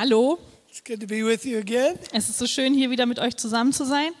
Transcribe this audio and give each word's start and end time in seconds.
Hallo, 0.00 0.38
It's 0.70 0.80
good 0.80 0.98
to 1.00 1.06
be 1.06 1.22
with 1.22 1.44
you 1.44 1.58
again. 1.58 1.98
es 2.12 2.30
ist 2.30 2.38
so 2.38 2.46
schön, 2.46 2.72
hier 2.72 2.88
wieder 2.88 3.04
mit 3.04 3.18
euch 3.18 3.36
zusammen 3.36 3.70
zu 3.74 3.84
sein. 3.84 4.12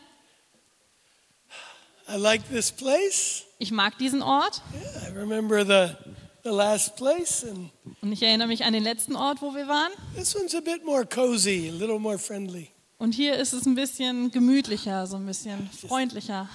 I 2.06 2.16
like 2.18 2.46
this 2.50 2.70
place. 2.70 3.44
Ich 3.58 3.70
mag 3.70 3.96
diesen 3.96 4.20
Ort 4.20 4.60
Yeah, 4.74 5.08
I 5.08 5.16
remember 5.18 5.64
the 5.64 5.96
the 6.44 6.50
last 6.50 6.96
place, 6.96 7.44
and 7.44 7.70
und 8.02 8.12
ich 8.12 8.22
erinnere 8.22 8.48
mich 8.48 8.62
an 8.66 8.74
den 8.74 8.82
letzten 8.82 9.16
Ort, 9.16 9.40
wo 9.40 9.54
wir 9.54 9.68
waren. 9.68 9.90
this 10.14 10.36
one's 10.36 10.54
a 10.54 10.60
bit 10.60 10.84
more 10.84 11.06
cozy, 11.06 11.70
a 11.70 11.72
little 11.72 11.98
more 11.98 12.18
friendly, 12.18 12.68
Und 12.98 13.14
hier 13.14 13.36
ist 13.36 13.54
es 13.54 13.64
ein 13.64 13.74
bisschen 13.74 14.30
gemütlicher, 14.30 15.06
so 15.06 15.16
ein 15.16 15.24
bisschen 15.24 15.70
freundlicher, 15.70 16.46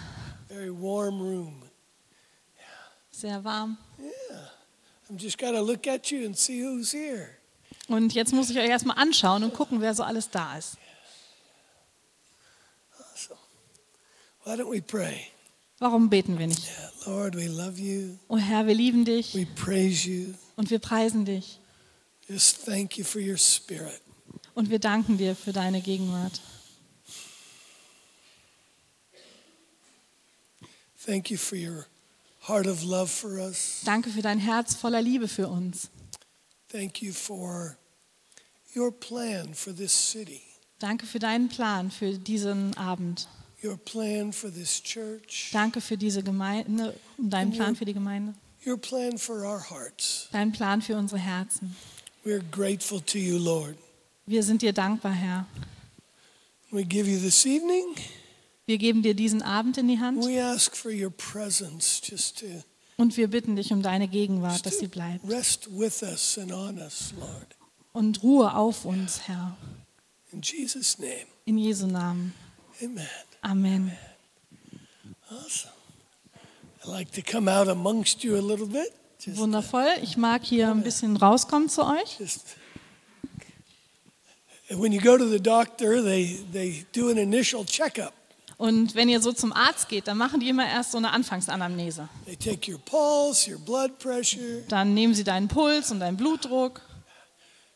very 0.49 0.69
warm 0.69 1.19
room. 1.19 1.63
sehr 3.09 3.43
warm. 3.43 3.75
I'm 5.09 5.17
just 5.17 5.39
gotta 5.39 5.61
look 5.61 5.87
at 5.87 6.11
you 6.11 6.27
and 6.27 6.37
see 6.37 6.61
who's 6.61 6.91
here. 6.91 7.39
Und 7.87 8.13
jetzt 8.13 8.33
muss 8.33 8.49
ich 8.49 8.57
euch 8.57 8.67
erstmal 8.69 8.97
anschauen 8.97 9.43
und 9.43 9.53
gucken, 9.53 9.81
wer 9.81 9.93
so 9.93 10.03
alles 10.03 10.29
da 10.29 10.57
ist. 10.57 10.77
Warum 15.79 16.09
beten 16.09 16.39
wir 16.39 16.47
nicht? 16.47 16.67
Oh 18.27 18.37
Herr, 18.37 18.67
wir 18.67 18.73
lieben 18.73 19.05
dich 19.05 19.35
und 19.35 20.69
wir 20.69 20.79
preisen 20.79 21.25
dich 21.25 21.59
Just 22.27 22.65
thank 22.65 22.97
you 22.97 23.03
for 23.05 23.21
your 23.21 23.37
spirit. 23.37 24.01
und 24.55 24.71
wir 24.71 24.79
danken 24.79 25.17
dir 25.17 25.35
für 25.35 25.53
deine 25.53 25.79
Gegenwart. 25.81 26.41
Thank 31.05 31.29
you 31.29 31.37
for 31.37 31.55
your 31.55 31.85
heart 32.47 32.65
of 32.65 32.83
love 32.83 33.07
for 33.07 33.33
us. 33.33 33.81
Danke 33.85 34.09
für 34.09 34.23
dein 34.23 34.39
Herz 34.39 34.73
voller 34.73 35.03
Liebe 35.03 35.27
für 35.27 35.47
uns. 35.47 35.89
Thank 36.71 37.01
you 37.01 37.13
for 37.13 37.77
your 38.75 38.91
plan 38.91 39.53
for 39.53 39.73
this 39.73 39.91
city, 39.93 40.41
Danke 40.79 41.05
für 41.05 41.19
deinen 41.19 41.47
Plan 41.49 41.91
für 41.91 42.17
diesen 42.17 42.75
Abend. 42.77 43.27
your 43.63 43.77
plan 43.77 44.33
for 44.33 44.51
this 44.51 44.81
church, 44.83 45.49
Danke 45.53 45.79
für 45.81 45.97
diese 45.97 46.21
Gemeinde 46.23 46.93
und 47.17 47.29
deinen 47.29 47.51
Plan 47.51 47.75
für 47.75 47.85
die 47.85 47.93
Gemeinde. 47.93 48.33
your 48.65 48.77
plan 48.77 49.17
for 49.17 49.43
our 49.43 49.69
hearts. 49.69 50.27
Deinen 50.31 50.51
Plan 50.51 50.81
für 50.81 50.97
unsere 50.97 51.19
Herzen. 51.19 51.75
We're 52.25 52.41
grateful 52.51 52.99
to 53.01 53.17
you, 53.19 53.37
Lord. 53.37 53.75
Wir 54.25 54.41
sind 54.43 54.63
dir 54.63 54.73
dankbar, 54.73 55.13
Herr. 55.13 55.45
We 56.71 56.83
give 56.83 57.07
you 57.09 57.19
this 57.19 57.45
evening. 57.45 57.95
Wir 58.65 58.79
geben 58.79 59.03
dir 59.03 59.13
diesen 59.13 59.43
Abend 59.43 59.77
in 59.77 59.87
die 59.87 59.99
Hand 59.99 60.25
We 60.25 60.43
ask 60.43 60.75
for 60.75 60.91
your 60.91 61.11
presence 61.11 62.01
just 62.03 62.39
to, 62.39 62.47
und 62.97 63.17
wir 63.17 63.27
bitten 63.29 63.55
dich 63.55 63.71
um 63.71 63.81
deine 63.81 64.07
Gegenwart, 64.07 64.65
dass 64.65 64.79
sie 64.79 64.87
bleibt. 64.87 65.27
rest 65.29 65.67
with 65.71 66.01
us 66.03 66.37
and 66.37 66.51
on 66.51 66.77
us, 66.79 67.13
Lord. 67.19 67.55
Und 67.93 68.23
Ruhe 68.23 68.53
auf 68.55 68.85
uns, 68.85 69.27
Herr. 69.27 69.55
In 70.31 70.41
Jesus' 70.41 70.97
name, 70.99 71.25
In 71.45 71.57
Jesu 71.57 71.87
Namen. 71.87 72.33
amen. 72.81 73.07
Amen. 73.41 73.97
Awesome. 75.29 75.71
I 76.85 76.89
like 76.89 77.11
to 77.13 77.21
come 77.21 77.47
out 77.47 77.67
amongst 77.67 78.23
you 78.23 78.35
a 78.35 78.41
little 78.41 78.67
bit. 78.67 78.91
Just, 79.19 79.37
Wundervoll. 79.37 79.87
Ich 80.03 80.17
mag 80.17 80.43
hier 80.43 80.69
ein 80.69 80.83
bisschen 80.83 81.15
rauskommen 81.17 81.69
zu 81.69 81.83
euch. 81.85 82.17
just 82.19 82.55
when 84.69 84.91
you 84.91 84.99
go 84.99 85.17
to 85.17 85.25
the 85.25 85.39
doctor, 85.39 86.01
they, 86.01 86.39
they 86.51 86.85
do 86.91 87.09
an 87.09 87.17
initial 87.17 87.63
checkup. 87.65 88.13
Und 88.57 88.95
wenn 88.95 89.09
ihr 89.09 89.19
so 89.21 89.33
zum 89.33 89.51
Arzt 89.51 89.89
geht, 89.89 90.07
dann 90.07 90.17
machen 90.17 90.39
die 90.39 90.47
immer 90.47 90.65
erst 90.67 90.91
so 90.93 90.97
eine 90.97 91.11
Anfangsanamnese. 91.11 92.07
They 92.25 92.37
take 92.37 92.71
your 92.71 92.79
pulse, 92.79 93.51
your 93.51 93.59
blood 93.59 93.99
pressure, 93.99 94.61
Dann 94.69 94.93
nehmen 94.93 95.13
sie 95.13 95.25
deinen 95.25 95.47
Puls 95.47 95.91
und 95.91 95.99
deinen 95.99 96.15
Blutdruck. 96.17 96.81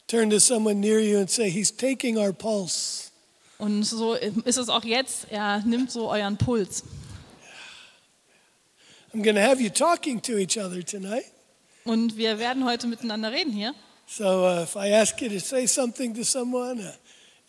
turn 0.08 0.30
to 0.30 0.40
someone 0.40 0.80
near 0.80 1.00
you 1.00 1.20
and 1.20 1.30
say, 1.30 1.50
He's 1.50 1.72
taking 1.72 2.18
our 2.18 2.34
pulse. 2.34 3.12
Und 3.58 3.84
so 3.84 4.14
ist 4.14 4.58
es 4.58 4.70
auch 4.70 4.86
jetzt. 4.86 5.28
Er 5.30 5.60
nimmt 5.66 5.92
so 5.92 6.10
euren 6.10 6.38
Puls. 6.38 6.84
I'm 9.14 9.22
going 9.22 9.36
to 9.36 9.42
have 9.42 9.60
you 9.60 9.70
talking 9.70 10.22
to 10.22 10.38
each 10.38 10.58
other 10.58 10.84
tonight. 10.86 11.26
Und 11.84 12.16
wir 12.16 12.40
werden 12.40 12.64
heute 12.64 12.88
miteinander 12.88 13.32
reden 13.32 13.52
hier. 13.52 13.74
So 14.08 14.46
uh, 14.46 14.64
if 14.64 14.76
I 14.76 14.94
ask 14.94 15.22
you 15.22 15.30
to 15.30 15.40
say 15.40 15.68
something 15.68 16.14
to 16.16 16.24
someone, 16.24 16.80
uh, 16.80 16.92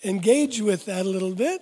engage 0.03 0.61
with 0.63 0.85
that 0.87 1.07
a 1.07 1.09
little 1.09 1.35
bit. 1.35 1.61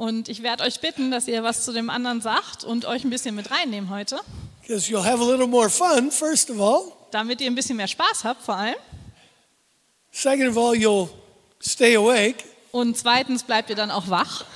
Und 0.00 0.30
ich 0.30 0.42
werde 0.42 0.64
euch 0.64 0.80
bitten, 0.80 1.10
dass 1.10 1.28
ihr 1.28 1.42
was 1.42 1.62
zu 1.66 1.74
dem 1.74 1.90
anderen 1.90 2.22
sagt 2.22 2.64
und 2.64 2.86
euch 2.86 3.04
ein 3.04 3.10
bisschen 3.10 3.34
mit 3.34 3.50
reinnehmen 3.50 3.90
heute, 3.90 4.18
Because 4.62 4.90
you'll 4.90 5.04
have 5.04 5.22
a 5.22 5.26
little 5.30 5.46
more 5.46 5.68
fun, 5.68 6.10
first 6.10 6.48
of 6.48 6.58
all. 6.58 6.90
damit 7.10 7.42
ihr 7.42 7.48
ein 7.48 7.54
bisschen 7.54 7.76
mehr 7.76 7.86
Spaß 7.86 8.24
habt 8.24 8.42
vor 8.42 8.56
allem. 8.56 8.76
Second 10.10 10.48
of 10.48 10.56
all, 10.56 10.74
you'll 10.74 11.10
stay 11.60 11.96
awake. 11.96 12.44
Und 12.72 12.96
zweitens 12.96 13.42
bleibt 13.42 13.68
ihr 13.68 13.76
dann 13.76 13.90
auch 13.90 14.08
wach. 14.08 14.46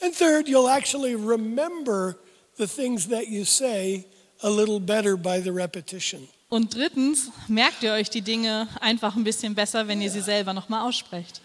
And 0.00 0.16
third, 0.16 0.48
you'll 0.48 0.74
actually 0.74 1.14
remember 1.14 2.16
the 2.56 2.66
things 2.66 3.10
that 3.10 3.28
you 3.28 3.44
say 3.44 4.06
a 4.40 4.48
little 4.48 4.80
better 4.80 5.18
by 5.18 5.38
the 5.38 5.50
repetition. 5.50 6.26
Und 6.48 6.74
drittens 6.74 7.30
merkt 7.46 7.82
ihr 7.82 7.92
euch 7.92 8.08
die 8.08 8.22
Dinge 8.22 8.68
einfach 8.80 9.16
ein 9.16 9.24
bisschen 9.24 9.54
besser, 9.54 9.86
wenn 9.86 10.00
ihr 10.00 10.10
sie 10.10 10.22
selber 10.22 10.54
nochmal 10.54 10.88
aussprecht. 10.88 11.42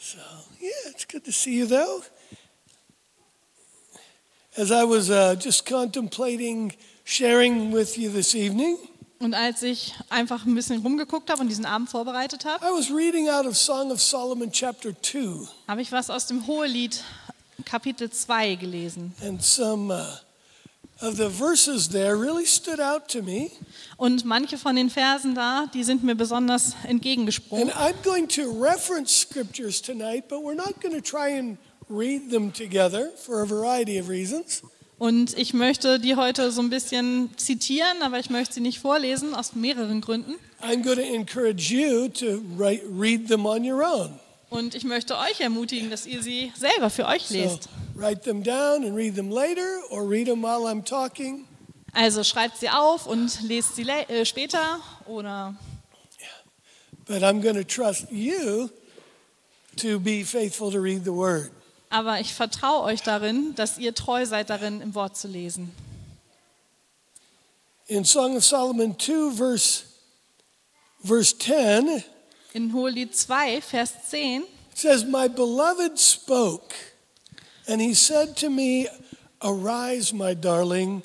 So, 0.00 0.16
yeah, 0.60 0.90
it's 0.90 1.06
good 1.06 1.24
to 1.24 1.32
see 1.32 1.58
you, 1.58 1.66
though. 1.66 2.02
As 4.56 4.70
I 4.72 4.84
was 4.84 5.08
uh, 5.10 5.36
just 5.38 5.64
contemplating 5.66 6.72
sharing 7.04 7.70
with 7.72 7.96
you 7.96 8.10
this 8.10 8.34
evening, 8.34 8.76
Und 9.20 9.34
als 9.34 9.62
ich 9.62 9.94
einfach 10.10 10.46
ein 10.46 10.54
bisschen 10.54 10.80
rumgeguckt 10.80 11.28
habe 11.28 11.40
und 11.40 11.48
diesen 11.48 11.64
Abend 11.66 11.90
vorbereitet 11.90 12.44
habe, 12.44 12.64
I 12.64 12.68
was 12.70 12.88
reading 12.90 13.28
out 13.28 13.46
of 13.46 13.56
Song 13.56 13.90
of 13.90 14.00
Solomon, 14.00 14.50
chapter 14.52 14.92
2, 15.02 15.48
habe 15.66 15.82
ich 15.82 15.90
was 15.90 16.08
aus 16.08 16.26
dem 16.26 16.46
Hohelied 16.46 17.02
Kapitel 17.64 18.10
2 18.10 18.54
gelesen. 18.54 19.12
and 19.22 19.42
some 19.42 19.92
uh, 19.92 20.04
of 21.00 21.16
the 21.16 21.28
verses 21.28 21.88
there 21.88 22.16
really 22.16 22.44
stood 22.44 22.80
out 22.80 23.08
to 23.08 23.22
me. 23.22 23.50
Und 23.96 24.24
manche 24.24 24.58
von 24.58 24.76
den 24.76 24.90
Versen 24.90 25.34
da, 25.34 25.66
die 25.72 25.84
sind 25.84 26.02
mir 26.02 26.14
besonders 26.14 26.74
entgegengesprungen. 26.84 27.70
And 27.70 27.76
I'm 27.76 28.02
going 28.02 28.28
to 28.28 28.42
reference 28.50 29.12
scriptures 29.12 29.80
tonight, 29.80 30.28
but 30.28 30.42
we're 30.42 30.56
not 30.56 30.80
going 30.80 30.94
to 30.94 31.00
try 31.00 31.38
and 31.38 31.58
read 31.88 32.30
them 32.30 32.52
together 32.52 33.10
for 33.16 33.42
a 33.42 33.46
variety 33.46 33.98
of 33.98 34.08
reasons. 34.08 34.62
Und 34.98 35.38
ich 35.38 35.54
möchte 35.54 36.00
die 36.00 36.16
heute 36.16 36.50
so 36.50 36.60
ein 36.60 36.70
bisschen 36.70 37.30
zitieren, 37.36 38.02
aber 38.02 38.18
ich 38.18 38.30
möchte 38.30 38.54
sie 38.54 38.60
nicht 38.60 38.80
vorlesen, 38.80 39.32
aus 39.34 39.54
mehreren 39.54 40.00
Gründen. 40.00 40.34
I'm 40.60 40.82
going 40.82 40.96
to 40.96 41.14
encourage 41.14 41.72
you 41.72 42.08
to 42.08 42.42
write, 42.56 42.82
read 42.90 43.28
them 43.28 43.46
on 43.46 43.64
your 43.64 43.84
own. 43.84 44.18
Und 44.50 44.74
ich 44.74 44.84
möchte 44.84 45.16
euch 45.18 45.40
ermutigen, 45.40 45.90
dass 45.90 46.06
ihr 46.06 46.22
sie 46.22 46.52
selber 46.56 46.90
für 46.90 47.06
euch 47.06 47.28
lest. 47.30 47.68
write 47.94 48.22
them 48.22 48.42
down 48.42 48.84
and 48.84 48.96
read 48.96 49.14
them 49.14 49.30
later, 49.30 49.80
or 49.90 50.08
read 50.08 50.26
them 50.26 50.42
while 50.42 50.66
I'm 50.66 50.84
talking. 50.84 51.46
Also 51.92 52.22
schreibt 52.22 52.58
sie 52.58 52.70
auf 52.70 53.06
und 53.06 53.42
lest 53.42 53.76
sie 53.76 53.82
äh, 53.82 54.24
später 54.24 54.80
oder 55.06 55.54
But 57.06 57.22
I'm 57.22 57.40
going 57.40 57.56
to 57.56 57.64
trust 57.64 58.06
you 58.10 58.68
to 59.76 59.98
be 59.98 60.24
faithful 60.24 60.70
to 60.70 60.78
read 60.78 61.04
the 61.04 61.12
word. 61.12 61.50
aber 61.90 62.20
ich 62.20 62.34
vertraue 62.34 62.82
euch 62.82 63.02
darin, 63.02 63.54
dass 63.54 63.78
ihr 63.78 63.94
treu 63.94 64.26
seid 64.26 64.50
darin, 64.50 64.80
im 64.82 64.94
Wort 64.94 65.16
zu 65.16 65.26
lesen. 65.26 65.74
In 67.86 68.04
Song 68.04 68.36
of 68.36 68.44
Solomon 68.44 68.98
2, 68.98 69.34
verse, 69.34 69.84
verse 71.02 71.34
10, 71.38 72.04
In 72.54 72.70
Hohelied 72.70 73.12
2, 73.14 73.60
Vers 73.60 73.92
10 74.10 74.42
it 74.42 74.78
says, 74.78 75.04
My 75.04 75.28
beloved 75.28 75.98
spoke, 75.98 76.74
and 77.66 77.80
he 77.80 77.94
said 77.94 78.36
to 78.38 78.48
me, 78.48 78.88
Arise, 79.42 80.12
my 80.12 80.34
darling, 80.34 81.02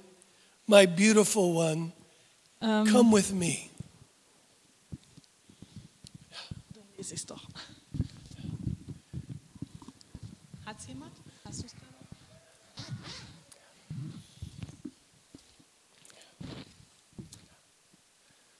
my 0.67 0.85
beautiful 0.85 1.53
one, 1.53 1.91
ähm, 2.61 2.87
come 2.87 3.11
with 3.11 3.33
me. 3.33 3.69
lese 6.97 7.13
ich's 7.13 7.25
doch. 7.25 7.43
Hat's 10.65 10.87
jemand? 10.87 11.11
Hast 11.43 11.63
du's 11.63 11.73
gerade? 11.73 11.93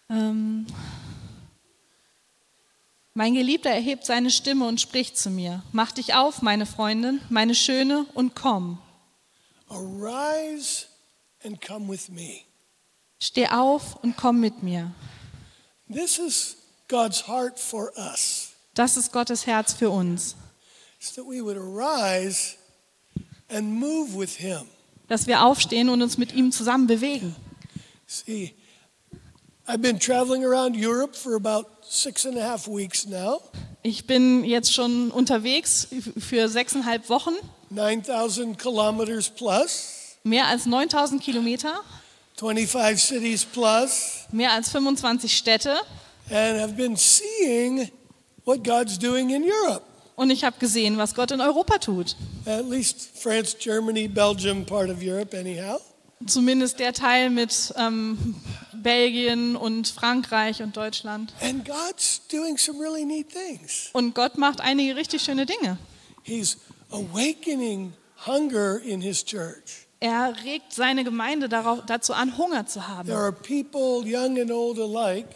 Ähm, 0.10 0.68
mein 3.14 3.34
Geliebter 3.34 3.70
erhebt 3.70 4.06
seine 4.06 4.32
Stimme 4.32 4.68
und 4.68 4.82
spricht 4.82 5.18
zu 5.18 5.30
mir. 5.30 5.64
Mach 5.72 5.92
dich 5.92 6.14
auf, 6.16 6.42
meine 6.42 6.66
Freundin, 6.66 7.22
meine 7.30 7.56
Schöne, 7.56 8.06
und 8.14 8.36
komm. 8.36 8.80
Arise 9.70 10.86
and 11.44 11.62
come 11.62 11.88
with 11.92 12.10
me. 12.10 12.42
Steh 13.20 13.48
auf 13.48 14.04
und 14.04 14.18
komm 14.18 14.40
mit 14.40 14.64
mir. 14.64 14.92
This 15.92 16.18
is 16.18 16.58
God's 16.88 17.28
heart 17.28 17.60
for 17.60 17.92
us. 17.98 18.52
Das 18.74 18.98
ist 18.98 19.12
Gottes 19.12 19.46
Herz 19.46 19.74
für 19.74 19.90
uns. 19.90 20.36
It's 21.00 21.14
that 21.14 21.26
we 21.26 21.44
would 21.44 21.58
arise 21.58 22.56
and 23.50 23.80
move 23.80 24.18
with 24.18 24.38
him. 24.38 24.64
Dass 25.08 25.28
wir 25.28 25.44
aufstehen 25.44 25.90
und 25.90 26.02
uns 26.02 26.18
mit 26.18 26.34
ihm 26.34 26.52
zusammen 26.52 26.88
bewegen. 26.88 27.36
See, 28.08 28.56
I've 29.66 29.82
been 29.82 29.98
traveling 30.00 30.44
around 30.44 30.76
Europe 30.76 31.16
for 31.16 31.36
about 31.36 31.68
six 31.84 32.26
and 32.26 32.38
a 32.38 32.42
half 32.42 32.68
weeks 32.68 33.06
now. 33.06 33.42
Ich 33.82 34.06
bin 34.08 34.44
jetzt 34.44 34.74
schon 34.74 35.10
unterwegs 35.12 35.88
für 36.18 36.50
sechseinhalb 36.50 37.10
Wochen, 37.10 37.34
9,000 37.70 38.58
kilometers 38.58 39.30
plus, 39.30 40.18
mehr 40.24 40.48
als 40.48 40.66
9000 40.66 41.22
Kilometer, 41.22 41.82
25 42.38 43.02
cities 43.02 43.46
plus, 43.46 44.26
mehr 44.32 44.52
als 44.52 44.70
25 44.70 45.36
Städte. 45.36 45.78
and 46.30 46.60
have 46.60 46.76
been 46.76 46.96
seeing 46.98 47.90
what 48.46 48.64
God's 48.64 48.98
doing 48.98 49.30
in 49.32 49.44
Europe. 49.44 49.84
Und 50.16 50.30
ich 50.30 50.44
habe 50.44 50.58
gesehen, 50.60 50.98
was 50.98 51.16
Gott 51.16 51.32
in 51.32 51.42
Europa 51.42 51.78
tut. 51.80 52.16
At 52.46 52.66
least 52.70 53.18
France, 53.18 53.56
Germany, 53.58 54.08
Belgium, 54.08 54.66
part 54.66 54.90
of 54.90 55.02
Europe, 55.02 55.34
anyhow. 55.34 55.80
Zumindest 56.28 56.80
der 56.80 56.94
Teil 56.94 57.30
mit 57.30 57.74
ähm, 57.78 58.36
Belgien 58.74 59.56
und 59.56 59.88
Frankreich 59.88 60.62
und 60.62 60.76
Deutschland. 60.78 61.34
And 61.42 61.66
God's 61.66 62.22
doing 62.32 62.58
some 62.58 62.80
really 62.80 63.06
neat 63.06 63.28
things. 63.30 63.90
Und 63.94 64.14
Gott 64.16 64.38
macht 64.38 64.62
einige 64.62 64.96
richtig 64.96 65.22
schöne 65.24 65.46
Dinge. 65.46 65.78
He's 66.24 66.58
awakening 66.92 67.94
hunger 68.26 68.80
in 68.82 69.02
His 69.02 69.24
church. 69.26 69.88
Er 70.00 70.34
regt 70.44 70.74
seine 70.74 71.04
Gemeinde 71.04 71.48
darauf, 71.48 71.80
dazu 71.86 72.14
an, 72.14 72.38
Hunger 72.38 72.66
zu 72.66 72.80
There 72.80 72.88
haben. 72.90 73.12
are 73.12 73.32
people, 73.32 74.04
young 74.06 74.40
and 74.40 74.52
old 74.52 74.78
alike, 74.80 75.28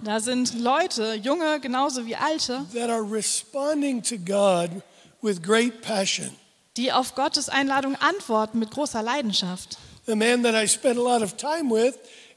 Da 0.00 0.18
sind 0.20 0.58
Leute, 0.58 1.14
junge 1.14 1.60
genauso 1.60 2.06
wie 2.06 2.16
alte, 2.16 2.64
that 2.74 2.88
are 2.90 3.02
responding 3.02 4.02
to 4.02 4.16
God 4.18 4.70
with 5.22 5.42
great 5.42 5.80
passion. 5.82 6.30
die 6.76 6.92
auf 6.92 7.14
Gottes 7.14 7.48
Einladung 7.48 7.96
antworten 7.96 8.58
mit 8.58 8.70
großer 8.70 9.02
Leidenschaft. 9.02 9.78
The 10.06 10.16
man 10.16 10.42
that 10.42 10.54
I 10.54 10.66
spent 10.66 10.98
a 10.98 11.02
lot 11.02 11.22
of 11.22 11.36
time 11.36 11.70
with 11.70 11.96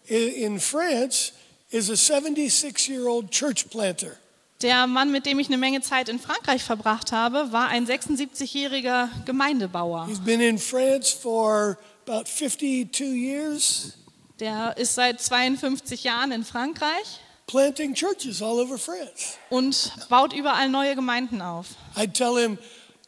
i- 0.10 0.14
in 0.14 0.60
France 0.60 1.32
is 1.72 1.90
a 1.90 1.96
76 1.98 2.88
year 2.88 3.08
old 3.08 3.32
church 3.32 3.70
planter. 3.70 4.18
Der 4.62 4.88
Mann, 4.88 5.12
mit 5.12 5.26
dem 5.26 5.38
ich 5.40 5.48
eine 5.48 5.58
Menge 5.58 5.82
Zeit 5.82 6.08
in 6.10 6.20
Frankreich 6.20 6.64
verbracht 6.64 7.12
habe, 7.12 7.52
war 7.52 7.68
ein 7.68 7.86
76-jähriger 7.88 9.10
Gemeindebauer. 9.26 10.06
He's 10.08 10.20
been 10.20 10.40
in 10.42 10.58
France 10.58 11.12
for 11.16 11.78
about 12.08 12.26
52 12.30 13.04
years, 13.16 13.94
Der 14.40 14.76
ist 14.78 14.96
seit 14.96 15.20
52 15.22 16.04
Jahren 16.04 16.32
in 16.32 16.44
Frankreich 16.46 17.20
planting 17.48 17.94
churches 17.94 18.42
all 18.42 18.60
over 18.60 18.78
France. 18.78 19.38
und 19.50 19.92
baut 20.10 20.34
überall 20.34 20.70
neue 20.70 20.96
Gemeinden 20.96 21.42
auf. 21.42 21.68
I'd 21.96 22.14
tell 22.14 22.38
him, 22.38 22.58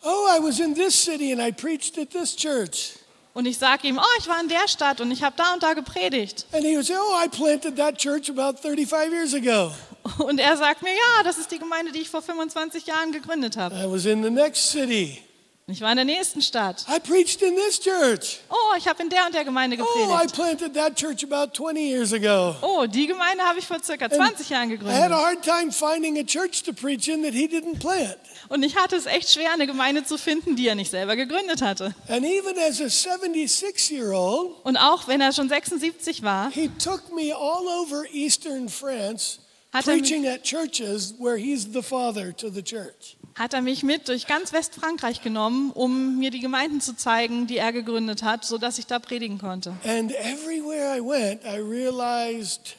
Oh, 0.03 0.27
I 0.29 0.39
was 0.43 0.59
in 0.59 0.73
this 0.75 0.93
city 0.95 1.31
and 1.31 1.41
I 1.41 1.51
preached 1.51 1.97
at 1.97 2.09
this 2.11 2.35
church. 2.35 2.96
Und 3.37 3.45
ich 3.45 3.59
sage 3.59 3.87
ihm, 3.87 3.99
oh, 3.99 4.17
ich 4.19 4.27
war 4.27 4.41
in 4.41 4.47
der 4.49 4.67
Stadt 4.67 4.99
und 4.99 5.11
ich 5.11 5.21
habe 5.21 5.35
da 5.37 5.53
und 5.53 5.61
da 5.61 5.73
gepredigt. 5.75 6.47
And 6.53 6.63
he 6.65 6.75
would 6.75 6.87
say, 6.87 6.95
Oh, 6.99 7.23
I 7.23 7.27
planted 7.27 7.75
that 7.75 7.95
church 7.95 8.31
about 8.31 8.57
35 8.59 9.11
years 9.13 9.35
ago. 9.35 9.71
Und 10.17 10.39
er 10.39 10.57
sagt 10.57 10.81
mir, 10.81 10.89
ja, 10.89 11.23
das 11.23 11.37
ist 11.37 11.51
die 11.51 11.59
Gemeinde, 11.59 11.91
die 11.91 11.99
ich 11.99 12.09
vor 12.09 12.23
25 12.23 12.87
Jahren 12.87 13.11
gegründet 13.11 13.55
habe. 13.55 13.75
I 13.75 13.85
was 13.85 14.05
in 14.05 14.23
the 14.23 14.31
next 14.31 14.71
city. 14.71 15.21
Und 15.67 15.73
Ich 15.75 15.81
war 15.81 15.91
in 15.91 15.97
der 15.97 16.05
nächsten 16.05 16.41
Stadt. 16.41 16.83
I 16.89 16.99
preached 16.99 17.43
in 17.43 17.55
this 17.55 17.79
church. 17.79 18.39
Oh, 18.49 18.75
ich 18.75 18.87
habe 18.87 19.03
in 19.03 19.09
der 19.11 19.27
und 19.27 19.35
der 19.35 19.45
Gemeinde 19.45 19.77
Oh, 19.77 19.83
I 19.83 20.07
gepredigt. 20.07 20.33
planted 20.33 20.73
that 20.73 20.95
church 20.95 21.23
about 21.23 21.51
20 21.53 21.79
years 21.79 22.13
ago. 22.13 22.55
Oh, 22.63 22.87
die 22.87 23.05
Gemeinde 23.05 23.43
habe 23.43 23.59
ich 23.59 23.67
vor 23.67 23.77
circa 23.83 24.09
20 24.09 24.49
Jahren 24.49 24.71
I 24.71 24.73
had 24.73 24.81
a 24.81 24.83
gegründet. 24.83 25.11
hard 25.11 25.43
time 25.43 25.71
finding 25.71 26.17
a 26.17 26.23
church 26.23 26.63
to 26.63 26.73
preach 26.73 27.07
in 27.07 27.21
that 27.21 27.33
he 27.33 27.45
didn't 27.47 27.77
plant. 27.79 28.17
Und 28.49 28.63
ich 28.63 28.75
hatte 28.77 28.95
es 28.95 29.05
echt 29.05 29.29
schwer, 29.31 29.51
eine 29.53 29.67
Gemeinde 29.67 30.03
zu 30.03 30.17
finden, 30.17 30.55
die 30.55 30.67
er 30.67 30.75
nicht 30.75 30.91
selber 30.91 31.15
gegründet 31.15 31.61
hatte. 31.61 31.93
And 32.07 32.25
even 32.25 32.57
as 32.57 32.79
a 32.81 32.89
76 32.89 33.91
year 33.91 34.11
old, 34.13 34.55
Und 34.63 34.77
auch 34.77 35.07
wenn 35.07 35.21
er 35.21 35.33
schon 35.33 35.49
76 35.49 36.23
war, 36.23 36.49
he 36.51 36.69
took 36.83 37.13
me 37.13 37.35
all 37.35 37.67
over 37.67 38.03
eastern 38.13 38.69
France 38.69 39.39
Hat 39.73 39.87
er 39.87 39.93
mich- 39.95 40.03
preaching 40.03 40.27
at 40.27 40.43
churches 40.43 41.13
where 41.19 41.37
he's 41.37 41.67
the 41.73 41.81
father 41.81 42.35
to 42.35 42.49
the 42.49 42.63
church. 42.63 43.17
hat 43.35 43.53
er 43.53 43.61
mich 43.61 43.83
mit 43.83 44.07
durch 44.07 44.25
ganz 44.25 44.51
Westfrankreich 44.53 45.21
genommen, 45.21 45.71
um 45.71 46.17
mir 46.17 46.31
die 46.31 46.39
Gemeinden 46.39 46.81
zu 46.81 46.95
zeigen, 46.95 47.45
die 47.47 47.57
er 47.57 47.71
gegründet 47.71 48.23
hat, 48.23 48.45
sodass 48.45 48.79
ich 48.79 48.87
da 48.87 48.97
predigen 48.97 49.37
konnte. 49.37 49.73
And 49.85 50.11
everywhere 50.13 50.97
I 50.97 51.01
went, 51.01 51.41
I 51.43 51.59
realized 51.59 52.75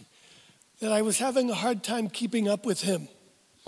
that 0.81 0.91
I 0.91 1.05
was 1.05 1.21
having 1.21 1.51
a 1.51 1.63
hard 1.63 1.85
time 1.85 2.09
keeping 2.11 2.49
up 2.49 2.67
with 2.67 2.81
him. 2.83 3.07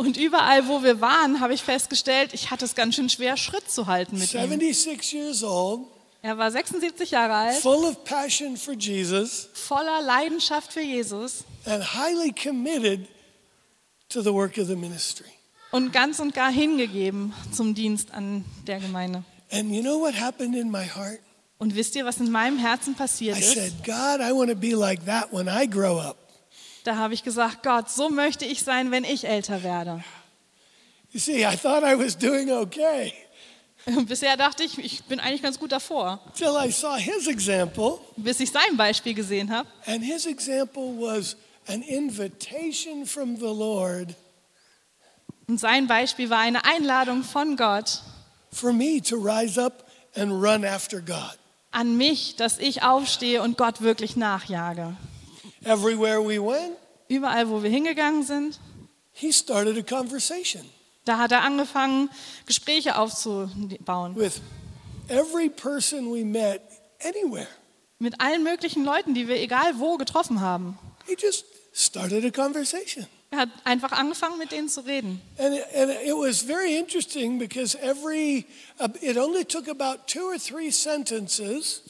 Und 0.00 0.17
überall, 0.17 0.67
wo 0.67 0.82
wir 0.82 1.02
waren, 1.02 1.41
habe 1.41 1.52
ich 1.52 1.62
festgestellt, 1.62 2.32
ich 2.32 2.50
hatte 2.50 2.64
es 2.64 2.75
ganz 2.75 2.94
schön 2.94 3.11
schwer, 3.11 3.37
Schritt 3.37 3.70
zu 3.70 3.87
halten 3.87 4.17
mit 4.19 4.32
ihm. 4.32 4.41
76 4.49 5.12
years 5.12 5.43
old, 5.44 5.82
Er 6.23 6.38
war 6.38 6.50
76 6.50 7.11
Jahre 7.11 7.35
alt, 7.35 7.56
full 7.56 7.85
of 7.85 8.02
passion 8.05 8.56
for 8.56 8.73
Jesus, 8.73 9.49
voller 9.52 10.00
Leidenschaft 10.00 10.73
für 10.73 10.81
Jesus 10.81 11.44
and 11.67 11.85
highly 11.94 12.32
committed 12.32 13.06
to 14.08 14.23
the 14.23 14.32
work 14.32 14.56
of 14.56 14.69
the 14.69 14.75
ministry. 14.76 15.26
und 15.70 15.93
ganz 15.93 16.19
und 16.19 16.32
gar 16.35 16.50
hingegeben 16.50 17.35
zum 17.52 17.75
Dienst 17.75 18.11
an 18.12 18.47
der 18.67 18.81
Gemeinde. 18.81 19.23
And 19.52 19.70
you 19.70 19.82
know 19.82 20.00
what 20.00 20.14
happened 20.19 20.56
in 20.56 20.70
my 20.70 20.87
heart? 20.87 21.20
Und 21.58 21.76
wisst 21.76 21.94
ihr, 21.94 22.06
was 22.06 22.17
in 22.20 22.31
meinem 22.31 22.56
Herzen 22.58 22.94
passiert 22.94 23.37
I 23.37 23.41
ist? 23.41 23.52
said, 23.52 23.73
God, 23.85 24.20
I 24.26 24.32
want 24.32 24.49
to 24.49 24.56
be 24.56 24.75
like 24.75 25.05
that 25.05 25.31
when 25.31 25.47
I 25.47 25.67
grow 25.69 25.99
up. 25.99 26.17
Da 26.84 26.96
habe 26.96 27.14
ich 27.14 27.22
gesagt, 27.22 27.62
Gott, 27.62 27.90
so 27.90 28.08
möchte 28.08 28.44
ich 28.44 28.62
sein, 28.62 28.90
wenn 28.90 29.04
ich 29.04 29.26
älter 29.26 29.62
werde. 29.62 30.02
You 31.12 31.20
see, 31.20 31.44
I 31.44 31.56
thought 31.56 31.82
I 31.82 31.98
was 31.98 32.16
doing 32.16 32.50
okay 32.50 33.12
Bisher 34.06 34.36
dachte 34.36 34.62
ich, 34.62 34.78
ich 34.78 35.02
bin 35.04 35.18
eigentlich 35.20 35.42
ganz 35.42 35.58
gut 35.58 35.72
davor, 35.72 36.20
till 36.36 36.54
I 36.62 36.70
saw 36.70 36.96
his 36.96 37.26
example. 37.26 37.98
bis 38.16 38.38
ich 38.40 38.50
sein 38.50 38.76
Beispiel 38.76 39.14
gesehen 39.14 39.50
habe. 39.50 39.68
And 39.86 40.04
his 40.04 40.26
example 40.26 40.82
was 40.98 41.36
an 41.66 41.82
invitation 41.82 43.06
from 43.06 43.36
the 43.36 43.44
Lord 43.46 44.14
Und 45.48 45.58
sein 45.58 45.86
Beispiel 45.86 46.30
war 46.30 46.38
eine 46.38 46.64
Einladung 46.64 47.24
von 47.24 47.56
Gott 47.56 48.02
for 48.52 48.72
me 48.72 49.00
to 49.02 49.16
rise 49.16 49.60
up 49.60 49.84
and 50.14 50.30
run 50.32 50.64
after 50.64 51.00
God. 51.00 51.38
an 51.72 51.96
mich, 51.96 52.36
dass 52.36 52.58
ich 52.58 52.82
aufstehe 52.82 53.42
und 53.42 53.56
Gott 53.56 53.80
wirklich 53.80 54.14
nachjage. 54.16 54.96
Everywhere 55.64 56.20
we 56.20 56.38
went, 56.38 56.76
Überall, 57.08 57.48
wo 57.48 57.62
wir 57.62 57.70
hingegangen 57.70 58.22
sind, 58.22 58.58
he 59.12 59.32
started 59.32 59.76
a 59.76 59.82
conversation 59.82 60.64
da 61.10 61.18
hat 61.18 61.32
er 61.32 61.42
angefangen, 61.42 62.10
Gespräche 62.46 62.96
aufzubauen. 62.96 64.14
with 64.16 64.40
every 65.08 65.49
person 65.49 66.12
we 66.12 66.25
met 66.25 66.61
anywhere. 67.04 67.49
Mit 67.99 68.20
allen 68.20 68.42
möglichen 68.42 68.85
Leuten, 68.85 69.14
die 69.14 69.28
wir 69.28 69.37
egal 69.37 69.78
wo 69.78 69.96
getroffen 69.96 70.40
haben. 70.40 70.78
He 71.06 71.16
just 71.18 71.44
started 71.73 72.25
a 72.25 72.30
conversation. 72.30 73.06
Er 73.32 73.38
hat 73.38 73.49
einfach 73.64 73.92
angefangen, 73.92 74.38
mit 74.38 74.50
denen 74.50 74.68
zu 74.68 74.80
reden. 74.80 75.20
And 75.38 75.54
it, 75.54 75.64
and 75.75 75.90
it 75.90 76.14
was 76.14 76.42
very 76.42 76.76
interesting 76.76 77.38
because 77.38 77.76
every, 77.78 78.46
uh, 78.80 78.88
it 79.00 79.16
only 79.16 79.44
took 79.44 79.68
about 79.68 80.08
two 80.08 80.25
or 80.25 80.38
three 80.38 80.70
sentences, 80.70 81.82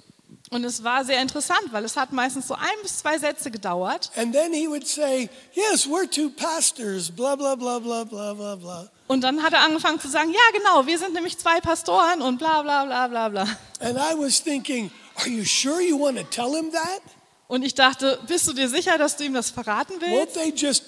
Und 0.52 0.64
es 0.64 0.82
war 0.82 1.04
sehr 1.04 1.22
interessant, 1.22 1.62
weil 1.70 1.84
es 1.84 1.96
hat 1.96 2.12
meistens 2.12 2.48
so 2.48 2.54
ein 2.54 2.82
bis 2.82 2.98
zwei 2.98 3.18
Sätze 3.18 3.52
gedauert. 3.52 4.10
and 4.16 4.32
then 4.34 4.52
he 4.52 4.66
would 4.66 4.84
say, 4.86 5.28
Yes, 5.54 5.86
we're 5.86 6.08
two 6.10 6.28
pastors, 6.30 7.08
blah, 7.10 7.36
blah, 7.36 7.54
blah, 7.54 7.78
blah, 7.78 8.02
blah, 8.04 8.34
blah, 8.34 8.56
blah. 8.56 8.88
Und 9.06 9.22
dann 9.22 9.42
hat 9.42 9.52
er 9.52 9.60
angefangen 9.60 10.00
zu 10.00 10.08
sagen, 10.08 10.32
ja 10.32 10.58
genau, 10.58 10.86
wir 10.86 10.98
sind 10.98 11.14
nämlich 11.14 11.38
zwei 11.38 11.60
Pastoren 11.60 12.20
und 12.22 12.38
bla 12.38 12.62
bla 12.62 12.84
bla 12.84 13.06
bla 13.08 13.28
bla. 13.28 13.42
And 13.80 13.96
I 13.96 14.14
was 14.16 14.42
thinking, 14.42 14.90
Are 15.16 15.28
you 15.28 15.44
sure 15.44 15.80
you 15.80 15.96
want 15.98 16.16
to 16.18 16.24
tell 16.24 16.52
him 16.56 16.72
that? 16.72 17.00
Und 17.46 17.62
ich 17.62 17.74
dachte, 17.74 18.18
bist 18.26 18.46
du 18.48 18.52
dir 18.52 18.68
sicher, 18.68 18.96
dass 18.98 19.16
du 19.16 19.24
ihm 19.24 19.34
das 19.34 19.50
verraten 19.50 19.96
Won't 20.00 20.00
willst? 20.00 20.34
they 20.34 20.50
just 20.54 20.82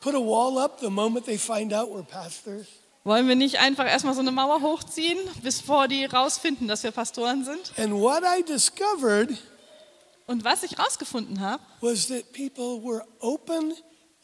put 0.00 0.14
a 0.14 0.18
wall 0.18 0.58
up 0.58 0.80
the 0.80 0.90
moment 0.90 1.24
they 1.24 1.38
find 1.38 1.72
out 1.72 1.88
we're 1.90 2.02
pastors? 2.04 2.66
Wollen 3.06 3.28
wir 3.28 3.36
nicht 3.36 3.58
einfach 3.58 3.84
erstmal 3.86 4.14
so 4.14 4.20
eine 4.20 4.32
Mauer 4.32 4.62
hochziehen, 4.62 5.18
bevor 5.42 5.88
die 5.88 6.06
rausfinden, 6.06 6.68
dass 6.68 6.82
wir 6.84 6.90
Pastoren 6.90 7.44
sind? 7.44 7.72
And 7.76 7.92
what 7.92 8.22
I 8.22 8.42
discovered 8.42 9.28
Und 10.26 10.42
was 10.42 10.62
ich 10.62 10.78
rausgefunden 10.78 11.40
habe, 11.40 11.62
was 11.82 12.08
that 12.08 12.32
people 12.32 12.82
were 12.82 13.04
open 13.20 13.74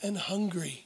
and 0.03 0.31
hungry 0.31 0.79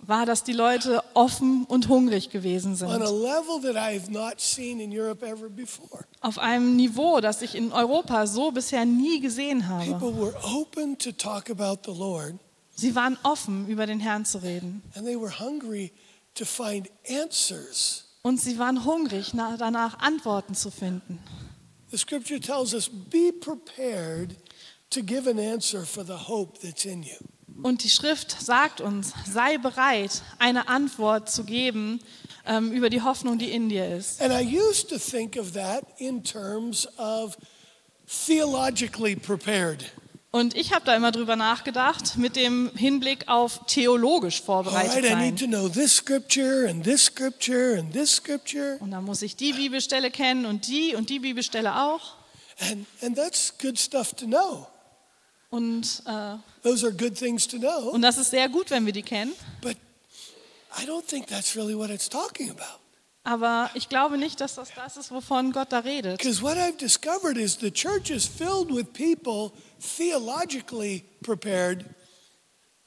war, 0.00 0.26
dass 0.26 0.42
die 0.42 0.52
Leute 0.52 1.02
offen 1.14 1.64
und 1.66 1.88
hungrig 1.88 2.30
gewesen 2.30 2.74
sind. 2.74 2.90
level 2.90 3.60
that 3.62 3.76
I 3.76 3.96
have 3.96 4.10
not 4.10 4.40
seen 4.40 4.80
in 4.80 4.92
Europe 4.92 5.24
ever 5.24 5.48
before. 5.48 6.04
Auf 6.20 6.38
einem 6.38 6.74
Niveau, 6.74 7.20
das 7.20 7.42
ich 7.42 7.54
in 7.54 7.72
Europa 7.72 8.26
so 8.26 8.50
bisher 8.50 8.84
nie 8.84 9.20
gesehen 9.20 9.68
habe. 9.68 9.84
People 9.94 10.20
were 10.20 10.34
open 10.42 10.98
to 10.98 11.12
talk 11.12 11.48
about 11.48 11.78
the 11.90 11.96
Lord, 11.96 12.34
Sie 12.74 12.94
waren 12.96 13.16
offen, 13.22 13.68
über 13.68 13.86
den 13.86 14.00
Herrn 14.00 14.24
zu 14.24 14.38
reden. 14.38 14.82
and 14.96 15.06
they 15.06 15.16
were 15.16 15.38
hungry 15.38 15.92
to 16.36 16.44
find 16.44 16.88
answers. 17.08 18.04
Und 18.22 18.40
sie 18.40 18.58
waren 18.58 18.84
hungrig, 18.84 19.34
na- 19.34 19.56
danach 19.56 19.98
Antworten 20.00 20.54
zu 20.54 20.70
finden. 20.70 21.20
The 21.90 21.98
scripture 21.98 22.40
tells 22.40 22.74
us 22.74 22.88
be 22.88 23.32
prepared 23.32 24.36
to 24.90 25.02
give 25.02 25.28
an 25.30 25.38
answer 25.38 25.84
for 25.84 26.04
the 26.04 26.28
hope 26.28 26.58
that's 26.60 26.84
in 26.84 27.02
you. 27.02 27.16
Und 27.62 27.84
die 27.84 27.88
Schrift 27.90 28.36
sagt 28.40 28.80
uns, 28.80 29.12
sei 29.32 29.56
bereit, 29.58 30.22
eine 30.38 30.68
Antwort 30.68 31.30
zu 31.30 31.44
geben 31.44 32.00
ähm, 32.44 32.70
über 32.72 32.90
die 32.90 33.00
Hoffnung, 33.02 33.38
die 33.38 33.50
in 33.50 33.68
dir 33.68 33.96
ist. 33.96 34.20
And 34.20 34.32
I 34.32 34.44
used 34.44 34.90
to 34.90 34.98
think 34.98 35.36
of 35.36 35.52
that 35.52 35.84
in 35.98 36.22
terms 36.22 36.86
of 36.98 37.36
theologically 38.26 39.16
prepared. 39.16 39.84
Und 40.30 40.54
ich 40.54 40.74
habe 40.74 40.84
da 40.84 40.94
immer 40.94 41.12
drüber 41.12 41.36
nachgedacht, 41.36 42.16
mit 42.18 42.36
dem 42.36 42.70
Hinblick 42.74 43.28
auf 43.28 43.60
theologisch 43.66 44.42
vorbereitet 44.42 45.04
sein. 45.04 45.32
Und 48.80 48.90
dann 48.90 49.04
muss 49.04 49.22
ich 49.22 49.36
die 49.36 49.52
Bibelstelle 49.52 50.10
kennen 50.10 50.44
und 50.44 50.66
die 50.66 50.94
und 50.94 51.08
die 51.08 51.20
Bibelstelle 51.20 51.80
auch. 51.80 52.16
And, 52.58 52.86
and 53.02 53.16
that's 53.16 53.52
good 53.58 53.78
stuff 53.78 54.14
to 54.14 54.26
know. 54.26 54.66
Und, 55.50 56.02
äh, 56.06 56.36
Those 56.62 56.86
are 56.86 56.92
good 56.94 57.14
things 57.16 57.46
to 57.48 57.58
know. 57.58 57.90
und 57.90 58.02
das 58.02 58.18
ist 58.18 58.30
sehr 58.30 58.48
gut, 58.48 58.70
wenn 58.70 58.84
wir 58.84 58.92
die 58.92 59.02
kennen. 59.02 59.32
But 59.60 59.76
I 60.78 60.84
don't 60.86 61.06
think 61.06 61.28
that's 61.28 61.54
really 61.56 61.76
what 61.76 61.90
it's 61.90 62.08
talking 62.08 62.50
about. 62.50 62.80
Aber 63.26 63.70
ich 63.74 63.88
glaube 63.88 64.18
nicht, 64.18 64.40
dass 64.40 64.54
das 64.54 64.68
das 64.76 64.96
ist, 64.96 65.10
wovon 65.10 65.50
Gott 65.50 65.72
da 65.72 65.80
redet. 65.80 66.18
Because 66.18 66.40
what 66.40 66.56
I've 66.56 66.76
discovered 66.78 67.36
is 67.36 67.58
the 67.58 67.72
church 67.72 68.08
is 68.08 68.24
filled 68.24 68.72
with 68.72 68.92
people 68.92 69.50
theologically 69.80 71.02
prepared 71.24 71.84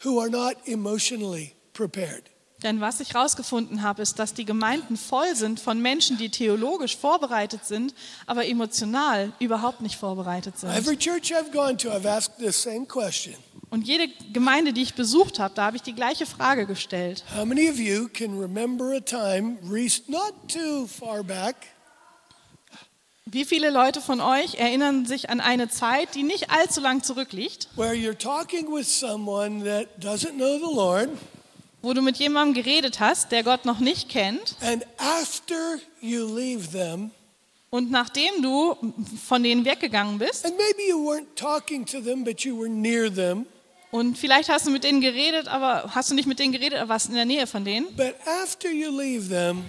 who 0.05 0.17
are 0.17 0.29
not 0.29 0.55
emotionally 0.65 1.55
prepared. 1.73 2.23
Denn 2.63 2.79
was 2.79 3.01
ich 3.01 3.13
herausgefunden 3.13 3.83
habe, 3.83 4.01
ist, 4.01 4.17
dass 4.17 4.33
die 4.33 4.45
Gemeinden 4.45 4.95
voll 4.95 5.35
sind 5.35 5.59
von 5.59 5.81
Menschen, 5.81 6.17
die 6.17 6.29
theologisch 6.29 6.95
vorbereitet 6.95 7.65
sind, 7.65 7.93
aber 8.25 8.45
emotional 8.45 9.33
überhaupt 9.39 9.81
nicht 9.81 9.97
vorbereitet 9.97 10.57
sind. 10.57 10.69
Every 10.69 10.97
church 10.97 11.33
I've 11.33 11.51
gone 11.51 11.75
to, 11.77 11.89
I've 11.89 12.07
asked 12.07 12.37
this 12.37 12.61
same 12.61 12.85
question. 12.85 13.35
Und 13.71 13.87
jede 13.87 14.07
Gemeinde, 14.33 14.73
die 14.73 14.81
ich 14.81 14.95
besucht 14.95 15.37
habe, 15.39 15.53
da 15.53 15.65
habe 15.65 15.77
ich 15.77 15.83
die 15.83 15.93
gleiche 15.93 16.25
Frage 16.25 16.65
gestellt. 16.65 17.23
How 17.35 17.45
many 17.45 17.69
of 17.69 17.77
you 17.77 18.07
can 18.07 18.39
remember 18.39 18.95
a 18.95 18.99
time, 18.99 19.57
not 20.07 20.33
too 20.47 20.87
far 20.87 21.23
back, 21.23 21.55
Wie 23.31 23.45
viele 23.45 23.69
Leute 23.69 24.01
von 24.01 24.21
euch 24.21 24.55
erinnern 24.55 25.05
sich 25.05 25.29
an 25.29 25.39
eine 25.39 25.69
Zeit, 25.69 26.15
die 26.15 26.23
nicht 26.23 26.49
allzu 26.49 26.81
lang 26.81 27.03
zurückliegt, 27.03 27.69
where 27.75 27.93
you're 27.93 28.17
talking 28.17 28.73
with 28.73 28.87
someone 28.87 29.63
that 29.63 29.87
doesn't 30.03 30.33
know 30.33 30.57
the 30.57 30.75
Lord, 30.75 31.09
wo 31.83 31.93
du 31.93 32.01
mit 32.01 32.17
jemandem 32.17 32.63
geredet 32.63 32.99
hast, 32.99 33.31
der 33.31 33.43
Gott 33.43 33.65
noch 33.65 33.77
nicht 33.79 34.09
kennt, 34.09 34.55
and 34.61 34.83
after 34.97 35.77
you 36.01 36.25
leave 36.25 36.71
them, 36.71 37.11
und 37.69 37.91
nachdem 37.91 38.41
du 38.41 38.75
von 39.27 39.43
denen 39.43 39.63
weggegangen 39.63 40.17
bist, 40.17 40.43
and 40.43 40.55
maybe 40.57 40.89
you 40.89 40.97
weren't 40.97 41.35
talking 41.35 41.85
to 41.85 42.01
them, 42.01 42.23
but 42.23 42.39
you 42.41 42.57
were 42.57 42.67
near 42.69 43.13
them, 43.13 43.45
und 43.91 44.17
vielleicht 44.17 44.49
hast 44.49 44.67
du 44.67 44.71
mit 44.71 44.83
denen 44.83 45.01
geredet, 45.01 45.47
aber 45.47 45.89
hast 45.95 46.11
du 46.11 46.15
nicht 46.15 46.27
mit 46.27 46.39
denen 46.39 46.51
geredet, 46.51 46.79
aber 46.79 46.89
warst 46.89 47.09
in 47.09 47.15
der 47.15 47.25
Nähe 47.25 47.47
von 47.47 47.65
denen, 47.65 47.87
but 47.95 48.15
after 48.43 48.69
you 48.69 48.89
leave 48.95 49.29
them, 49.29 49.63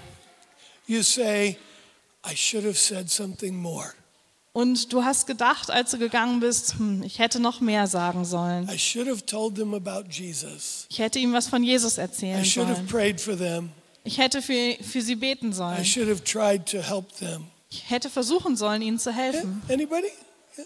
you 0.86 1.02
say, 1.02 1.56
I 2.30 2.36
should 2.36 2.64
have 2.64 2.76
said 2.76 3.10
something 3.10 3.56
more. 3.56 3.92
und 4.52 4.92
du 4.92 5.04
hast 5.04 5.26
gedacht, 5.26 5.70
als 5.70 5.92
du 5.92 5.98
gegangen 5.98 6.40
bist, 6.40 6.74
hm, 6.74 7.02
ich 7.02 7.18
hätte 7.18 7.40
noch 7.40 7.60
mehr 7.60 7.86
sagen 7.86 8.24
sollen. 8.24 8.68
I 8.68 8.78
should 8.78 9.08
have 9.08 9.24
told 9.24 9.54
them 9.54 9.72
about 9.74 10.04
Jesus. 10.10 10.86
Ich 10.90 10.98
hätte 10.98 11.18
ihm 11.18 11.32
was 11.32 11.48
von 11.48 11.62
Jesus 11.62 11.96
I 11.98 12.00
erzählen 12.02 12.44
should 12.44 12.66
have 12.66 12.76
sollen. 12.76 12.88
prayed 12.88 13.20
for 13.20 13.36
them. 13.36 13.70
Ich 14.02 14.18
hätte 14.18 14.42
für, 14.42 14.76
für 14.82 15.02
sie 15.02 15.14
beten 15.14 15.50
I 15.50 15.54
sollen. 15.54 15.84
should 15.84 16.08
have 16.08 16.24
tried 16.24 16.66
to 16.66 16.78
help 16.82 17.14
them. 17.18 17.46
Ich 17.70 17.88
hätte 17.88 18.10
versuchen 18.10 18.56
sollen, 18.56 18.82
ihnen 18.82 18.98
zu 18.98 19.12
helfen. 19.12 19.62
Anybody? 19.68 20.08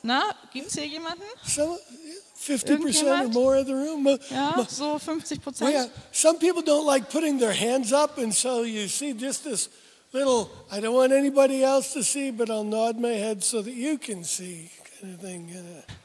Na, 0.02 0.22
gibt 0.52 0.68
es 0.68 0.74
hier 0.74 0.86
jemanden? 0.86 1.22
Some, 1.46 1.68
yeah, 1.72 2.14
50% 2.46 3.04
or 3.24 3.28
more 3.28 3.56
of 3.58 3.66
the 3.66 3.72
room? 3.74 4.06
Ja, 4.30 4.66
so 4.68 4.98
50 4.98 5.36
Well, 5.44 5.54
Oh, 5.60 5.68
yeah, 5.68 5.84
Prozent. 5.84 5.90
some 6.12 6.38
people 6.38 6.62
don't 6.62 6.86
like 6.86 7.08
putting 7.10 7.38
their 7.38 7.52
hands 7.54 7.92
up, 7.92 8.18
and 8.18 8.32
so 8.34 8.62
you 8.64 8.88
see 8.88 9.12
just 9.14 9.44
this 9.44 9.68
little, 10.12 10.48
I 10.70 10.80
don't 10.80 10.94
want 10.94 11.12
anybody 11.12 11.62
else 11.62 11.92
to 11.94 12.02
see, 12.02 12.30
but 12.30 12.48
I'll 12.50 12.64
nod 12.64 12.98
my 13.00 13.12
head 13.14 13.42
so 13.42 13.62
that 13.62 13.74
you 13.74 13.98
can 13.98 14.24
see 14.24 14.70
kind 15.00 15.14
of 15.14 15.20
thing. 15.20 15.50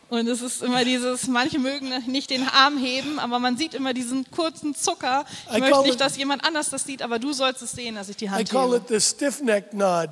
Und 0.09 0.27
es 0.27 0.41
ist 0.41 0.63
immer 0.63 0.83
dieses, 0.83 1.27
manche 1.27 1.59
mögen 1.59 1.91
nicht 2.07 2.31
den 2.31 2.41
Arm 2.47 2.79
heben, 2.79 3.19
aber 3.19 3.37
man 3.37 3.57
sieht 3.57 3.75
immer 3.75 3.93
diesen 3.93 4.25
kurzen 4.31 4.73
Zucker. 4.73 5.23
Ich 5.51 5.57
I 5.57 5.59
möchte 5.59 5.81
nicht, 5.83 5.93
it- 5.95 6.01
dass 6.01 6.17
jemand 6.17 6.43
anders 6.43 6.69
das 6.71 6.83
sieht, 6.83 7.03
aber 7.03 7.19
du 7.19 7.31
sollst 7.31 7.61
es 7.61 7.73
sehen, 7.73 7.93
dass 7.93 8.09
ich 8.09 8.17
die 8.17 8.25
I 8.25 8.29
Hand 8.29 8.49
call 8.49 8.69
hebe. 8.73 8.77
it 8.77 8.87
the 8.87 8.99
stiff 8.99 9.39
neck 9.41 9.71
nod. 9.73 10.09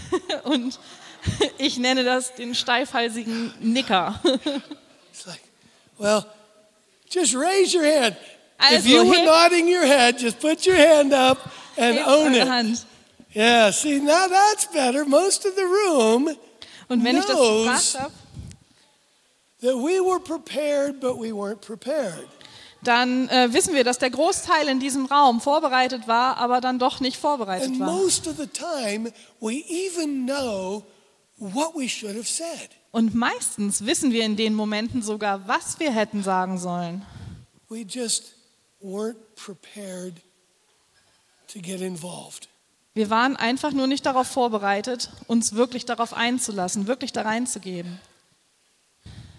Und 0.44 0.78
ich 1.58 1.78
nenne 1.78 2.04
das 2.04 2.32
den 2.36 2.54
steifhalsigen 2.54 3.52
Nicker. 3.60 4.20
It's 5.12 5.26
like, 5.26 5.40
well, 6.00 6.24
just 7.08 7.34
raise 7.34 7.72
your 7.74 7.84
hand. 7.84 8.16
if 8.72 8.86
you 8.86 9.04
were 9.04 9.14
heb- 9.16 9.26
nodding 9.26 9.68
your 9.68 9.86
head, 9.86 10.18
just 10.18 10.40
put 10.40 10.66
your 10.66 10.76
hand 10.76 11.12
up 11.12 11.38
and 11.76 11.96
Hebt 11.96 12.08
own 12.08 12.34
it. 12.34 12.46
Hand. 12.48 12.84
Yeah, 13.32 13.70
see, 13.72 14.00
now 14.00 14.26
that's 14.28 14.66
better. 14.66 15.04
Most 15.04 15.46
of 15.46 15.54
the 15.54 15.64
room 15.64 16.28
Und 16.88 17.04
wenn 17.04 17.16
ich 17.16 17.24
das 17.26 17.36
knows 17.36 17.92
that 19.62 19.76
we 19.76 20.00
were 20.00 20.18
prepared, 20.18 21.00
but 21.00 21.16
we 21.18 21.30
weren't 21.32 21.60
prepared. 21.60 22.26
dann 22.82 23.28
äh, 23.28 23.52
wissen 23.52 23.74
wir, 23.74 23.84
dass 23.84 23.98
der 23.98 24.10
Großteil 24.10 24.66
in 24.68 24.80
diesem 24.80 25.04
Raum 25.06 25.40
vorbereitet 25.40 26.08
war, 26.08 26.38
aber 26.38 26.60
dann 26.60 26.78
doch 26.78 27.00
nicht 27.00 27.18
vorbereitet 27.18 27.68
And 27.68 27.78
war. 27.80 27.92
most 27.92 28.26
of 28.26 28.36
the 28.38 28.46
time, 28.46 29.12
we 29.40 29.62
even 29.68 30.24
know 30.26 30.82
what 31.38 31.74
we 31.76 31.88
should 31.88 32.16
have 32.16 32.26
said. 32.26 32.70
Und 32.92 33.14
meistens 33.14 33.86
wissen 33.86 34.12
wir 34.12 34.24
in 34.24 34.36
den 34.36 34.54
Momenten 34.54 35.02
sogar, 35.02 35.46
was 35.46 35.78
wir 35.78 35.92
hätten 35.92 36.22
sagen 36.22 36.58
sollen. 36.58 37.06
We 37.68 37.82
just 37.82 38.34
weren't 38.82 39.16
prepared 39.36 40.14
to 41.52 41.60
get 41.60 41.80
involved. 41.80 42.48
Wir 42.94 43.08
waren 43.08 43.36
einfach 43.36 43.70
nur 43.72 43.86
nicht 43.86 44.04
darauf 44.04 44.26
vorbereitet, 44.26 45.10
uns 45.28 45.54
wirklich 45.54 45.86
darauf 45.86 46.12
einzulassen, 46.12 46.88
wirklich 46.88 47.12
da 47.12 47.22
reinzugeben. 47.22 48.00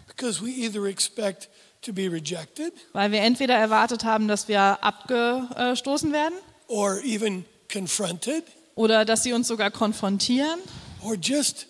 Because 0.08 0.42
we 0.42 0.50
either 0.52 0.86
expect 0.86 1.50
to 1.82 1.92
be 1.92 2.10
rejected 2.10 2.74
Weil 2.94 3.12
wir 3.12 3.22
entweder 3.22 3.56
erwartet 3.56 4.06
haben, 4.06 4.28
dass 4.28 4.48
wir 4.48 4.82
abgestoßen 4.82 6.14
werden 6.14 6.36
or 6.68 7.02
even 7.04 7.44
confronted 7.72 8.46
oder 8.76 9.04
dass 9.04 9.24
sie 9.24 9.34
uns 9.34 9.48
sogar 9.48 9.72
konfrontieren 9.72 10.60
or 11.02 11.16
just 11.16 11.68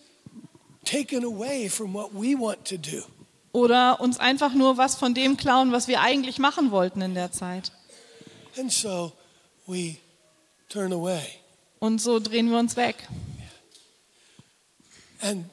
taken 0.86 1.24
away 1.24 1.70
from 1.70 1.94
what 1.94 2.12
we 2.14 2.36
want 2.38 2.66
to 2.66 2.78
do. 2.78 3.04
oder 3.54 4.00
uns 4.00 4.20
einfach 4.20 4.54
nur 4.54 4.78
was 4.78 4.96
von 4.96 5.14
dem 5.14 5.38
klauen, 5.38 5.72
was 5.72 5.88
wir 5.88 6.02
eigentlich 6.02 6.40
machen 6.40 6.72
wollten 6.72 7.02
in 7.02 7.16
der 7.16 7.32
Zeit. 7.32 7.72
And 8.58 8.72
so 8.72 9.12
we 9.68 9.98
turn 10.70 10.94
away. 10.94 11.22
Und 11.80 12.00
so 12.02 12.20
drehen 12.20 12.50
wir 12.50 12.60
uns 12.60 12.76
weg. 12.76 12.96
And 15.22 15.46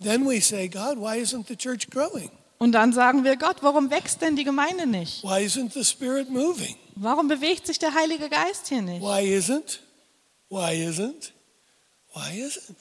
then 0.00 0.26
we 0.26 0.40
say, 0.40 0.68
God, 0.68 0.96
why 0.96 1.20
isn't 1.20 1.46
the 1.48 1.56
church 1.56 1.90
growing? 1.90 2.30
Und 2.58 2.72
dann 2.72 2.92
sagen 2.92 3.24
wir, 3.24 3.36
Gott, 3.36 3.56
warum 3.62 3.90
wächst 3.90 4.20
denn 4.20 4.36
die 4.36 4.44
Gemeinde 4.44 4.86
nicht? 4.86 5.22
Why 5.22 5.44
isn't 5.44 5.72
the 5.72 5.84
Spirit 5.84 6.30
moving? 6.30 6.76
Warum 6.94 7.28
bewegt 7.28 7.66
sich 7.66 7.78
der 7.78 7.94
Heilige 7.94 8.28
Geist 8.28 8.68
hier 8.68 8.82
nicht? 8.82 9.00
Why 9.00 9.36
isn't? 9.36 9.80
Why 10.50 10.86
isn't? 10.86 11.32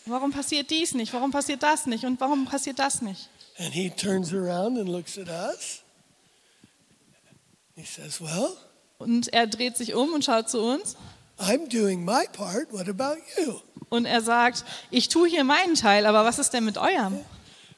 Warum 0.05 0.31
passiert 0.31 0.69
dies 0.71 0.93
nicht? 0.93 1.13
Warum 1.13 1.31
passiert 1.31 1.61
das 1.63 1.85
nicht? 1.85 2.03
Und 2.05 2.19
warum 2.19 2.45
passiert 2.45 2.79
das 2.79 3.01
nicht? 3.01 3.29
And 3.57 3.73
he 3.73 3.89
turns 3.89 4.33
around 4.33 4.77
and 4.79 4.87
looks 4.89 5.17
at 5.17 5.27
us. 5.27 5.81
He 7.75 7.83
says, 7.83 8.19
Well, 8.19 8.49
Und 8.97 9.31
er 9.33 9.47
dreht 9.47 9.77
sich 9.77 9.93
um 9.93 10.13
und 10.13 10.25
schaut 10.25 10.49
zu 10.49 10.61
uns 10.61 10.95
I'm 11.37 11.69
doing 11.69 12.03
my 12.03 12.25
part. 12.33 12.71
What 12.71 12.89
about 12.89 13.17
you? 13.37 13.61
und 13.89 14.05
er 14.05 14.21
sagt, 14.21 14.65
ich 14.91 15.09
tue 15.09 15.27
hier 15.29 15.43
meinen 15.43 15.73
Teil, 15.75 16.05
aber 16.05 16.23
was 16.25 16.37
ist 16.37 16.51
denn 16.51 16.65
mit 16.65 16.77
eurem? 16.77 17.19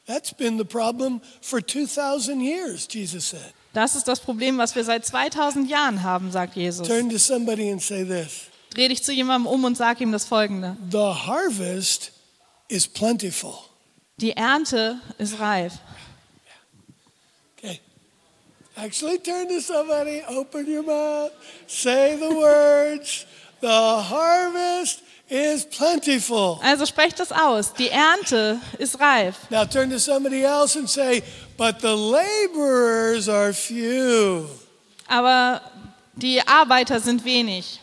That's 0.06 0.34
been 0.34 0.58
the 0.58 0.64
problem 0.64 1.20
for 1.40 1.60
2,000 1.64 2.40
years, 2.40 2.88
Jesus 2.90 3.30
said. 3.30 3.54
Das 3.72 3.94
ist 3.94 4.06
das 4.08 4.20
Problem, 4.20 4.58
was 4.58 4.74
wir 4.74 4.84
seit 4.84 5.06
2000 5.06 5.70
Jahren 5.70 6.02
haben, 6.02 6.30
sagt 6.32 6.56
Jesus. 6.56 6.86
Turn 6.86 7.08
to 7.08 7.18
somebody 7.18 7.70
and 7.70 7.80
say 7.80 8.04
this 8.04 8.42
Dreh 8.74 8.88
dich 8.88 9.02
zu 9.02 9.12
jemandem 9.12 9.46
um 9.46 9.64
und 9.64 9.76
sag 9.76 10.00
ihm 10.00 10.12
das 10.12 10.24
Folgende. 10.24 10.76
The 10.90 11.14
harvest 11.26 12.12
is 12.68 12.88
plentiful. 12.88 13.54
Die 14.16 14.32
Ernte 14.32 14.98
ist 15.18 15.38
reif. 15.40 15.74
Okay. 17.58 17.80
Actually, 18.76 19.18
turn 19.18 19.48
to 19.48 19.60
somebody, 19.60 20.22
open 20.28 20.66
your 20.66 20.82
mouth, 20.82 21.32
say 21.66 22.16
the 22.16 22.34
words. 22.34 23.26
The 23.60 23.68
harvest 23.68 25.02
is 25.28 25.64
plentiful. 25.64 26.58
Also 26.62 26.86
sprecht 26.86 27.20
das 27.20 27.30
aus. 27.30 27.74
Die 27.74 27.90
Ernte 27.90 28.58
ist 28.78 28.98
reif. 29.00 29.36
Now 29.50 29.64
turn 29.66 29.90
to 29.90 29.98
somebody 29.98 30.44
else 30.44 30.78
and 30.78 30.88
say, 30.88 31.22
But 31.58 31.80
the 31.80 31.94
laborers 31.94 33.28
are 33.28 33.52
few. 33.52 34.48
Aber 35.08 35.60
die 36.14 36.40
Arbeiter 36.46 37.00
sind 37.00 37.24
wenig. 37.24 37.81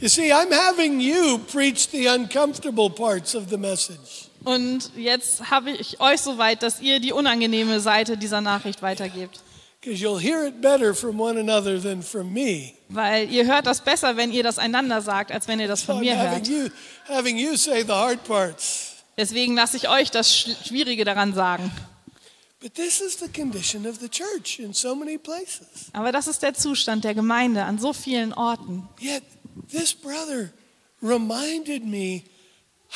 You 0.00 0.08
see, 0.08 0.32
I'm 0.32 0.50
having 0.52 1.00
you 1.00 1.38
preach 1.38 1.88
the 1.90 2.06
uncomfortable 2.08 2.90
parts 2.90 3.34
of 3.36 3.44
the 3.50 3.56
message. 3.56 4.28
Und 4.44 4.90
jetzt 4.96 5.50
habe 5.50 5.70
ich 5.70 6.00
euch 6.00 6.20
so 6.20 6.36
weit, 6.38 6.62
dass 6.64 6.80
ihr 6.80 6.98
die 6.98 7.12
unangenehme 7.12 7.78
Seite 7.78 8.16
dieser 8.16 8.40
Nachricht 8.40 8.82
weitergebt. 8.82 9.38
Because 9.80 10.02
you'll 10.04 10.18
hear 10.20 10.46
it 10.46 10.60
better 10.60 10.94
from 10.94 11.20
one 11.20 11.38
another 11.38 11.80
than 11.80 12.02
from 12.02 12.32
me. 12.32 12.72
Weil 12.88 13.30
ihr 13.30 13.46
hört 13.46 13.66
das 13.66 13.80
besser, 13.80 14.16
wenn 14.16 14.32
ihr 14.32 14.42
das 14.42 14.58
einander 14.58 15.00
sagt, 15.02 15.30
als 15.32 15.46
wenn 15.48 15.60
ihr 15.60 15.68
das 15.68 15.82
von 15.82 16.00
mir 16.00 16.16
hört. 16.16 16.46
you, 16.48 16.68
having 17.08 17.36
you 17.36 17.56
say 17.56 17.82
the 17.82 17.92
hard 17.92 18.22
parts. 18.24 18.96
Deswegen 19.16 19.54
lasse 19.54 19.76
ich 19.76 19.88
euch 19.88 20.10
das 20.10 20.28
Sch- 20.32 20.66
Schwierige 20.68 21.04
daran 21.04 21.34
sagen. 21.34 21.70
Aber 25.92 26.12
das 26.12 26.26
ist 26.26 26.42
der 26.42 26.54
Zustand 26.54 27.04
der 27.04 27.14
Gemeinde 27.14 27.64
an 27.64 27.78
so 27.78 27.92
vielen 27.92 28.32
Orten. 28.32 28.88
Yet 29.00 29.22
this 29.70 29.92
brother 29.94 30.50
reminded 31.02 31.84
me 31.84 32.22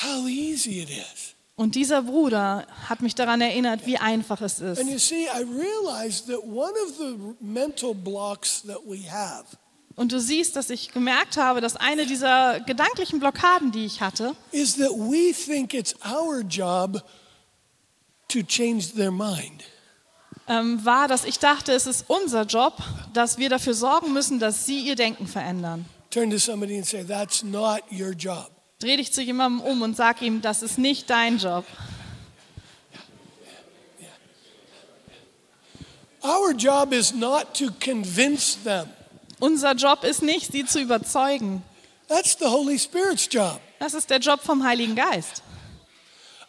how 0.02 0.26
easy 0.28 0.82
it 0.82 0.90
is. 0.90 1.35
Und 1.56 1.75
dieser 1.75 2.02
Bruder 2.02 2.66
hat 2.87 3.00
mich 3.00 3.14
daran 3.14 3.40
erinnert, 3.40 3.87
wie 3.87 3.96
einfach 3.96 4.42
es 4.42 4.61
ist. 4.61 4.78
And 4.78 4.90
you 4.90 4.99
see, 4.99 5.25
I 5.25 5.42
realized 5.42 6.26
that 6.26 6.42
one 6.44 6.75
of 6.85 6.96
the 6.99 7.16
mental 7.40 7.94
blocks 7.94 8.62
that 8.66 8.80
we 8.87 9.11
have 9.11 9.46
Und 9.96 10.12
du 10.12 10.20
siehst, 10.20 10.56
dass 10.56 10.68
ich 10.68 10.92
gemerkt 10.92 11.38
habe, 11.38 11.62
dass 11.62 11.75
eine 11.75 12.04
dieser 12.04 12.61
gedanklichen 12.61 13.18
Blockaden, 13.18 13.73
die 13.73 13.87
ich 13.87 14.02
hatte, 14.02 14.37
is 14.52 14.76
that 14.76 14.90
we 14.90 15.32
think 15.32 15.73
it's 15.73 15.94
our 16.04 16.40
job 16.40 17.02
to 18.28 18.42
change 18.42 18.95
their 18.95 19.11
mind. 19.11 19.64
ähm, 20.49 20.85
war, 20.85 21.09
dass 21.09 21.25
ich 21.25 21.38
dachte, 21.38 21.73
es 21.73 21.87
ist 21.87 22.04
unser 22.09 22.42
Job, 22.45 22.75
dass 23.12 23.38
wir 23.38 23.49
dafür 23.49 23.75
sorgen 23.75 24.12
müssen, 24.12 24.38
dass 24.38 24.64
sie 24.64 24.80
ihr 24.80 24.95
Denken 24.95 25.26
verändern. 25.26 25.87
Turn 26.11 26.30
to 26.30 26.38
somebody 26.38 26.76
and 26.76 26.87
say, 26.87 27.04
That's 27.04 27.42
not 27.42 27.80
your 27.90 28.12
job. 28.12 28.50
Dreh 28.78 28.97
dich 28.97 29.12
zu 29.12 29.23
jemandem 29.23 29.61
um 29.66 29.83
und 29.83 29.97
sag 29.97 30.23
ihm, 30.23 30.40
das 30.42 30.62
ist 30.62 30.78
nicht 30.78 31.09
dein 31.11 31.38
Job. 31.38 31.64
Our 36.23 36.52
job 36.52 36.92
is 36.92 37.14
not 37.14 37.54
to 37.54 37.66
convince 37.85 38.59
them. 38.64 38.88
Unser 39.38 39.75
Job 39.75 40.02
ist 40.04 40.23
nicht, 40.23 40.52
sie 40.52 40.64
zu 40.64 40.80
überzeugen. 40.80 41.62
That's 42.09 42.37
the 42.38 42.47
Holy 42.47 42.78
Spirit's 42.78 43.28
job. 43.30 43.61
Das 43.78 43.95
ist 43.95 44.11
der 44.11 44.18
Job 44.18 44.40
vom 44.42 44.64
Heiligen 44.64 44.95
Geist. 44.95 45.42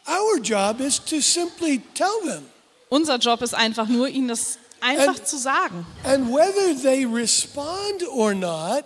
Our 0.08 0.40
job 0.42 0.80
is 0.80 1.00
to 1.06 1.20
simply 1.20 1.82
tell 1.94 2.22
them. 2.26 2.44
Unser 2.90 3.18
Job 3.18 3.42
ist 3.42 3.54
einfach 3.54 3.88
nur, 3.88 4.08
ihnen 4.08 4.30
das 4.30 4.58
einfach 4.80 5.18
Ähm, 5.18 5.26
zu 5.26 5.38
sagen. 5.38 5.86
And 6.04 6.30
whether 6.34 6.74
they 6.82 7.06
respond 7.06 8.08
or 8.10 8.34
not 8.34 8.86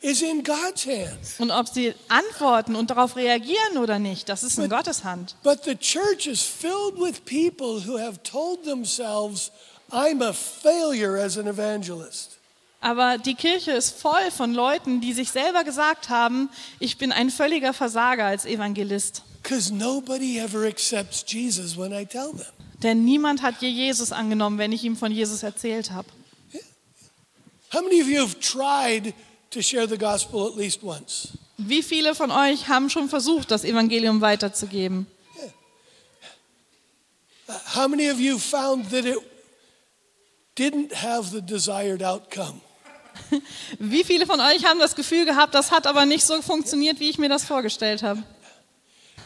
is 0.00 0.22
in 0.22 0.42
God's 0.42 0.86
hands. 0.86 1.34
Und 1.38 1.50
ob 1.50 1.68
sie 1.68 1.94
antworten 2.08 2.74
und 2.74 2.88
darauf 2.88 3.16
reagieren 3.16 3.76
oder 3.78 3.98
nicht, 3.98 4.30
das 4.30 4.42
ist 4.42 4.58
in 4.58 4.70
Gottes 4.70 5.04
Hand. 5.04 5.36
But 5.42 5.64
the 5.64 5.76
church 5.76 6.26
is 6.26 6.40
filled 6.40 6.96
with 6.98 7.22
people 7.26 7.86
who 7.86 7.98
have 7.98 8.22
told 8.22 8.64
themselves, 8.64 9.50
I'm 9.90 10.22
a 10.22 10.32
failure 10.32 11.22
as 11.22 11.36
an 11.36 11.46
evangelist. 11.46 12.38
Aber 12.80 13.18
die 13.18 13.34
Kirche 13.34 13.72
ist 13.72 14.00
voll 14.00 14.30
von 14.34 14.54
Leuten, 14.54 15.02
die 15.02 15.12
sich 15.12 15.30
selber 15.30 15.64
gesagt 15.64 16.08
haben, 16.08 16.48
ich 16.78 16.96
bin 16.96 17.12
ein 17.12 17.28
völliger 17.28 17.74
Versager 17.74 18.24
als 18.24 18.46
Evangelist. 18.46 19.22
Because 19.50 19.72
nobody 19.72 20.38
ever 20.38 20.64
accepts 20.64 21.24
Jesus 21.26 21.76
when 21.76 21.92
I 21.92 22.04
tell 22.04 22.30
them. 22.32 22.46
Denn 22.84 23.04
niemand 23.04 23.42
hat 23.42 23.56
je 23.60 23.68
Jesus 23.68 24.12
angenommen, 24.12 24.58
wenn 24.58 24.70
ich 24.70 24.84
ihm 24.84 24.96
von 24.96 25.10
Jesus 25.10 25.42
erzählt 25.42 25.90
habe. 25.90 26.06
How 27.72 27.82
many 27.82 28.00
of 28.00 28.06
you 28.06 28.20
have 28.20 28.38
tried 28.38 29.12
to 29.50 29.60
share 29.60 29.88
the 29.88 29.98
gospel 29.98 30.46
at 30.46 30.56
least 30.56 30.84
once? 30.84 31.30
Wie 31.58 31.82
viele 31.82 32.14
von 32.14 32.30
euch 32.30 32.68
haben 32.68 32.90
schon 32.90 33.08
versucht, 33.08 33.50
das 33.50 33.64
Evangelium 33.64 34.20
weiterzugeben? 34.20 35.08
How 37.74 37.88
many 37.88 38.08
of 38.08 38.20
you 38.20 38.38
found 38.38 38.90
that 38.90 39.04
it 39.04 39.18
didn't 40.56 40.94
have 40.94 41.28
the 41.28 41.42
desired 41.42 42.04
outcome? 42.04 42.60
Wie 43.80 44.04
viele 44.04 44.26
von 44.26 44.40
euch 44.40 44.64
haben 44.64 44.78
das 44.78 44.94
Gefühl 44.94 45.24
gehabt, 45.24 45.56
das 45.56 45.72
hat 45.72 45.88
aber 45.88 46.06
nicht 46.06 46.24
so 46.24 46.40
funktioniert, 46.40 47.00
wie 47.00 47.10
ich 47.10 47.18
mir 47.18 47.28
das 47.28 47.44
vorgestellt 47.44 48.04
habe? 48.04 48.22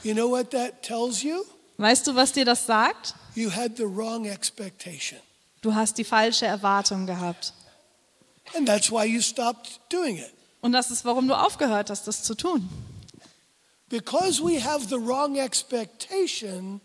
You 0.04 0.12
know 0.12 0.28
what 0.28 0.50
that 0.50 0.82
tells 0.82 1.22
you? 1.22 1.44
Weißt 1.78 2.06
du, 2.06 2.14
was 2.14 2.32
dir 2.32 2.44
das 2.44 2.66
sagt? 2.66 3.14
You 3.34 3.50
had 3.50 3.76
the 3.76 3.84
wrong 3.84 4.26
expectation. 4.26 5.18
Du 5.62 5.74
hast 5.74 5.96
die 5.96 6.04
falsche 6.04 6.46
Erwartung 6.46 7.06
gehabt. 7.06 7.54
And 8.54 8.68
that's 8.68 8.90
why 8.90 9.04
you 9.04 9.20
stopped 9.20 9.80
doing 9.90 10.18
it. 10.18 10.30
Und 10.60 10.72
das 10.72 10.90
ist, 10.90 11.04
warum 11.04 11.26
du 11.26 11.34
aufgehört 11.34 11.90
hast, 11.90 12.06
das 12.06 12.22
zu 12.22 12.34
tun. 12.34 12.68
Because 13.88 14.42
we 14.42 14.62
have 14.62 14.86
the 14.88 14.98
wrong 14.98 15.36
expectation, 15.36 16.80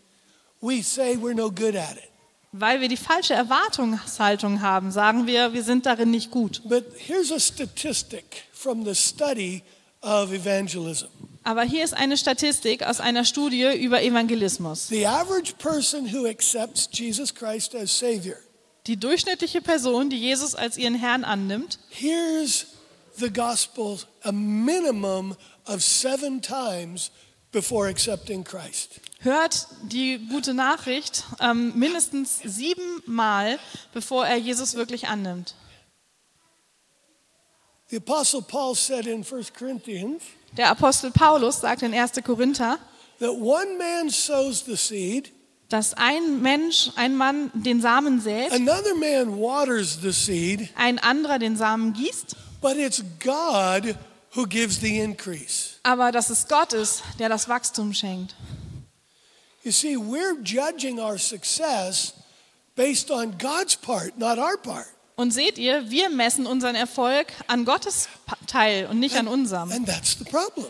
we 0.60 0.82
say 0.82 1.16
we're 1.16 1.34
no 1.34 1.50
good 1.50 1.76
at 1.76 1.96
it. 1.96 2.10
Weil 2.52 2.80
wir 2.80 2.88
die 2.88 2.96
falsche 2.96 3.34
Erwartungshaltung 3.34 4.60
haben, 4.60 4.90
sagen 4.90 5.26
wir, 5.26 5.52
wir 5.52 5.62
sind 5.62 5.86
darin 5.86 6.10
nicht 6.10 6.30
gut. 6.30 6.62
But 6.64 6.84
here's 6.96 7.30
a 7.30 7.38
statistic 7.38 8.44
from 8.52 8.84
the 8.84 8.94
study 8.94 9.62
of 10.02 10.32
evangelism. 10.32 11.29
Aber 11.42 11.62
hier 11.62 11.84
ist 11.84 11.94
eine 11.94 12.16
Statistik 12.16 12.82
aus 12.82 13.00
einer 13.00 13.24
Studie 13.24 13.66
über 13.78 14.02
Evangelismus. 14.02 14.88
The 14.88 15.06
average 15.06 15.54
person 15.58 16.12
who 16.12 16.26
accepts 16.26 16.88
Jesus 16.92 17.34
Christ 17.34 17.74
as 17.74 17.98
Savior 17.98 18.36
Die 18.86 18.98
durchschnittliche 18.98 19.60
Person, 19.60 20.10
die 20.10 20.18
Jesus 20.18 20.54
als 20.54 20.76
ihren 20.76 20.94
Herrn 20.94 21.24
annimmt, 21.24 21.78
hears 21.90 22.66
the 23.16 23.30
gospel 23.30 23.98
a 24.22 24.32
minimum 24.32 25.36
of 25.66 25.82
seven 25.82 26.40
times 26.42 27.10
before 27.52 27.88
accepting 27.88 28.44
Christ. 28.44 29.00
hört 29.20 29.66
die 29.82 30.18
gute 30.30 30.54
Nachricht 30.54 31.24
ähm, 31.40 31.72
mindestens 31.78 32.38
siebenmal, 32.44 33.58
bevor 33.92 34.26
er 34.26 34.36
Jesus 34.36 34.74
wirklich 34.74 35.08
annimmt. 35.08 35.54
The 37.88 37.96
Apostle 37.96 38.42
Paul 38.42 38.74
said 38.76 39.06
in 39.06 39.24
1 39.24 39.52
Corinthians 39.52 40.22
Der 40.56 40.70
Apostel 40.70 41.10
Paulus 41.12 41.60
sagt 41.60 41.82
in 41.82 41.94
1. 41.94 42.12
Korinther, 42.24 42.78
that 43.20 43.34
one 43.34 43.78
man 43.78 44.10
sows 44.10 44.64
the 44.64 44.76
seed, 44.76 45.32
dass 45.68 45.94
ein 45.94 46.42
Mensch, 46.42 46.90
ein 46.96 47.16
Mann 47.16 47.50
den 47.54 47.80
Samen 47.80 48.20
sät, 48.20 48.52
another 48.52 48.94
man 48.96 49.38
waters 49.38 49.98
the 50.02 50.12
seed, 50.12 50.68
ein 50.76 50.98
anderer 50.98 51.38
den 51.38 51.56
Samen 51.56 51.92
gießt, 51.92 52.34
but 52.60 52.76
it's 52.76 53.02
God 53.22 53.94
who 54.34 54.46
gives 54.46 54.80
the 54.80 54.98
increase. 54.98 55.78
aber 55.84 56.10
dass 56.10 56.30
es 56.30 56.48
Gott 56.48 56.72
ist, 56.72 57.02
der 57.20 57.28
das 57.28 57.48
Wachstum 57.48 57.92
schenkt. 57.94 58.34
You 59.62 59.70
see, 59.72 59.96
we're 59.96 60.36
judging 60.42 60.98
our 60.98 61.18
success 61.18 62.14
based 62.74 63.10
on 63.10 63.36
God's 63.38 63.76
part, 63.76 64.18
not 64.18 64.38
our 64.38 64.56
part. 64.56 64.88
Und 65.20 65.32
seht 65.32 65.58
ihr, 65.58 65.90
wir 65.90 66.08
messen 66.08 66.46
unseren 66.46 66.74
Erfolg 66.74 67.26
an 67.46 67.66
Gottes 67.66 68.08
Teil 68.46 68.86
und 68.86 68.98
nicht 69.00 69.16
an 69.16 69.28
unserem. 69.28 69.70
And 69.70 69.86
that's 69.86 70.16
the 70.18 70.24
problem. 70.24 70.68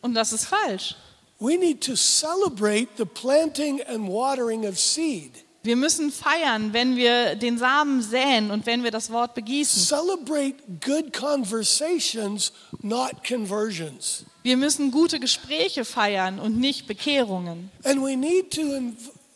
Und 0.00 0.14
das 0.14 0.32
ist 0.32 0.46
falsch. 0.46 0.96
We 1.38 1.58
need 1.58 1.82
to 1.82 1.94
celebrate 1.94 2.88
the 2.96 3.04
planting 3.04 3.82
and 3.82 4.08
watering 4.08 4.66
of 4.66 4.78
seed. 4.80 5.32
Wir 5.64 5.76
müssen 5.76 6.10
feiern, 6.10 6.72
wenn 6.72 6.96
wir 6.96 7.34
den 7.34 7.58
Samen 7.58 8.00
säen 8.00 8.50
und 8.50 8.64
wenn 8.64 8.84
wir 8.84 8.90
das 8.90 9.10
Wort 9.10 9.34
begießen. 9.34 9.82
Celebrate 9.82 10.54
good 10.82 11.12
conversations, 11.12 12.52
not 12.80 13.22
conversions. 13.28 14.24
Wir 14.44 14.56
müssen 14.56 14.92
gute 14.92 15.20
Gespräche 15.20 15.84
feiern 15.84 16.38
und 16.38 16.58
nicht 16.58 16.86
Bekehrungen. 16.86 17.70
And 17.82 18.02
we 18.02 18.16
need 18.16 18.50
to 18.52 18.62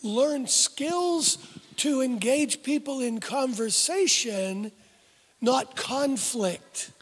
learn 0.03 0.47
skills 0.47 1.39
to 1.79 2.03
engage 2.03 2.63
people 2.63 3.01
in 3.05 3.21
conversation, 3.21 4.73
not 5.41 5.77
conflict. 5.77 6.93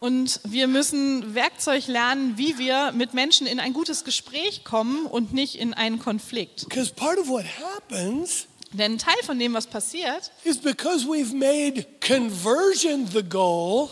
Und 0.00 0.40
wir 0.44 0.68
müssen 0.68 1.34
Werkzeug 1.34 1.86
lernen, 1.86 2.36
wie 2.36 2.58
wir 2.58 2.92
mit 2.92 3.14
Menschen 3.14 3.46
in 3.46 3.58
ein 3.58 3.72
gutes 3.72 4.04
Gespräch 4.04 4.62
kommen 4.62 5.06
und 5.06 5.32
nicht 5.32 5.54
in 5.54 5.72
einen 5.72 5.98
Konflikt. 5.98 6.68
Because 6.68 6.92
part 6.92 7.18
of 7.18 7.28
what 7.28 7.44
happens 7.44 8.46
Denn 8.72 8.94
ein 8.94 8.98
Teil 8.98 9.22
von 9.22 9.38
dem, 9.38 9.54
was 9.54 9.66
passiert, 9.66 10.32
is 10.42 10.58
because 10.58 11.06
we've 11.06 11.32
made 11.32 11.86
conversion 12.00 13.06
the 13.06 13.22
goal, 13.22 13.88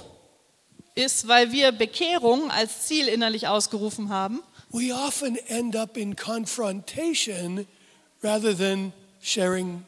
ist, 0.95 1.29
weil 1.29 1.53
wir 1.53 1.73
Bekehrung 1.73 2.51
als 2.51 2.83
Ziel 2.87 3.07
innerlich 3.09 3.47
ausgerufen 3.47 4.09
haben, 4.11 4.43
we 4.71 4.93
often 4.93 5.37
end 5.49 5.77
up 5.77 5.97
in 5.97 6.17
confrontation 6.17 7.67
rather 8.23 8.57
than 8.57 8.93
sharing 9.23 9.85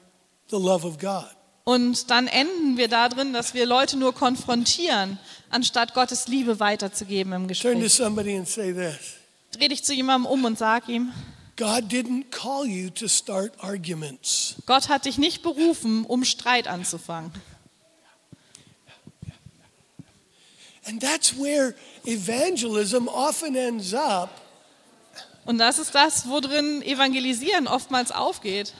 the 0.51 0.57
love 0.57 0.87
of 0.87 0.99
God. 0.99 1.27
Und 1.65 2.11
dann 2.11 2.27
enden 2.27 2.77
wir 2.77 2.89
darin, 2.89 3.33
dass 3.33 3.55
wir 3.55 3.65
Leute 3.65 3.97
nur 3.97 4.15
konfrontieren, 4.15 5.19
anstatt 5.49 5.95
Gottes 5.95 6.29
Liebe 6.29 6.61
weiterzugeben 6.61 7.33
im 7.33 7.49
Turn 7.49 7.49
to 7.49 7.81
Gespräch. 7.81 7.93
somebody 7.93 8.37
and 8.37 8.47
say 8.47 8.73
this 8.73 9.15
Dreh 9.53 9.69
dich 9.69 9.83
zu 9.85 9.95
jemandem 9.95 10.31
um 10.31 10.45
und 10.45 10.59
sag 10.59 10.89
ihm, 10.89 11.13
God 11.57 11.85
didn't 11.85 12.31
call 12.31 12.67
you 12.67 12.91
to 12.91 13.07
start 13.09 13.53
arguments. 13.61 14.57
Gott 14.67 14.89
hat 14.89 15.05
dich 15.07 15.17
nicht 15.19 15.43
berufen, 15.43 16.05
um 16.05 16.25
Streit 16.25 16.67
anzufangen. 16.67 17.31
And 20.87 21.01
that's 21.01 21.39
where 21.39 21.75
evangelism 22.05 23.09
often 23.09 23.55
ends 23.55 23.95
up 23.95 24.29
Und 25.47 25.59
das 25.59 25.79
ist 25.79 25.95
das, 25.95 26.29
worin 26.29 26.83
Evangelisieren 26.83 27.67
oftmals 27.69 28.11
aufgeht. 28.13 28.75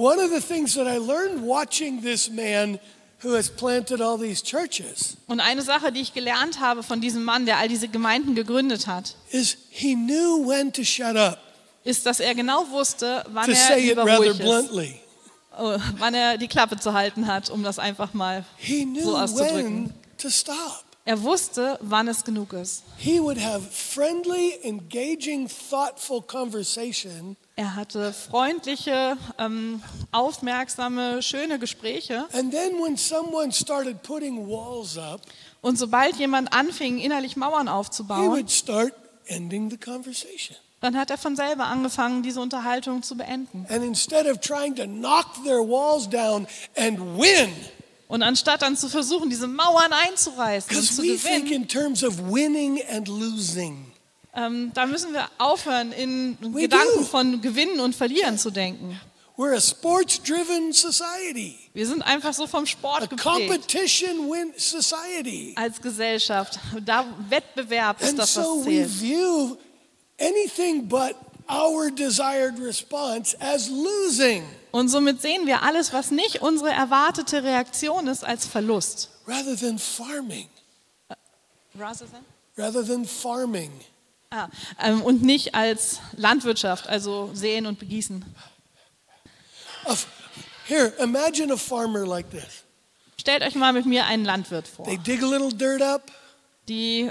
One 0.00 0.18
of 0.18 0.30
the 0.30 0.40
things 0.40 0.74
that 0.76 0.86
I 0.86 0.96
learned 0.96 1.42
watching 1.42 2.00
this 2.00 2.30
man 2.30 2.78
who 3.22 3.34
has 3.34 3.50
planted 3.50 4.00
all 4.00 4.16
these 4.18 4.42
churches 4.42 5.18
Und 5.26 5.40
eine 5.40 5.60
Sache, 5.60 5.92
die 5.92 6.00
ich 6.00 6.14
gelernt 6.14 6.58
habe 6.58 6.82
von 6.82 7.02
diesem 7.02 7.22
Mann, 7.22 7.44
der 7.44 7.58
all 7.58 7.68
diese 7.68 7.86
Gemeinden 7.86 8.34
gegründet 8.34 8.86
hat, 8.86 9.14
is 9.30 9.58
he 9.68 9.94
knew 9.94 10.48
when 10.48 10.72
to 10.72 10.84
shut 10.84 11.16
up, 11.16 11.38
ist, 11.84 12.06
dass 12.06 12.18
er 12.18 12.34
genau 12.34 12.66
wusste, 12.70 13.26
wann 13.28 13.44
to 13.44 13.50
er 13.50 13.56
say 13.56 13.80
it 13.80 13.88
lieber 13.88 14.02
rather 14.06 14.16
ruhig 14.16 14.30
ist. 14.30 14.40
bluntly. 14.40 15.00
oh, 15.58 15.76
wann 15.98 16.14
er 16.14 16.38
die 16.38 16.48
Klappe 16.48 16.78
zu 16.78 16.94
halten 16.94 17.26
hat, 17.26 17.50
um 17.50 17.62
das 17.62 17.78
einfach 17.78 18.14
mal 18.14 18.44
He 18.56 18.86
knew 18.86 19.02
so 19.02 19.18
auszudrücken. 19.18 19.84
when 19.84 19.92
to 20.16 20.30
stop. 20.30 20.84
Er 21.10 21.20
wusste, 21.24 21.76
wann 21.82 22.06
es 22.06 22.22
genug 22.22 22.52
ist. 22.52 22.84
He 22.96 23.18
would 23.20 23.36
have 23.44 23.62
friendly, 23.68 24.52
engaging, 24.62 25.48
thoughtful 25.68 26.22
conversation, 26.22 27.36
Er 27.56 27.74
hatte 27.74 28.12
freundliche, 28.12 29.16
ähm, 29.36 29.82
aufmerksame, 30.12 31.20
schöne 31.20 31.58
Gespräche. 31.58 32.28
and 32.32 32.52
then 32.52 32.74
when 32.80 32.96
someone 32.96 33.50
started 33.50 34.04
putting 34.04 34.46
walls 34.46 34.96
up, 34.96 35.20
Und 35.62 35.80
sobald 35.80 36.14
jemand 36.14 36.52
anfing, 36.52 36.98
innerlich 37.00 37.34
Mauern 37.34 37.66
he 37.66 37.72
aufzubauen, 37.72 38.28
would 38.30 38.48
start 38.48 38.92
ending 39.26 39.68
the 39.68 39.76
conversation. 39.78 40.56
dann 40.80 40.96
hat 40.96 41.10
er 41.10 41.18
von 41.18 41.34
selber 41.34 41.64
angefangen, 41.64 42.22
diese 42.22 42.40
Unterhaltung 42.40 43.02
zu 43.02 43.16
beenden. 43.16 43.66
And 43.68 43.82
instead 43.82 44.26
of 44.28 44.38
trying 44.38 44.76
to 44.76 44.84
knock 44.84 45.26
their 45.44 45.58
walls 45.58 46.08
down 46.08 46.46
and 46.76 47.00
win, 47.18 47.50
Und 48.10 48.22
anstatt 48.24 48.62
dann 48.62 48.76
zu 48.76 48.88
versuchen, 48.88 49.30
diese 49.30 49.46
Mauern 49.46 49.92
einzureißen 49.92 50.76
und 50.76 50.82
zu 50.82 51.02
we 51.02 51.16
gewinnen, 51.16 51.46
in 51.52 51.68
terms 51.68 52.02
of 52.02 52.18
winning 52.18 52.82
and 52.90 53.06
losing. 53.06 53.86
ähm, 54.34 54.72
da 54.74 54.84
müssen 54.84 55.12
wir 55.12 55.28
aufhören, 55.38 55.92
in 55.92 56.36
We 56.40 56.62
Gedanken 56.62 56.98
do. 56.98 57.04
von 57.04 57.40
Gewinnen 57.40 57.78
und 57.80 57.94
Verlieren 57.94 58.36
zu 58.36 58.50
denken. 58.50 59.00
A 59.38 59.42
Wir 61.72 61.86
sind 61.86 62.02
einfach 62.02 62.34
so 62.34 62.46
vom 62.46 62.64
a 62.64 62.66
Sport 62.66 63.08
geprägt 63.08 63.22
competition 63.22 64.30
win 64.30 64.52
society. 64.56 65.54
als 65.56 65.80
Gesellschaft. 65.80 66.58
Da 66.84 67.06
Wettbewerb 67.28 68.02
ist 68.02 68.08
And 68.10 68.18
das, 68.18 68.34
so 68.34 68.58
was 68.58 68.66
we 68.66 68.70
zählt. 68.86 69.00
view 69.00 69.56
anything 70.20 70.88
but 70.88 71.14
our 71.48 71.90
desired 71.90 72.58
response 72.58 73.34
as 73.40 73.68
losing 73.70 74.42
Und 74.72 74.88
somit 74.88 75.20
sehen 75.20 75.46
wir 75.46 75.62
alles, 75.62 75.92
was 75.92 76.10
nicht 76.10 76.42
unsere 76.42 76.70
erwartete 76.70 77.42
Reaktion 77.42 78.06
ist, 78.06 78.24
als 78.24 78.46
Verlust. 78.46 79.10
rather 79.26 79.56
than 79.56 79.78
farming. 79.78 80.48
Ah, 81.08 81.14
Rather 82.56 82.84
than 82.84 83.04
farming. 83.04 83.70
ähm, 84.82 85.02
und 85.02 85.22
nicht 85.22 85.54
als 85.54 86.00
Landwirtschaft, 86.16 86.86
also 86.88 87.30
säen 87.34 87.66
und 87.66 87.78
begießen. 87.78 88.24
A 89.86 89.92
f- 89.92 90.06
Here, 90.66 90.92
imagine 91.00 91.52
a 91.52 91.56
farmer 91.56 92.06
like 92.06 92.30
this. 92.30 92.64
Stellt 93.20 93.42
euch 93.42 93.54
mal 93.56 93.72
mit 93.72 93.86
mir 93.86 94.06
einen 94.06 94.24
Landwirt 94.24 94.68
vor. 94.68 94.84
They 94.84 94.98
dig 94.98 95.22
a 95.22 95.26
little 95.26 95.52
dirt 95.52 95.82
up, 95.82 96.10
Die 96.68 97.10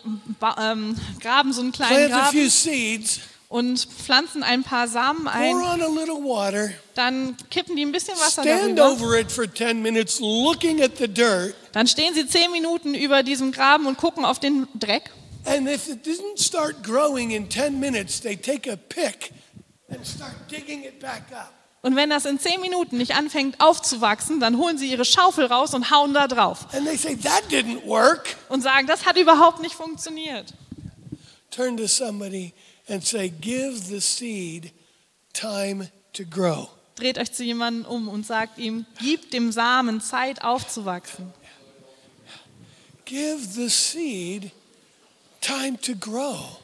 ähm, 0.57 0.95
graben 1.19 1.51
so 1.51 1.61
einen 1.61 1.71
kleinen 1.73 2.07
plant 2.07 2.13
a 2.13 2.31
few 2.31 2.39
Graben 2.41 2.49
seeds, 2.49 3.19
und 3.49 3.79
pflanzen 3.79 4.43
ein 4.43 4.63
paar 4.63 4.87
Samen 4.87 5.27
ein. 5.27 5.55
on 5.55 5.81
a 5.81 5.87
little 5.87 6.23
water, 6.23 6.69
Dann 6.93 7.35
kippen 7.49 7.75
die 7.75 7.81
ein 7.83 7.91
bisschen 7.91 8.15
Wasser 8.17 8.43
stand 8.43 8.77
darüber. 8.77 8.91
over 9.05 9.19
it 9.19 9.31
for 9.31 9.51
10 9.51 9.81
minutes 9.81 10.19
looking 10.19 10.81
at 10.81 10.97
the 10.97 11.07
dirt, 11.07 11.55
Dann 11.73 11.87
stehen 11.87 12.13
sie 12.13 12.25
zehn 12.27 12.51
Minuten 12.51 12.93
über 12.95 13.23
diesem 13.23 13.51
Graben 13.51 13.87
und 13.87 13.97
gucken 13.97 14.23
auf 14.23 14.39
den 14.39 14.67
Dreck. 14.75 15.09
and 15.45 15.67
if 15.67 15.87
it 15.89 16.05
didn't 16.05 16.37
start 16.39 16.83
growing 16.83 17.31
in 17.31 17.49
10 17.49 17.79
minutes, 17.79 18.21
they 18.21 18.35
take 18.37 18.71
a 18.71 18.75
pick 18.75 19.31
and 19.89 20.05
start 20.07 20.33
digging 20.51 20.83
it 20.83 20.99
back 20.99 21.23
up. 21.33 21.51
Und 21.81 21.95
wenn 21.95 22.09
das 22.09 22.25
in 22.25 22.37
zehn 22.39 22.59
Minuten 22.61 22.97
nicht 22.97 23.15
anfängt 23.15 23.61
aufzuwachsen, 23.61 24.41
dann 24.41 24.57
holen 24.57 24.77
sie 24.77 24.91
ihre 24.91 25.05
Schaufel 25.05 25.45
raus 25.45 25.73
und 25.73 25.89
hauen 25.91 26.13
da 26.13 26.27
drauf 26.27 26.67
And 26.73 26.85
they 26.85 26.97
say, 26.97 27.15
That 27.15 27.43
didn't 27.49 27.85
work. 27.87 28.35
und 28.49 28.61
sagen, 28.61 28.85
das 28.85 29.05
hat 29.05 29.17
überhaupt 29.17 29.61
nicht 29.61 29.73
funktioniert. 29.75 30.53
Turn 31.49 31.77
to 31.77 31.87
somebody 31.87 32.53
and 32.89 33.03
say, 33.05 33.29
Give 33.29 33.77
the 33.89 34.01
seed 34.01 34.71
time 35.33 35.89
to 36.13 36.23
grow. 36.25 36.69
Dreht 36.95 37.17
euch 37.17 37.31
zu 37.31 37.43
jemandem 37.43 37.85
um 37.85 38.09
und 38.09 38.25
sagt 38.25 38.57
ihm, 38.57 38.85
gib 38.99 39.31
dem 39.31 39.51
Samen 39.53 40.01
Zeit 40.01 40.43
aufzuwachsen. 40.43 41.31
Give 43.05 43.39
the 43.39 43.69
seed 43.69 44.51
time 45.41 45.79
to 45.81 45.95
grow. 45.95 46.59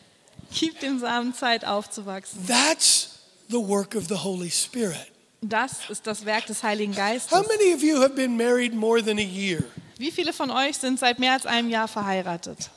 Gib 0.54 0.80
dem 0.82 1.00
Samen 1.00 1.34
Zeit 1.34 1.66
aufzuwachsen. 1.66 2.46
That's 2.46 3.20
the 3.50 3.58
work 3.60 3.96
of 3.96 4.08
the 4.10 4.16
Holy 4.24 4.52
Spirit. 4.52 5.12
Das 5.42 5.90
ist 5.90 6.06
das 6.08 6.26
Werk 6.26 6.48
des 6.48 6.64
Heiligen 6.64 6.94
How 6.94 6.98
Geistes. 6.98 7.48
many 7.48 7.74
of 7.74 7.82
you 7.82 8.02
have 8.02 8.16
been 8.16 8.36
married 8.36 8.74
more 8.74 9.02
than 9.04 9.18
a 9.18 9.22
year? 9.22 9.64
Wie 9.98 10.12
viele 10.12 10.34
von 10.34 10.52
euch 10.52 10.78
sind 10.78 11.00
seit 11.00 11.20
mehr 11.20 11.34
als 11.34 11.46
einem 11.46 11.70
Jahr 11.70 11.88
verheiratet? 11.88 12.70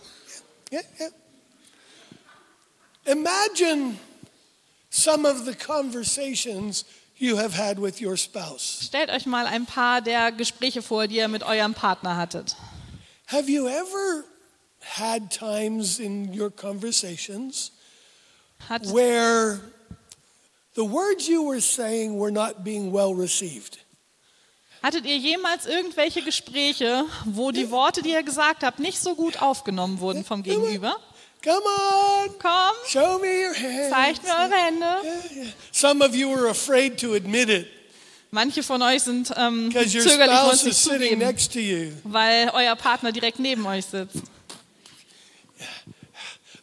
Yeah, 0.70 0.82
yeah. 1.00 1.10
Imagine 3.06 3.98
some 4.90 5.26
of 5.26 5.44
the 5.44 5.54
conversations 5.54 6.84
you 7.16 7.36
have 7.36 7.54
had 7.54 7.78
with 7.78 8.00
your 8.00 8.16
spouse. 8.16 8.80
Stellt 8.82 9.10
euch 9.10 9.26
mal 9.26 9.46
ein 9.46 9.66
paar 9.66 10.00
der 10.00 10.32
Gespräche 10.32 10.82
vor, 10.82 11.06
die 11.06 11.16
ihr 11.16 11.28
mit 11.28 11.42
eurem 11.42 11.74
Partner 11.74 12.16
hattet. 12.16 12.56
Have 13.26 13.50
you 13.50 13.66
ever 13.66 14.24
had 14.80 15.30
times 15.30 15.98
in 15.98 16.32
your 16.32 16.50
conversations 16.50 17.72
Hat, 18.68 18.86
where 18.92 19.60
the 20.74 20.84
words 20.84 21.28
you 21.28 21.42
were 21.42 21.60
saying 21.60 22.18
were 22.18 22.30
not 22.30 22.64
being 22.64 22.92
well 22.92 23.14
received? 23.14 23.78
hattet 24.82 25.04
ihr 25.06 25.18
jemals 25.18 25.66
irgendwelche 25.66 26.22
Gespräche, 26.22 27.04
wo 27.24 27.50
die 27.50 27.70
Worte, 27.70 28.02
die 28.02 28.10
ihr 28.10 28.22
gesagt 28.22 28.62
habt, 28.62 28.78
nicht 28.78 29.00
so 29.00 29.14
gut 29.14 29.42
aufgenommen 29.42 30.00
wurden 30.00 30.24
vom 30.24 30.42
Gegenüber? 30.42 30.96
Come 31.42 31.62
on, 31.64 32.28
Komm, 32.38 32.74
show 32.86 33.18
me 33.20 33.44
your 33.44 33.54
hands. 33.54 33.90
zeigt 33.90 34.22
mir 34.24 34.30
eure 34.30 34.56
Hände. 34.56 34.86
Yeah, 35.04 35.44
yeah. 35.44 35.52
Some 35.72 36.04
of 36.04 36.14
you 36.14 36.28
were 36.28 36.48
afraid 36.50 36.98
to 37.00 37.14
admit 37.14 37.48
it 37.48 37.66
Manche 38.30 38.62
von 38.62 38.82
euch 38.82 39.04
sind 39.04 39.32
ähm, 39.36 39.68
because 39.68 39.96
your 39.96 40.04
zögerlich, 40.04 40.36
wollen 40.36 40.50
es 40.50 40.64
nicht 40.64 40.82
zugeben, 40.82 41.18
next 41.18 41.52
to 41.52 41.60
you. 41.60 41.92
weil 42.04 42.50
euer 42.52 42.74
Partner 42.76 43.12
direkt 43.12 43.38
neben 43.38 43.64
euch 43.66 43.86
sitzt. 43.86 44.16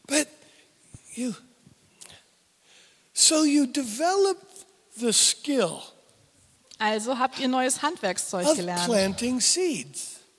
But 0.07 0.27
you, 1.15 1.33
so 3.13 3.43
you 3.43 3.65
developed 3.65 4.65
the 4.97 5.11
skill 5.11 5.79
Also 6.77 7.17
habt 7.17 7.39
ihr 7.39 7.47
neues 7.47 7.81
Handwerkszeug 7.81 8.55
gelernt, 8.55 8.89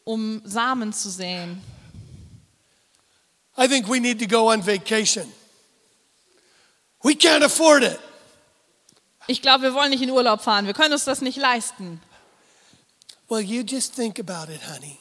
um 0.04 0.42
Samen 0.44 0.92
zu 0.92 1.10
säen. 1.10 1.60
I 3.58 3.68
think 3.68 3.88
we 3.88 4.00
need 4.00 4.18
to 4.20 4.26
go 4.26 4.50
on 4.52 4.62
vacation. 4.64 5.32
We 7.02 7.14
can't 7.14 7.42
afford 7.44 7.82
it. 7.82 7.98
Ich 9.28 9.42
glaube, 9.42 9.62
wir 9.62 9.74
wollen 9.74 9.90
nicht 9.90 10.02
in 10.02 10.10
Urlaub 10.10 10.40
fahren. 10.42 10.66
Wir 10.66 10.74
können 10.74 10.92
uns 10.92 11.04
das 11.04 11.20
nicht 11.20 11.36
leisten. 11.38 12.00
Well, 13.28 13.40
you 13.40 13.62
just 13.62 13.94
think 13.94 14.18
about 14.20 14.52
it, 14.52 14.60
honey. 14.72 14.98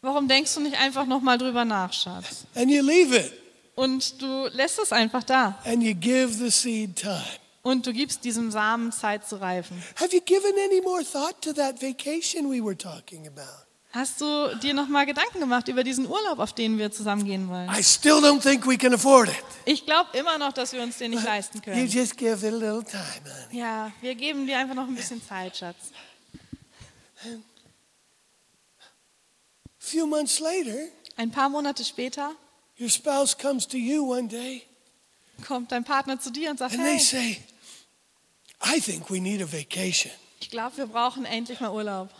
Warum 0.00 0.28
denkst 0.28 0.54
du 0.54 0.60
nicht 0.60 0.76
einfach 0.78 1.06
noch 1.06 1.20
mal 1.22 1.38
drüber 1.38 1.64
nach, 1.64 1.92
Schatz? 1.92 2.44
And 2.54 2.70
you 2.70 2.82
leave 2.82 3.16
it 3.16 3.32
Und 3.74 4.20
du 4.22 4.46
lässt 4.52 4.78
es 4.78 4.92
einfach 4.92 5.24
da. 5.24 5.58
and 5.64 5.82
you 5.82 5.94
give 5.94 6.32
the 6.34 6.50
seed 6.50 6.96
time. 6.96 7.24
Und 7.62 7.86
du 7.86 7.92
gibst 7.92 8.22
diesem 8.24 8.50
Samen 8.50 8.92
Zeit 8.92 9.26
zu 9.26 9.40
reifen. 9.40 9.82
Have 9.96 10.14
you 10.14 10.20
given 10.20 10.52
any 10.66 10.80
more 10.82 11.02
thought 11.02 11.40
to 11.42 11.52
that 11.54 11.80
vacation 11.82 12.48
we 12.50 12.62
were 12.62 12.76
talking 12.76 13.26
about? 13.26 13.63
Hast 13.94 14.20
du 14.20 14.56
dir 14.56 14.74
noch 14.74 14.88
mal 14.88 15.06
Gedanken 15.06 15.38
gemacht 15.38 15.68
über 15.68 15.84
diesen 15.84 16.08
Urlaub, 16.08 16.40
auf 16.40 16.52
den 16.52 16.78
wir 16.78 16.90
zusammen 16.90 17.24
gehen 17.24 17.48
wollen? 17.48 17.70
I 17.70 17.80
still 17.80 18.14
don't 18.18 18.42
think 18.42 18.66
we 18.66 18.76
can 18.76 18.92
afford 18.92 19.28
it. 19.28 19.36
Ich 19.66 19.86
glaube 19.86 20.18
immer 20.18 20.36
noch, 20.36 20.52
dass 20.52 20.72
wir 20.72 20.82
uns 20.82 20.98
den 20.98 21.12
nicht 21.12 21.22
leisten 21.22 21.58
You 21.58 21.62
können. 21.62 21.86
just 21.88 22.16
give 22.16 22.44
it 22.44 22.52
a 22.52 22.56
little 22.56 22.82
time, 22.82 23.22
honey. 23.24 23.60
Ja, 23.60 23.92
wir 24.00 24.16
geben 24.16 24.48
dir 24.48 24.58
einfach 24.58 24.74
noch 24.74 24.88
ein 24.88 24.96
bisschen 24.96 25.24
Zeit, 25.24 25.56
Schatz. 25.56 25.92
A 27.24 27.28
few 29.78 30.06
months 30.06 30.40
later, 30.40 30.88
Ein 31.16 31.30
paar 31.30 31.48
Monate 31.48 31.84
später 31.84 32.32
your 32.80 32.88
spouse 32.90 33.38
comes 33.38 33.68
to 33.68 33.76
you 33.76 34.12
one 34.12 34.26
day 34.26 34.62
kommt 35.46 35.70
dein 35.70 35.84
Partner 35.84 36.18
zu 36.18 36.32
dir 36.32 36.50
und 36.50 36.58
sagt, 36.58 36.74
and 36.74 36.82
they 36.82 36.98
hey, 36.98 36.98
say, 36.98 37.40
I 38.60 38.80
think 38.80 39.08
we 39.08 39.20
need 39.20 39.40
a 39.40 39.46
vacation. 39.46 40.10
ich 40.40 40.50
glaube, 40.50 40.76
wir 40.78 40.86
brauchen 40.86 41.24
endlich 41.24 41.60
mal 41.60 41.70
Urlaub. 41.70 42.10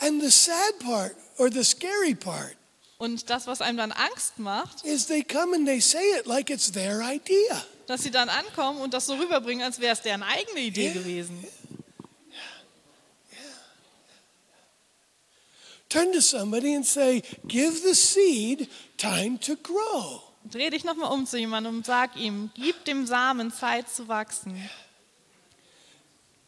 And 0.00 0.20
the 0.22 0.30
sad 0.30 0.78
part 0.80 1.16
or 1.38 1.50
the 1.50 1.64
scary 1.64 2.14
part 2.14 2.54
Und 2.98 3.30
das, 3.30 3.46
was 3.46 3.60
einem 3.60 3.78
dann 3.78 3.92
Angst 3.92 4.38
macht, 4.38 4.84
is 4.84 5.06
they 5.06 5.22
come 5.22 5.54
and 5.54 5.66
they 5.66 5.80
say 5.80 6.02
it 6.18 6.26
like 6.26 6.50
it's 6.50 6.72
their 6.72 7.00
idea. 7.00 7.64
dass 7.86 8.02
sie 8.02 8.10
dann 8.10 8.28
ankommen 8.28 8.80
und 8.80 8.92
das 8.92 9.06
so 9.06 9.14
rüberbringen, 9.14 9.64
als 9.64 9.78
wäre 9.80 9.92
es 9.94 10.02
deren 10.02 10.22
eigene 10.22 10.60
Idee 10.60 10.90
gewesen. 10.90 11.44
Turn 15.88 16.12
to 16.12 16.20
somebody 16.20 16.74
and 16.74 16.84
say, 16.84 17.22
Give 17.46 17.72
the 17.80 17.94
seed 17.94 18.68
time 18.98 19.38
to 19.40 19.56
grow. 19.56 20.22
Dreh 20.50 20.70
dich 20.70 20.84
nochmal 20.84 21.10
um 21.12 21.26
zu 21.26 21.38
jemandem 21.38 21.76
und 21.76 21.86
sag 21.86 22.16
ihm, 22.16 22.50
gib 22.54 22.84
dem 22.84 23.06
Samen 23.06 23.52
Zeit 23.52 23.88
zu 23.88 24.08
wachsen. 24.08 24.54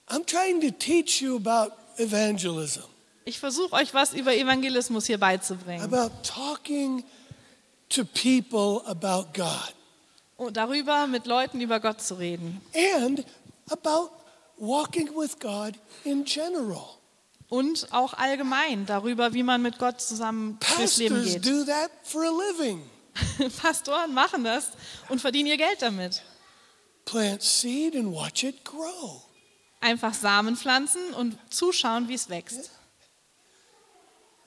I'm 0.09 0.27
trying 0.27 0.61
to 0.61 0.71
teach 0.71 1.23
you 1.23 1.37
about 1.37 1.73
evangelism, 1.97 2.85
Ich 3.25 3.39
versuche 3.39 3.75
euch 3.75 3.93
was 3.95 4.13
über 4.15 4.35
Evangelismus 4.35 5.07
hier 5.07 5.19
beizubringen. 5.19 5.83
about 5.83 6.11
talking 6.23 7.05
to 7.91 8.05
people 8.05 8.83
about 8.87 9.29
God, 9.35 9.75
Und 10.37 10.57
darüber 10.57 11.07
mit 11.07 11.27
Leuten 11.27 11.61
über 11.61 11.81
Gott 11.81 12.01
zu 12.01 12.15
reden. 12.15 12.61
and 12.75 13.25
about 13.71 14.11
walking 14.57 15.09
with 15.15 15.39
God 15.39 15.75
in 16.05 16.25
general. 16.25 16.97
und 17.49 17.89
auch 17.93 18.15
allgemein 18.15 18.87
darüber, 18.87 19.35
wie 19.35 19.43
man 19.43 19.61
mit 19.63 19.79
Gott 19.79 20.01
zusammen 20.01 20.59
durchs 20.77 20.97
Leben 20.99 21.17
Pastors 21.17 21.43
geht. 21.43 21.47
do 21.47 21.65
that 21.65 21.91
for 22.05 22.23
a 22.25 22.31
living. 22.31 22.83
Pastoren 23.61 24.15
machen 24.15 24.45
das 24.45 24.69
und 25.09 25.21
verdienen 25.21 25.49
ihr 25.49 25.57
Geld 25.57 25.83
damit. 25.83 26.23
Plant 27.05 27.43
seed 27.43 27.97
and 27.97 28.13
watch 28.15 28.45
it 28.45 28.65
grow. 28.65 29.23
Einfach 29.81 30.15
Samen 30.15 30.57
pflanzen 30.57 31.13
und 31.15 31.37
zuschauen, 31.51 32.09
wie 32.09 32.15
es 32.15 32.29
wächst. 32.29 32.71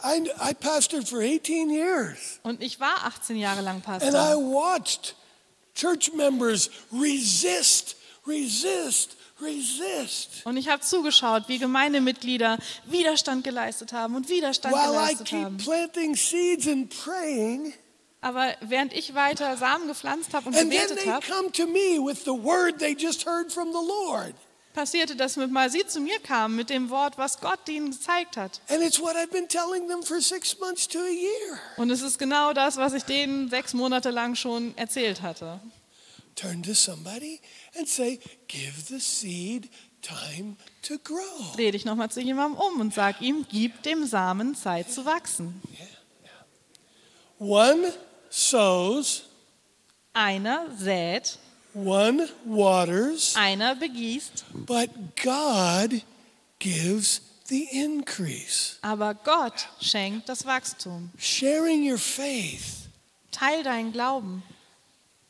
I, 0.03 0.21
I 0.49 0.53
pastored 0.53 1.07
for 1.07 1.21
18 1.21 1.69
years, 1.69 2.39
Und 2.43 2.61
ich 2.61 2.79
war 2.79 3.05
18 3.05 3.37
Jahre 3.37 3.61
lang 3.61 3.75
and 3.75 3.85
I 3.85 3.99
Pastor. 4.09 4.37
watched 4.37 5.15
church 5.75 6.11
members 6.13 6.69
resist, 6.91 7.95
resist, 8.27 9.15
resist. 9.41 10.45
Und 10.45 10.57
ich 10.57 10.67
habe 10.69 10.81
zugeschaut, 10.81 11.47
wie 11.47 11.57
Gemeindemitglieder 11.57 12.57
Widerstand 12.85 13.43
geleistet 13.43 13.93
haben 13.93 14.15
und 14.15 14.29
Widerstand 14.29 14.75
While 14.75 14.83
I 14.83 14.87
geleistet 14.87 15.27
keep 15.27 15.43
haben. 15.43 15.57
planting 15.57 16.15
seeds 16.15 16.67
and 16.67 16.89
praying, 17.03 17.73
Aber 18.21 18.53
während 18.61 18.93
ich 18.93 19.15
weiter 19.15 19.57
Samen 19.57 19.87
gepflanzt 19.87 20.33
habe 20.33 20.47
und 20.49 20.55
gebetet 20.57 21.05
habe, 21.07 21.25
passierte, 24.73 25.15
dass 25.15 25.36
mit 25.38 25.51
mal 25.51 25.69
sie 25.69 25.86
zu 25.86 25.99
mir 25.99 26.19
kamen 26.19 26.55
mit 26.55 26.69
dem 26.69 26.89
Wort, 26.89 27.17
was 27.17 27.39
Gott 27.39 27.67
ihnen 27.69 27.91
gezeigt 27.91 28.38
hat. 28.38 28.62
Und 31.77 31.89
es 31.91 32.01
ist 32.01 32.19
genau 32.19 32.53
das, 32.53 32.77
was 32.77 32.93
ich 32.93 33.03
denen 33.03 33.49
sechs 33.49 33.73
Monate 33.73 34.09
lang 34.09 34.36
schon 34.36 34.77
erzählt 34.77 35.21
hatte. 35.21 35.59
Turn 36.36 36.63
to 36.63 36.73
somebody 36.73 37.39
and 37.77 37.88
say, 37.88 38.19
Give 38.47 38.73
the 38.88 38.99
seed 38.99 39.69
time 40.01 40.57
to 40.81 40.97
grow. 40.97 41.53
Dreh 41.55 41.71
dich 41.71 41.86
nochmal 41.86 42.09
zu 42.09 42.21
jemandem 42.21 42.59
um 42.59 42.81
und 42.81 42.93
sag 42.93 43.21
ihm, 43.21 43.45
gib 43.49 43.83
dem 43.83 44.05
Samen 44.05 44.55
Zeit 44.55 44.91
zu 44.91 45.05
wachsen. 45.05 45.62
One 47.39 47.93
sows, 48.29 49.23
Einer 50.13 50.65
sät, 50.77 51.38
one 51.73 52.27
waters, 52.45 53.36
einer 53.36 53.75
begießt, 53.75 54.45
but 54.65 54.89
God 55.21 56.01
gives 56.59 57.21
the 57.47 57.63
increase. 57.71 58.77
aber 58.81 59.13
Gott 59.15 59.67
schenkt 59.81 60.29
das 60.29 60.45
Wachstum. 60.45 61.12
Sharing 61.17 61.89
your 61.89 61.97
faith 61.97 62.88
Teil 63.31 63.63
deinen 63.63 63.91
Glauben. 63.91 64.43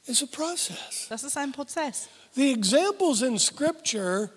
is 0.05 0.21
a 0.21 0.25
process. 0.25 1.07
Das 1.09 1.23
ist 1.23 1.37
ein 1.37 1.51
Prozess. 1.53 2.07
The 2.35 2.51
examples 2.51 3.21
in 3.21 3.39
Scripture 3.39 4.29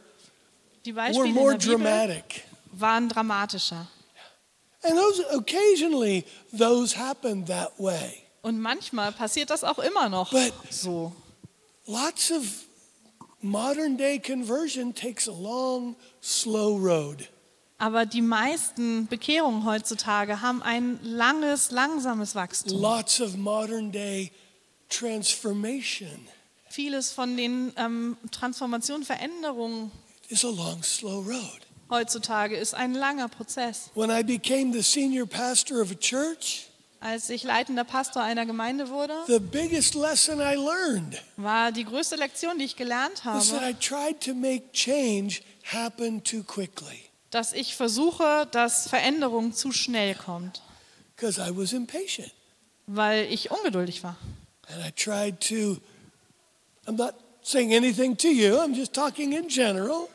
Die 0.84 0.94
were 0.94 1.02
Beispiele 1.08 1.32
more 1.34 1.52
in 1.54 1.58
der 1.58 1.66
Bibel 1.66 1.78
dramatic. 1.84 2.44
waren 2.72 3.08
dramatischer. 3.08 3.88
And 4.82 4.96
those 4.96 5.20
occasionally 5.34 6.24
those 6.56 6.96
happen 6.96 7.44
that 7.46 7.72
way. 7.78 8.22
Und 8.42 8.60
manchmal 8.60 9.10
passiert 9.10 9.50
das 9.50 9.64
auch 9.64 9.80
immer 9.80 10.08
noch 10.08 10.30
But- 10.30 10.52
so. 10.70 11.12
Lots 11.86 12.32
of 12.32 12.64
modern 13.42 13.96
day 13.96 14.18
conversion 14.18 14.92
takes 14.92 15.28
a 15.28 15.32
long, 15.32 15.94
slow 16.20 16.76
road. 16.76 17.28
Aber 17.78 18.06
die 18.06 18.22
meisten 18.22 19.06
Bekehrungen 19.06 19.64
heutzutage 19.64 20.40
haben 20.40 20.62
ein 20.62 20.98
langes, 21.02 21.70
langsames 21.70 22.34
Wachstum. 22.34 22.80
Lots 22.80 23.20
of 23.20 23.36
modern 23.36 23.92
day 23.92 24.32
transformation 24.88 26.28
Vieles 26.70 27.12
von 27.12 27.36
den 27.36 27.72
ähm, 27.76 28.16
Transformationen, 28.32 29.04
Veränderungen 29.04 29.90
is 30.28 30.44
a 30.44 30.50
long, 30.50 30.82
slow 30.82 31.20
road. 31.20 31.60
heutzutage 31.90 32.56
ist 32.56 32.74
ein 32.74 32.94
langer 32.94 33.28
Prozess. 33.28 33.90
When 33.94 34.10
I 34.10 34.22
became 34.22 34.72
the 34.72 34.82
senior 34.82 35.26
pastor 35.26 35.80
of 35.80 35.90
a 35.90 35.94
church, 35.94 36.68
Als 37.06 37.30
ich 37.30 37.44
leitender 37.44 37.84
Pastor 37.84 38.20
einer 38.20 38.46
Gemeinde 38.46 38.88
wurde, 38.88 39.14
the 39.28 39.38
biggest 39.38 39.94
lesson 39.94 40.40
I 40.40 40.56
learned 40.56 41.22
war 41.36 41.70
die 41.70 41.84
größte 41.84 42.16
Lektion, 42.16 42.58
die 42.58 42.64
ich 42.64 42.74
gelernt 42.74 43.24
was 43.24 43.50
that 43.50 43.60
habe, 43.60 43.70
I 43.70 43.74
tried 43.74 44.20
to 44.22 44.34
make 44.34 44.72
change 44.72 45.40
happen 45.72 46.24
too 46.24 46.42
quickly 46.42 47.04
dass 47.30 47.52
ich 47.52 47.76
versuche, 47.76 48.48
dass 48.50 48.88
Veränderung 48.88 49.52
zu 49.52 49.70
schnell 49.70 50.16
kommt, 50.16 50.62
because 51.14 51.40
I 51.40 51.56
was 51.56 51.72
impatient. 51.72 52.32
weil 52.88 53.32
ich 53.32 53.52
ungeduldig 53.52 54.02
war. 54.02 54.16
And 54.68 54.84
I 54.84 54.90
tried 54.90 55.40
to, 55.48 55.80
I'm 56.88 56.96
not 56.96 57.14
saying 57.40 57.72
anything 57.72 58.16
to 58.16 58.26
you, 58.28 58.56
I'm 58.56 58.74
just 58.74 58.92
talking 58.92 59.30
in 59.30 59.46
general, 59.46 60.08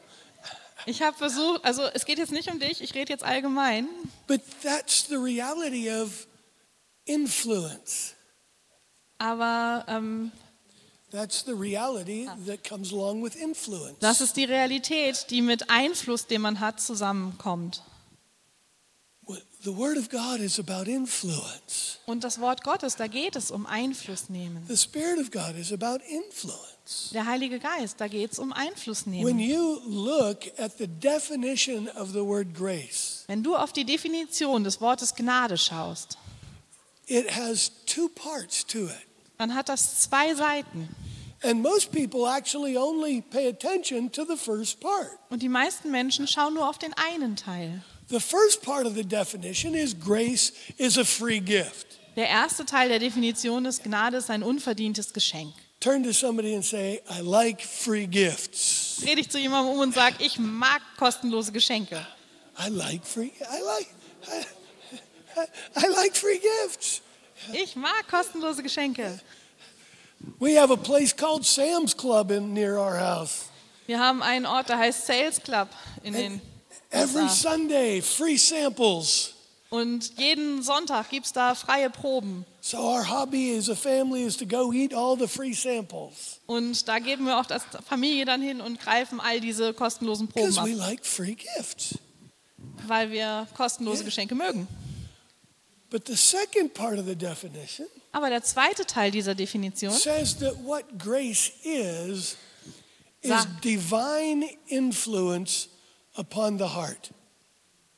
Ich 0.86 1.02
habe 1.02 1.16
versucht, 1.16 1.64
also 1.64 1.84
es 1.94 2.04
geht 2.04 2.18
jetzt 2.18 2.34
nicht 2.34 2.52
um 2.52 2.60
dich, 2.60 2.82
ich 2.82 2.94
rede 2.96 3.14
jetzt 3.14 3.24
allgemein, 3.24 3.88
but 4.28 4.42
that's 4.62 5.08
the 5.08 5.16
reality 5.16 5.90
of 5.90 6.28
influence. 7.14 8.14
aber 9.18 9.86
ähm, 9.88 10.32
That's 11.12 11.44
the 11.46 11.52
reality 11.52 12.26
that 12.48 12.64
comes 12.64 12.94
along 12.94 13.22
with 13.24 13.36
influence. 13.36 13.98
das 14.00 14.22
ist 14.22 14.38
die 14.38 14.46
Realität, 14.46 15.26
die 15.30 15.42
mit 15.42 15.70
Einfluss, 15.70 16.26
den 16.28 16.42
man 16.42 16.60
hat, 16.60 16.80
zusammenkommt. 16.80 17.84
The 19.64 19.78
Word 19.78 19.98
of 19.98 20.10
God 20.10 20.40
is 20.40 20.60
about 20.60 20.90
influence. 20.90 22.00
Und 22.08 22.24
das 22.24 22.42
Wort 22.42 22.64
Gottes, 22.64 22.96
da 22.96 23.06
geht 23.06 23.36
es 23.36 23.52
um 23.52 23.68
Einfluss 23.68 24.28
nehmen. 24.30 24.66
The 24.68 24.76
Spirit 24.76 25.20
of 25.20 25.30
God 25.30 25.56
is 25.56 25.72
about 25.72 26.04
influence. 26.10 27.12
Der 27.14 27.28
Heilige 27.28 27.60
Geist, 27.60 28.02
da 28.02 28.08
geht 28.08 28.32
es 28.32 28.40
um 28.40 28.52
Einfluss 28.52 29.06
When 29.06 29.12
nehmen. 29.14 29.40
you 29.40 29.80
look 29.86 30.48
at 30.58 30.78
the 30.80 30.88
definition 30.88 31.88
of 31.90 32.10
the 32.10 32.26
word 32.26 32.56
grace, 32.56 33.24
Wenn 33.28 33.44
du 33.44 33.56
auf 33.56 33.72
die 33.72 33.86
Definition 33.86 34.64
des 34.64 34.82
Wortes 34.82 35.14
Gnade 35.14 35.58
schaust, 35.60 36.18
it 37.08 37.30
has 37.32 37.72
two 37.86 38.10
parts 38.10 38.66
to 38.68 38.86
it. 38.86 39.08
dann 39.38 39.56
hat 39.56 39.70
das 39.70 40.02
zwei 40.02 40.34
Seiten. 40.36 40.90
And 41.44 41.64
most 41.64 41.92
people 41.92 42.28
actually 42.28 42.78
only 42.78 43.22
pay 43.22 43.48
attention 43.48 44.12
to 44.12 44.24
the 44.26 44.38
first 44.38 44.80
part. 44.80 45.18
Und 45.30 45.42
die 45.42 45.50
meisten 45.50 45.90
Menschen 45.90 46.28
schauen 46.28 46.54
nur 46.54 46.70
auf 46.70 46.78
den 46.78 46.94
einen 46.94 47.36
Teil. 47.36 47.82
The 48.10 48.20
first 48.20 48.62
part 48.62 48.86
of 48.86 48.94
the 48.94 49.04
definition 49.04 49.74
is 49.74 49.96
grace 49.98 50.54
is 50.78 50.98
a 50.98 51.04
free 51.04 51.40
gift. 51.40 51.88
Der 52.16 52.28
erste 52.28 52.66
Teil 52.66 52.90
der 52.90 53.00
Definition 53.00 53.66
ist, 53.66 53.84
Gnade 53.84 54.18
ist 54.18 54.30
ein 54.30 54.44
unverdientes 54.44 55.14
Geschenk. 55.14 55.54
Turn 55.80 56.04
to 56.04 56.12
somebody 56.12 56.54
and 56.54 56.64
say, 56.64 57.02
I 57.10 57.22
like 57.22 57.62
free 57.62 58.06
gifts. 58.06 58.98
Dreh 59.02 59.16
dich 59.16 59.30
zu 59.30 59.40
jemandem 59.40 59.74
um 59.74 59.80
und 59.80 59.96
sag, 59.96 60.14
ich 60.20 60.38
mag 60.38 60.82
kostenlose 60.98 61.52
Geschenke. 61.52 62.06
I 62.60 62.70
like 62.70 63.04
free 63.04 63.32
I 63.40 63.62
like 63.64 63.88
I, 64.28 64.46
I, 65.76 65.88
like 65.88 66.16
free 66.16 66.40
gifts. 66.40 67.02
Ich 67.54 67.76
mag 67.76 68.08
kostenlose 68.10 68.62
Geschenke. 68.62 69.20
We 70.40 70.60
have 70.60 70.72
a 70.72 70.78
place 70.78 71.16
called 71.16 71.46
Sam's 71.46 71.96
Club 71.96 72.32
in 72.32 72.54
near 72.54 72.78
our 72.78 73.00
house. 73.00 73.46
Wir 73.88 74.00
haben 74.00 74.22
einen 74.22 74.46
Ort, 74.46 74.70
der 74.70 74.78
heißt 74.78 75.08
Sales 75.08 75.42
Club 75.42 75.68
in 76.04 76.14
den 76.14 76.42
Every 76.92 77.24
USA. 77.24 77.52
Sunday, 77.52 78.02
free 78.02 78.38
samples. 78.38 79.34
Und 79.70 80.20
jeden 80.20 80.62
Sonntag 80.62 81.10
gibt 81.10 81.26
es 81.26 81.34
da 81.34 81.56
freie 81.56 81.90
Proben. 81.90 82.46
So 82.60 82.78
our 82.78 83.10
hobby 83.10 83.58
as 83.58 83.70
a 83.70 83.76
family 83.76 84.24
is 84.24 84.38
to 84.38 84.46
go 84.46 84.72
eat 84.72 84.94
all 84.94 85.18
the 85.18 85.28
free 85.28 85.54
samples 85.54 86.40
Und 86.46 86.88
da 86.88 87.00
geben 87.00 87.26
wir 87.26 87.40
auch 87.40 87.50
als 87.50 87.64
Familie 87.88 88.26
dann 88.26 88.42
hin 88.42 88.62
und 88.62 88.80
greifen 88.80 89.20
all 89.20 89.40
diese 89.40 89.74
kostenlosen 89.74 90.28
Proben 90.28 90.50
because 90.50 90.60
ab, 90.60 90.68
we 90.68 90.74
like 90.74 91.04
free 91.06 91.36
gifts. 91.36 91.98
weil 92.86 93.10
wir 93.12 93.48
kostenlose 93.56 94.04
Geschenke 94.04 94.36
mögen. 94.36 94.68
But 95.92 96.08
the 96.08 96.16
second 96.16 96.74
part 96.74 96.98
of 96.98 97.06
the 97.06 97.16
definition 97.16 97.86
Aber 98.14 98.30
der 98.30 98.44
zweite 98.44 98.86
Teil 98.86 99.12
dieser 99.12 99.36
Definition 99.36 99.92
says 99.92 100.38
that 100.40 100.56
what 100.64 100.86
grace 100.98 101.52
is 101.64 102.38
is 103.22 103.46
divine 103.62 104.44
influence 104.68 105.68
upon 106.16 106.58
the 106.58 106.74
heart. 106.74 107.12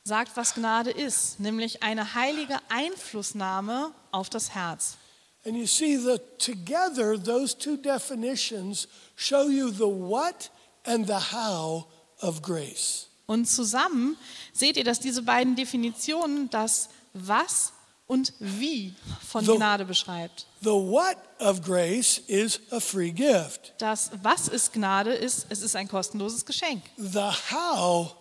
sagt, 0.04 0.36
was 0.36 0.56
Gnade 0.56 0.92
ist, 0.92 1.40
nämlich 1.40 1.82
eine 1.82 2.14
heilige 2.14 2.60
Einflussnahme 2.70 3.94
auf 4.12 4.30
das 4.30 4.54
Herz. 4.54 4.98
And 5.46 5.56
you 5.56 5.68
see 5.68 5.98
that 5.98 6.40
together 6.40 7.22
those 7.22 7.58
two 7.58 7.78
definitions 7.78 8.88
show 9.16 9.50
you 9.50 9.70
the 9.70 9.86
what 9.86 10.50
and 10.86 11.06
the 11.06 11.32
how 11.32 11.86
of 12.22 12.42
grace. 12.42 13.08
Und 13.26 13.46
zusammen 13.46 14.18
seht 14.52 14.78
ihr, 14.78 14.84
dass 14.84 15.00
diese 15.00 15.22
beiden 15.22 15.56
Definitionen 15.56 16.50
das 16.50 16.90
Was 17.14 17.73
und 18.08 18.34
Wie 18.40 18.94
von 19.28 19.46
So- 19.46 19.56
Gnade 19.56 19.86
beschreibt. 19.86 20.48
The 20.62 20.70
what 20.70 21.18
of 21.40 21.62
grace 21.62 22.20
is 22.28 22.60
a 22.72 22.80
free 22.80 23.12
gift. 23.12 23.74
Das 23.78 24.12
Was 24.22 24.48
ist 24.48 24.74
Gnade 24.74 25.14
ist, 25.14 25.46
es 25.50 25.62
ist 25.62 25.76
ein 25.76 25.88
kostenloses 25.88 26.46
Geschenk. 26.46 26.84
The 26.98 27.32
how 27.52 28.16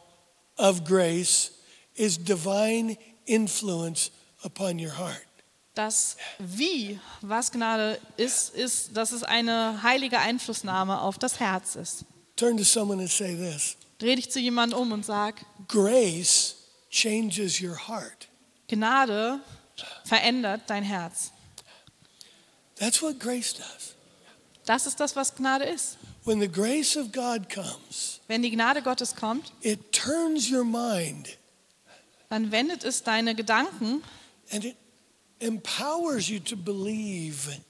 of 0.57 0.85
grace 0.85 1.53
is 1.95 2.17
divine 2.23 2.97
influence 3.27 4.11
upon 4.45 4.79
your 4.79 4.97
heart. 4.97 5.21
Das 5.75 6.17
Wie, 6.39 7.01
was 7.23 7.51
Gnade 7.51 7.99
ist, 8.19 8.51
ist, 8.55 8.95
dass 8.97 9.11
es 9.13 9.23
eine 9.23 9.83
heilige 9.83 10.19
Einflussnahme 10.19 11.01
auf 11.01 11.19
das 11.19 11.41
Herz 11.41 11.77
ist. 11.77 12.05
Turn 12.37 12.57
to 12.57 12.65
someone 12.65 13.01
and 13.01 13.11
say 13.11 13.35
this 13.37 13.77
Dreh 13.99 14.17
dich 14.17 14.31
zu 14.31 14.39
jemandem 14.41 14.79
um 14.79 14.93
und 14.93 15.05
sag, 15.05 15.45
Grace 15.69 16.57
changes 16.91 17.61
your 17.61 17.77
heart. 17.89 18.29
Gnade 18.69 19.41
verändert 20.05 20.63
dein 20.67 20.83
Herz. 20.83 21.33
That's 22.77 23.03
what 23.03 23.19
grace 23.21 23.55
does. 23.55 23.95
Das 24.65 24.87
ist 24.87 25.01
das, 25.01 25.17
was 25.17 25.35
Gnade 25.35 25.65
ist. 25.65 25.99
When 26.25 26.41
the 26.41 26.49
grace 26.49 26.97
of 26.97 27.13
God 27.13 27.49
comes, 27.49 28.21
Wenn 28.29 28.43
die 28.43 28.51
Gnade 28.51 28.83
Gottes 28.83 29.17
kommt, 29.17 29.53
it 29.63 29.93
turns 29.93 30.51
your 30.51 30.65
mind 30.65 31.37
dann 32.33 32.51
wendet 32.51 32.83
es 32.83 33.03
deine 33.03 33.35
Gedanken 33.35 34.03
and 34.51 34.65
it 34.65 34.77
empowers 35.41 36.31
you 36.31 36.39
to 36.39 36.57
believe, 36.57 37.61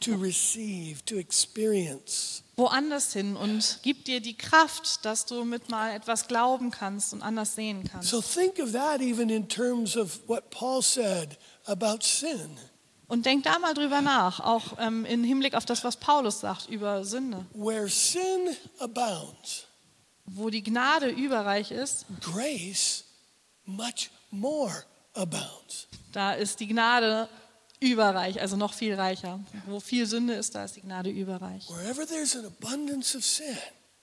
to 0.00 0.14
receive, 0.16 1.04
to 1.06 1.16
experience. 1.16 2.42
woanders 2.56 3.12
hin 3.12 3.36
und 3.36 3.80
gibt 3.82 4.06
dir 4.06 4.20
die 4.20 4.36
Kraft, 4.36 5.04
dass 5.04 5.26
du 5.26 5.44
mit 5.44 5.68
mal 5.68 5.92
etwas 5.94 6.26
glauben 6.28 6.70
kannst 6.70 7.12
und 7.12 7.22
anders 7.22 7.54
sehen 7.54 7.84
kannst. 7.90 8.08
So 8.08 8.20
think 8.22 8.58
of 8.58 8.72
that 8.72 9.00
even 9.00 9.28
in 9.30 9.48
terms 9.48 9.96
of 9.96 10.20
what 10.26 10.50
Paul 10.50 10.82
said 10.82 11.36
about 11.66 11.98
sin. 12.02 12.56
Und 13.08 13.24
denk 13.24 13.44
da 13.44 13.58
mal 13.60 13.72
drüber 13.74 14.00
nach, 14.00 14.40
auch 14.40 14.78
ähm, 14.78 15.04
im 15.04 15.22
Hinblick 15.22 15.54
auf 15.54 15.64
das, 15.64 15.84
was 15.84 15.96
Paulus 15.96 16.40
sagt 16.40 16.68
über 16.68 17.04
Sünde. 17.04 17.46
Where 17.54 17.88
sin 17.88 18.56
abounds, 18.80 19.66
Wo 20.24 20.50
die 20.50 20.62
Gnade 20.62 21.08
überreich 21.10 21.70
ist, 21.70 22.04
grace 22.20 23.04
much 23.64 24.10
more 24.30 24.82
abounds. 25.14 25.86
da 26.12 26.32
ist 26.32 26.58
die 26.58 26.66
Gnade 26.66 27.28
überreich, 27.80 28.40
also 28.40 28.56
noch 28.56 28.74
viel 28.74 28.94
reicher. 28.94 29.40
Wo 29.66 29.80
viel 29.80 30.06
Sünde 30.06 30.34
ist, 30.34 30.54
da 30.54 30.64
ist 30.64 30.76
die 30.76 30.82
Gnade 30.82 31.10
überreich. 31.10 31.68
Wherever 31.68 32.06
there's 32.06 32.36
an 32.36 32.46
abundance 32.46 33.16
of 33.16 33.24
sin, 33.24 33.56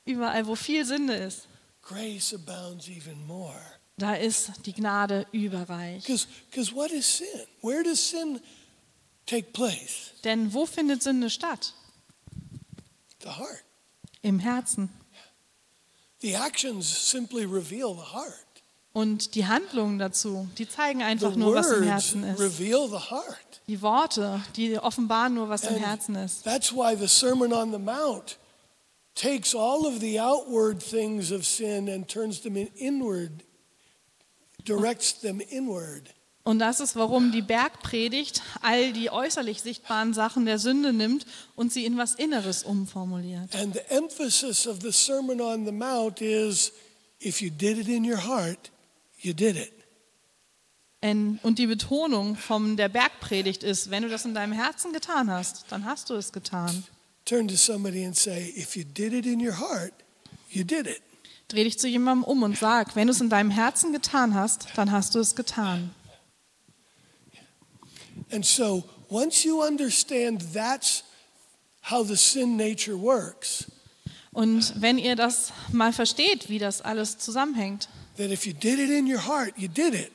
Überall, 0.06 0.46
wo 0.48 0.56
viel 0.56 0.86
Sünde 0.86 1.14
ist, 1.14 1.48
grace 1.82 2.34
abounds 2.34 2.88
even 2.88 3.26
more. 3.26 3.60
da 3.98 4.16
ist 4.16 4.52
die 4.66 4.74
Gnade 4.74 5.26
überreich. 5.32 6.04
Because 6.04 6.74
what 6.76 6.92
is 6.92 7.18
sin? 7.18 7.28
Where 7.62 7.84
does 7.84 8.10
sin 8.10 8.40
take 9.26 9.52
place? 9.54 10.12
Denn 10.24 10.54
wo 10.54 10.66
findet 10.66 11.04
Sünde 11.04 11.30
statt? 11.30 11.74
The 13.22 13.30
heart. 13.30 13.64
Im 14.22 14.40
Herzen. 14.40 14.90
The 16.22 16.36
actions 16.36 16.86
simply 17.10 17.44
reveal 17.44 17.94
the 17.94 18.14
heart. 18.14 18.38
Und 18.94 19.36
die 19.36 19.48
Handlungen 19.48 19.98
dazu, 19.98 20.48
die 20.58 20.70
zeigen 20.70 21.00
The 21.00 21.06
einfach 21.06 21.36
nur, 21.36 21.56
was 21.56 21.72
im 21.72 21.84
Herzen 21.84 22.24
ist. 22.24 22.40
Die 23.68 23.82
Worte, 23.82 24.42
die 24.56 24.78
offenbaren 24.78 25.34
nur, 25.34 25.50
was 25.50 25.64
im 25.64 25.76
Herzen 25.76 26.16
ist. 26.16 26.44
That's 26.44 26.74
why 26.74 26.96
the 26.98 27.08
Sermon 27.08 27.54
on 27.54 27.72
the 27.72 27.80
Mount 27.80 28.38
takes 29.16 29.56
all 29.56 29.86
of 29.86 30.00
the 30.00 30.20
outward 30.20 30.80
things 30.80 31.32
of 31.32 31.46
sin 31.46 31.88
and 31.88 32.08
turns 32.08 32.42
them 32.42 32.58
in 32.58 32.68
inward, 32.76 33.44
directs 34.66 35.20
them 35.20 35.40
inward. 35.40 36.14
Und 36.46 36.60
das 36.60 36.82
ist, 36.82 36.98
warum 36.98 37.32
die 37.32 37.42
Bergpredigt 37.42 38.42
all 38.62 38.92
die 38.92 39.10
äußerlich 39.10 39.62
sichtbaren 39.62 40.14
Sachen 40.14 40.46
der 40.46 40.60
Sünde 40.60 40.92
nimmt 40.92 41.26
und 41.56 41.72
sie 41.72 41.86
in 41.86 41.98
was 41.98 42.16
Inneres 42.16 42.64
umformuliert. 42.64 43.56
And 43.56 43.74
the 43.74 43.82
emphasis 43.90 44.68
of 44.68 44.82
the 44.82 44.92
Sermon 44.92 45.40
on 45.40 45.66
the 45.66 45.72
Mount 45.72 46.20
is 46.22 46.74
if 47.22 47.42
you 47.42 47.50
did 47.50 47.78
it 47.78 47.88
in 47.88 48.04
your 48.04 48.22
heart, 48.26 48.72
you 49.22 49.34
did 49.34 49.56
it. 49.56 49.72
Und 51.04 51.60
die 51.60 51.68
Betonung 51.68 52.38
von 52.38 52.78
der 52.78 52.88
Bergpredigt 52.88 53.62
ist, 53.62 53.92
wenn 53.92 54.04
du 54.04 54.10
das 54.10 54.24
in 54.24 54.34
deinem 54.34 54.54
Herzen 54.54 54.94
getan 54.94 55.30
hast, 55.30 55.66
dann 55.68 55.84
hast 55.84 56.10
du 56.10 56.16
es 56.16 56.32
getan. 56.32 56.86
Turn 57.26 57.48
to 57.48 57.56
somebody 57.56 58.06
and 58.06 58.16
say, 58.16 58.54
if 58.56 58.78
you 58.78 58.86
did 58.86 59.12
it 59.12 59.26
in 59.26 59.46
your 59.46 59.60
heart, 59.60 59.94
you 60.50 60.64
did 60.64 60.88
it. 60.88 61.02
Dreh 61.50 61.66
dich 61.66 61.78
zu 61.78 61.90
jemandem 61.90 62.24
um 62.24 62.44
und 62.44 62.58
sag, 62.58 62.96
wenn 62.96 63.08
du 63.08 63.12
es 63.12 63.20
in 63.20 63.30
deinem 63.30 63.52
Herzen 63.52 63.92
getan 63.92 64.34
hast, 64.34 64.68
dann 64.76 64.92
hast 64.92 65.14
du 65.16 65.20
es 65.20 65.36
getan. 65.36 65.94
And 68.32 68.46
so 68.46 68.84
once 69.10 69.44
you 69.44 69.62
understand 69.62 70.54
that's 70.54 71.04
how 71.90 72.08
the 72.08 72.16
sin 72.16 72.56
nature 72.56 73.00
works, 73.00 73.66
Und 74.32 74.82
wenn 74.82 74.98
ihr 74.98 75.16
das 75.16 75.52
mal 75.72 75.94
versteht, 75.94 76.50
wie 76.50 76.60
das 76.60 76.82
alles 76.82 77.18
zusammenhängt 77.18 77.90
that 78.18 78.32
if 78.32 78.46
you 78.46 78.54
did 78.54 78.80
it 78.80 78.90
in 78.90 79.06
your 79.06 79.20
heart, 79.20 79.54
you 79.58 79.68
did 79.68 79.94
it. 79.94 80.12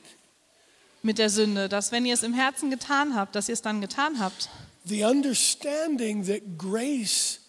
Mit 1.03 1.17
der 1.17 1.29
Sünde, 1.29 1.69
dass 1.69 1.91
wenn 1.91 2.05
ihr 2.05 2.13
es 2.13 2.23
im 2.23 2.33
Herzen 2.33 2.69
getan 2.69 3.15
habt, 3.15 3.35
dass 3.35 3.49
ihr 3.49 3.53
es 3.53 3.61
dann 3.61 3.81
getan 3.81 4.19
habt, 4.19 4.49
The 4.85 5.03
understanding 5.03 6.25
that 6.25 6.57
grace 6.57 7.39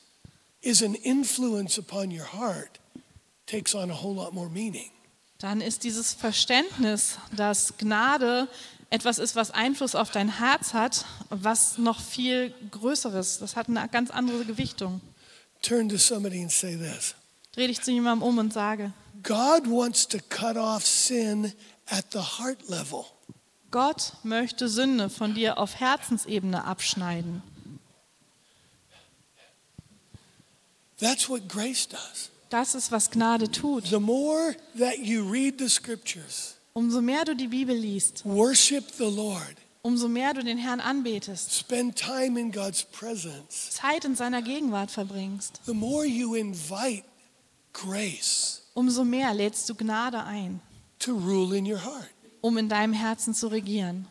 is 0.60 0.82
an 0.82 0.94
influence 0.94 1.78
upon 1.78 2.10
your 2.10 2.26
heart 2.32 2.80
takes 3.46 3.74
on 3.74 3.90
a 3.90 4.02
whole 4.02 4.14
lot 4.14 4.32
more 4.34 4.48
meaning. 4.50 4.90
dann 5.38 5.60
ist 5.60 5.84
dieses 5.84 6.12
Verständnis, 6.12 7.16
dass 7.34 7.78
Gnade 7.78 8.48
etwas 8.90 9.18
ist, 9.18 9.36
was 9.36 9.52
Einfluss 9.52 9.94
auf 9.94 10.10
dein 10.10 10.38
Herz 10.38 10.74
hat, 10.74 11.06
was 11.30 11.78
noch 11.78 12.00
viel 12.00 12.52
größeres, 12.72 13.38
das 13.38 13.56
hat 13.56 13.68
eine 13.68 13.88
ganz 13.88 14.10
andere 14.10 14.44
Gewichtung. 14.44 15.00
Turn 15.62 15.88
to 15.88 15.96
somebody 15.96 16.42
and 16.42 16.50
say 16.50 16.76
this 16.76 17.14
Dreh 17.54 17.68
dich 17.68 17.80
zu 17.80 17.90
jemandem 17.90 18.26
um 18.26 18.38
und 18.38 18.52
sage, 18.52 18.92
God 19.22 19.66
wants 19.66 20.06
to 20.08 20.18
cut 20.28 20.56
off 20.56 20.84
sin 20.86 21.52
at 21.86 22.06
the 22.12 22.18
heart 22.18 22.68
level. 22.68 23.06
Gott 23.70 24.14
möchte 24.22 24.68
Sünde 24.68 25.10
von 25.10 25.34
dir 25.34 25.58
auf 25.58 25.76
Herzensebene 25.76 26.64
abschneiden. 26.64 27.42
That's 30.98 31.28
what 31.28 31.48
grace 31.48 31.88
does. 31.88 32.30
Das 32.50 32.74
ist, 32.74 32.90
was 32.92 33.10
Gnade 33.10 33.50
tut. 33.50 33.86
The 33.86 34.00
more 34.00 34.56
that 34.76 34.98
you 34.98 35.22
read 35.22 35.58
the 35.58 35.68
scriptures, 35.68 36.56
Umso 36.72 37.00
mehr 37.00 37.24
du 37.24 37.34
die 37.34 37.48
Bibel 37.48 37.76
liest, 37.76 38.24
worship 38.24 38.84
the 38.98 39.04
Lord, 39.04 39.56
umso 39.82 40.08
mehr 40.08 40.34
du 40.34 40.42
den 40.42 40.58
Herrn 40.58 40.80
anbetest, 40.80 41.56
spend 41.56 41.96
time 41.96 42.38
in 42.38 42.52
God's 42.52 42.84
presence, 42.84 43.70
Zeit 43.70 44.04
in 44.04 44.14
seiner 44.14 44.42
Gegenwart 44.42 44.90
verbringst, 44.90 45.60
the 45.64 45.72
more 45.72 46.04
you 46.04 46.34
invite 46.34 47.04
grace 47.72 48.60
umso 48.74 49.04
mehr 49.04 49.34
lädst 49.34 49.68
du 49.68 49.74
Gnade 49.74 50.24
ein, 50.24 50.60
to 50.98 51.12
rule 51.12 51.56
in 51.56 51.66
your 51.66 51.82
heart. 51.84 52.10
Um 52.40 52.58
in 52.58 52.68
deinem 52.68 52.92
Herzen 52.92 53.34
zu 53.34 53.48
regieren. 53.48 54.06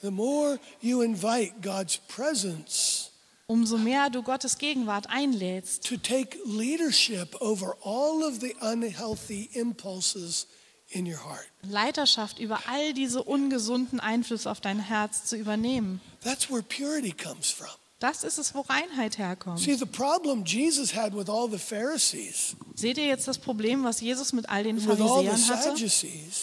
The 0.00 0.10
more 0.10 0.58
you 0.80 1.02
invite 1.02 1.60
God's 1.60 1.98
presence 1.98 3.08
Umso 3.50 3.78
mehr 3.78 4.10
du 4.10 4.22
Gottes 4.22 4.58
Gegenwart 4.58 5.08
einlädst, 5.08 5.82
to 5.88 5.96
take 5.96 6.36
leadership 6.44 7.34
over 7.40 7.78
all 7.82 8.22
of 8.22 8.40
the 8.40 8.54
unhealthy 8.60 9.48
impulses 9.54 10.46
in 10.90 11.06
your 11.06 11.24
heart. 11.24 11.48
Leiterschaft 11.62 12.40
über 12.40 12.60
all 12.66 12.92
diese 12.92 13.22
ungesunden 13.22 14.00
Einflüsse 14.00 14.50
auf 14.50 14.60
dein 14.60 14.78
Herz 14.78 15.24
zu 15.24 15.36
übernehmen. 15.36 16.02
That's 16.22 16.50
where 16.50 16.62
purity 16.62 17.12
comes 17.12 17.50
from. 17.50 17.70
Das 18.00 18.22
ist 18.22 18.38
es, 18.38 18.54
wo 18.54 18.60
Reinheit 18.60 19.18
herkommt. 19.18 19.58
See, 19.58 19.74
the 19.74 19.84
problem 19.84 20.44
Jesus 20.44 20.94
had 20.94 21.14
with 21.14 21.28
all 21.28 21.50
the 21.50 21.58
Pharisees, 21.58 22.54
Seht 22.76 22.96
ihr 22.96 23.06
jetzt 23.06 23.26
das 23.26 23.38
Problem, 23.38 23.82
was 23.82 24.00
Jesus 24.00 24.32
mit 24.32 24.48
all 24.48 24.62
den 24.62 24.78
Pharisäern 24.78 25.48
hatte? 25.48 25.74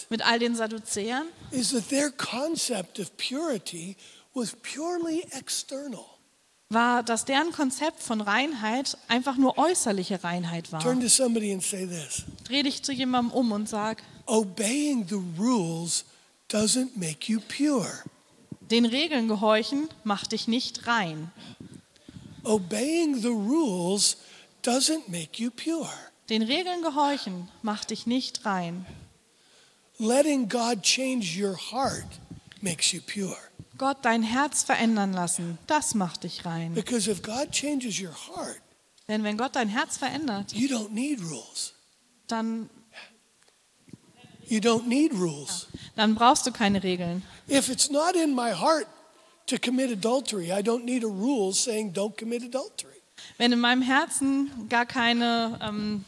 Mit 0.10 0.26
all 0.26 0.40
den 0.40 0.56
Sadduzäern? 0.56 1.28
is 1.52 1.72
that 1.72 1.88
their 1.88 2.12
concept 2.12 3.00
of 3.00 3.16
purity 3.16 3.96
was 4.34 4.54
purely 4.62 5.26
external. 5.32 6.06
War, 6.70 7.04
dass 7.04 7.24
deren 7.24 7.52
Konzept 7.54 8.02
von 8.02 8.20
Reinheit 8.20 8.98
einfach 9.08 9.38
nur 9.38 9.58
äußerliche 9.58 10.24
Reinheit 10.24 10.72
war. 10.74 10.82
Turn 10.82 11.00
to 11.00 11.08
somebody 11.08 11.54
and 11.54 11.64
say 11.64 11.88
this 11.88 12.24
Dreh 12.44 12.64
dich 12.64 12.84
zu 12.84 12.92
jemandem 12.92 13.32
um 13.32 13.52
und 13.54 13.70
sag, 13.70 14.04
Obeying 14.26 15.08
the 15.08 15.22
rules 15.40 16.04
doesn't 16.50 16.90
make 16.96 17.32
you 17.32 17.40
pure. 17.40 18.04
Den 18.72 18.86
Regeln 18.86 19.28
gehorchen 19.28 19.88
macht 20.04 20.32
dich 20.32 20.48
nicht 20.48 20.88
rein. 20.88 21.32
Obeying 22.44 23.20
the 23.22 23.28
rules 23.30 24.18
doesn't 24.64 25.08
make 25.10 25.42
you 25.42 25.50
pure. 25.52 25.90
Den 26.30 26.42
Regeln 26.42 26.82
gehorchen 26.82 27.50
macht 27.62 27.92
dich 27.92 28.06
nicht 28.08 28.46
rein. 28.46 28.86
Letting 29.98 30.50
God 30.50 30.82
change 30.82 31.40
your 31.40 31.56
heart 31.72 32.06
makes 32.62 32.92
you 32.92 33.02
pure. 33.02 33.38
Gott 33.78 33.98
dein 34.04 34.24
Herz 34.24 34.64
verändern 34.64 35.14
lassen, 35.14 35.58
das 35.68 35.96
macht 35.96 36.24
dich 36.24 36.46
rein. 36.46 36.74
Because 36.74 37.10
if 37.10 37.22
God 37.22 37.52
changes 37.52 38.00
your 38.00 38.14
heart, 38.14 38.62
Denn 39.08 39.24
wenn 39.24 39.38
Gott 39.38 39.56
dein 39.56 39.70
Herz 39.70 39.98
verändert, 39.98 40.54
you 40.54 40.68
don't 40.68 40.90
need 40.92 41.20
rules. 41.22 41.74
dann, 42.28 42.70
You 44.48 44.60
don't 44.60 44.86
need 44.88 45.12
rules. 45.14 45.68
Dann 45.96 46.16
brauchst 46.16 46.46
du 46.46 46.52
keine 46.52 46.84
Regeln. 46.84 47.24
If 47.50 47.70
it's 47.70 47.90
not 47.90 48.16
in 48.16 48.34
my 48.34 48.52
heart 48.52 48.88
to 49.48 49.58
commit 49.58 49.92
adultery, 49.92 50.52
I 50.52 50.62
don't 50.62 50.84
need 50.84 51.04
a 51.04 51.08
rule 51.08 51.54
saying 51.54 51.94
don't 51.94 52.18
commit 52.18 52.44
adultery. 52.44 52.92
Wenn 53.38 53.52
in 53.52 53.60
meinem 53.60 53.82
Herzen 53.82 54.52
gar, 54.70 54.86
keine, 54.86 55.60
ähm, 55.62 56.06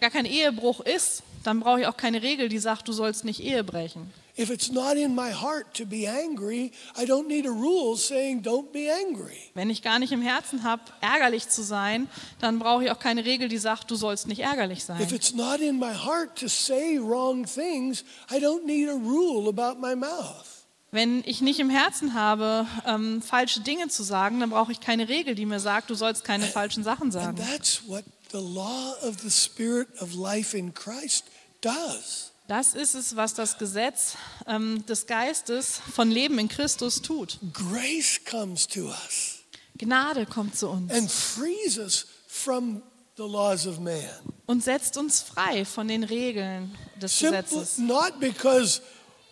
gar 0.00 0.10
kein 0.10 0.26
Ehebruch 0.26 0.80
ist, 0.80 1.22
dann 1.44 1.60
brauche 1.60 1.80
ich 1.80 1.86
auch 1.86 1.96
keine 1.96 2.22
Regel, 2.22 2.48
die 2.48 2.58
sagt, 2.58 2.88
du 2.88 2.92
sollst 2.92 3.24
nicht 3.24 3.40
Ehe 3.40 3.64
brechen. 3.64 4.12
If 4.38 4.48
it's 4.48 4.70
not 4.72 4.96
in 4.96 5.14
my 5.14 5.30
heart 5.30 5.74
to 5.74 5.84
be 5.84 6.06
angry, 6.08 6.72
I 6.96 7.04
don't 7.04 7.28
need 7.28 7.44
a 7.46 7.50
rule 7.50 7.98
saying 7.98 8.42
don't 8.42 8.72
be 8.72 8.88
angry. 8.90 9.36
Wenn 9.52 9.68
ich 9.68 9.82
gar 9.82 9.98
nicht 9.98 10.10
im 10.12 10.22
Herzen 10.22 10.62
habe, 10.64 10.82
ärgerlich 11.02 11.50
zu 11.50 11.62
sein, 11.62 12.08
dann 12.40 12.58
brauche 12.58 12.82
ich 12.84 12.90
auch 12.90 12.98
keine 12.98 13.26
Regel, 13.26 13.48
die 13.48 13.58
sagt, 13.58 13.90
du 13.90 13.94
sollst 13.94 14.26
nicht 14.28 14.38
ärgerlich 14.40 14.78
If 14.78 14.84
sein. 14.86 15.00
it's 15.14 15.34
not 15.34 15.60
in 15.60 15.78
my 15.78 15.92
heart 15.92 16.34
to 16.40 16.48
say 16.48 16.98
wrong 16.98 17.44
things, 17.44 18.04
I 18.30 18.38
don't 18.38 18.64
need 18.64 18.88
a 18.88 18.94
rule 18.94 19.48
about 19.50 19.78
my 19.78 19.94
mouth. 19.94 20.46
Wenn 20.92 21.22
ich 21.26 21.40
nicht 21.42 21.58
im 21.60 21.68
Herzen 21.70 22.14
habe, 22.14 22.66
ähm, 22.86 23.20
falsche 23.22 23.60
Dinge 23.60 23.88
zu 23.88 24.02
sagen, 24.02 24.40
dann 24.40 24.48
brauche 24.50 24.72
ich 24.72 24.80
keine 24.80 25.08
Regel, 25.10 25.34
die 25.34 25.44
mir 25.46 25.60
sagt, 25.60 25.90
du 25.90 25.94
sollst 25.94 26.24
keine 26.24 26.46
falschen 26.46 26.84
Sachen 26.84 27.04
And 27.04 27.12
sagen. 27.12 27.36
that's 27.36 27.82
what 27.86 28.04
the 28.30 28.38
law 28.38 28.94
of 29.02 29.20
the 29.22 29.30
Spirit 29.30 29.88
of 30.00 30.14
life 30.14 30.56
in 30.56 30.72
Christ 30.72 31.24
does. 31.60 32.31
Das 32.48 32.74
ist 32.74 32.94
es, 32.94 33.16
was 33.16 33.34
das 33.34 33.56
Gesetz 33.58 34.16
ähm, 34.46 34.84
des 34.86 35.06
Geistes 35.06 35.80
von 35.94 36.10
Leben 36.10 36.38
in 36.38 36.48
Christus 36.48 37.00
tut. 37.00 37.38
Grace 37.52 38.20
comes 38.28 38.66
to 38.66 38.86
us 38.88 39.38
Gnade 39.78 40.26
kommt 40.26 40.56
zu 40.56 40.68
uns 40.68 40.92
and 40.92 41.10
frees 41.10 41.78
us 41.78 42.06
from 42.26 42.82
the 43.16 43.22
laws 43.22 43.66
of 43.66 43.78
man. 43.80 43.98
und 44.46 44.62
setzt 44.62 44.96
uns 44.96 45.20
frei 45.20 45.64
von 45.64 45.88
den 45.88 46.04
Regeln 46.04 46.76
des 47.00 47.18
Simply, 47.18 47.42
Gesetzes. 47.42 47.78
not 47.78 48.20
because 48.20 48.82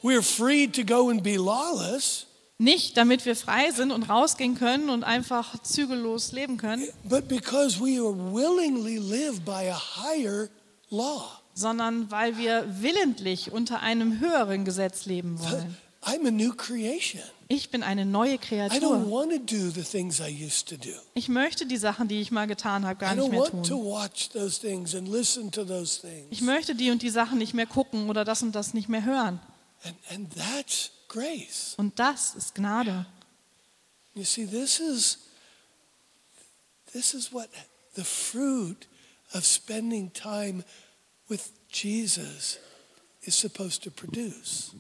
we're 0.03 0.23
free 0.23 0.67
to 0.67 0.83
go 0.85 1.11
and 1.11 1.23
be 1.23 1.37
lawless, 1.37 2.27
Nicht, 2.59 2.97
damit 2.97 3.25
wir 3.27 3.37
frei 3.37 3.71
sind 3.71 3.91
und 3.91 4.05
rausgehen 4.05 4.55
können 4.55 4.91
und 4.91 5.03
einfach 5.05 5.61
zügellos 5.63 6.33
leben 6.33 6.57
können, 6.57 6.87
but 7.05 7.27
because 7.29 7.79
we 7.81 7.99
are 7.99 8.15
willingly 8.15 8.99
live 8.99 9.41
by 9.45 9.69
a 9.71 9.79
higher 9.79 10.49
law. 10.91 11.39
Sondern 11.61 12.11
weil 12.11 12.37
wir 12.39 12.65
willentlich 12.81 13.53
unter 13.53 13.81
einem 13.81 14.19
höheren 14.19 14.65
Gesetz 14.65 15.07
leben 15.07 15.39
wollen. 15.39 15.77
I'm 16.03 16.27
a 16.27 16.31
new 16.31 16.55
creation. 16.55 17.23
Ich 17.49 17.71
bin 17.71 17.83
eine 17.83 18.07
neue 18.07 18.35
I 18.35 18.39
don't 18.39 18.41
Kreatur. 18.41 19.11
want 19.11 19.33
to 19.33 19.39
do 19.39 19.71
the 19.71 19.83
things 19.83 20.19
I 20.21 20.29
used 20.31 20.69
to 20.69 20.77
do. 20.77 20.95
Ich 21.15 21.29
möchte 21.29 21.67
die 21.67 21.77
Sachen, 21.77 22.09
die 22.09 22.21
ich 22.21 22.31
mal 22.31 22.47
getan 22.47 22.87
habe, 22.87 22.97
gar 22.99 23.15
nicht 23.15 23.31
mehr 23.31 23.45
tun. 23.45 23.63
Ich 26.31 26.41
möchte 26.41 26.75
die 26.75 26.91
und 26.91 27.03
die 27.03 27.11
Sachen 27.11 27.39
nicht 27.39 27.53
mehr 27.53 27.67
gucken 27.67 28.09
oder 28.09 28.25
das 28.25 28.43
und 28.43 28.53
das 28.53 28.73
nicht 28.73 28.89
mehr 28.89 29.05
hören. 29.05 29.41
And, 29.83 29.97
and 30.11 30.35
that's 30.35 30.91
grace. 31.09 31.75
Und 31.77 31.99
das 31.99 32.35
ist 32.35 32.55
Gnade. 32.55 33.05
You 34.15 34.25
see, 34.25 34.47
this 34.47 34.81
is 34.81 35.19
this 36.93 37.15
is 37.15 37.33
what 37.33 37.49
the 37.95 38.05
fruit 38.05 38.89
of 39.35 39.45
spending 39.45 40.13
time 40.13 40.65
with 41.31 41.53
Jesus 41.70 42.59
is 43.22 43.39
supposed 43.39 43.83
to 43.85 43.91
produce. 43.91 44.72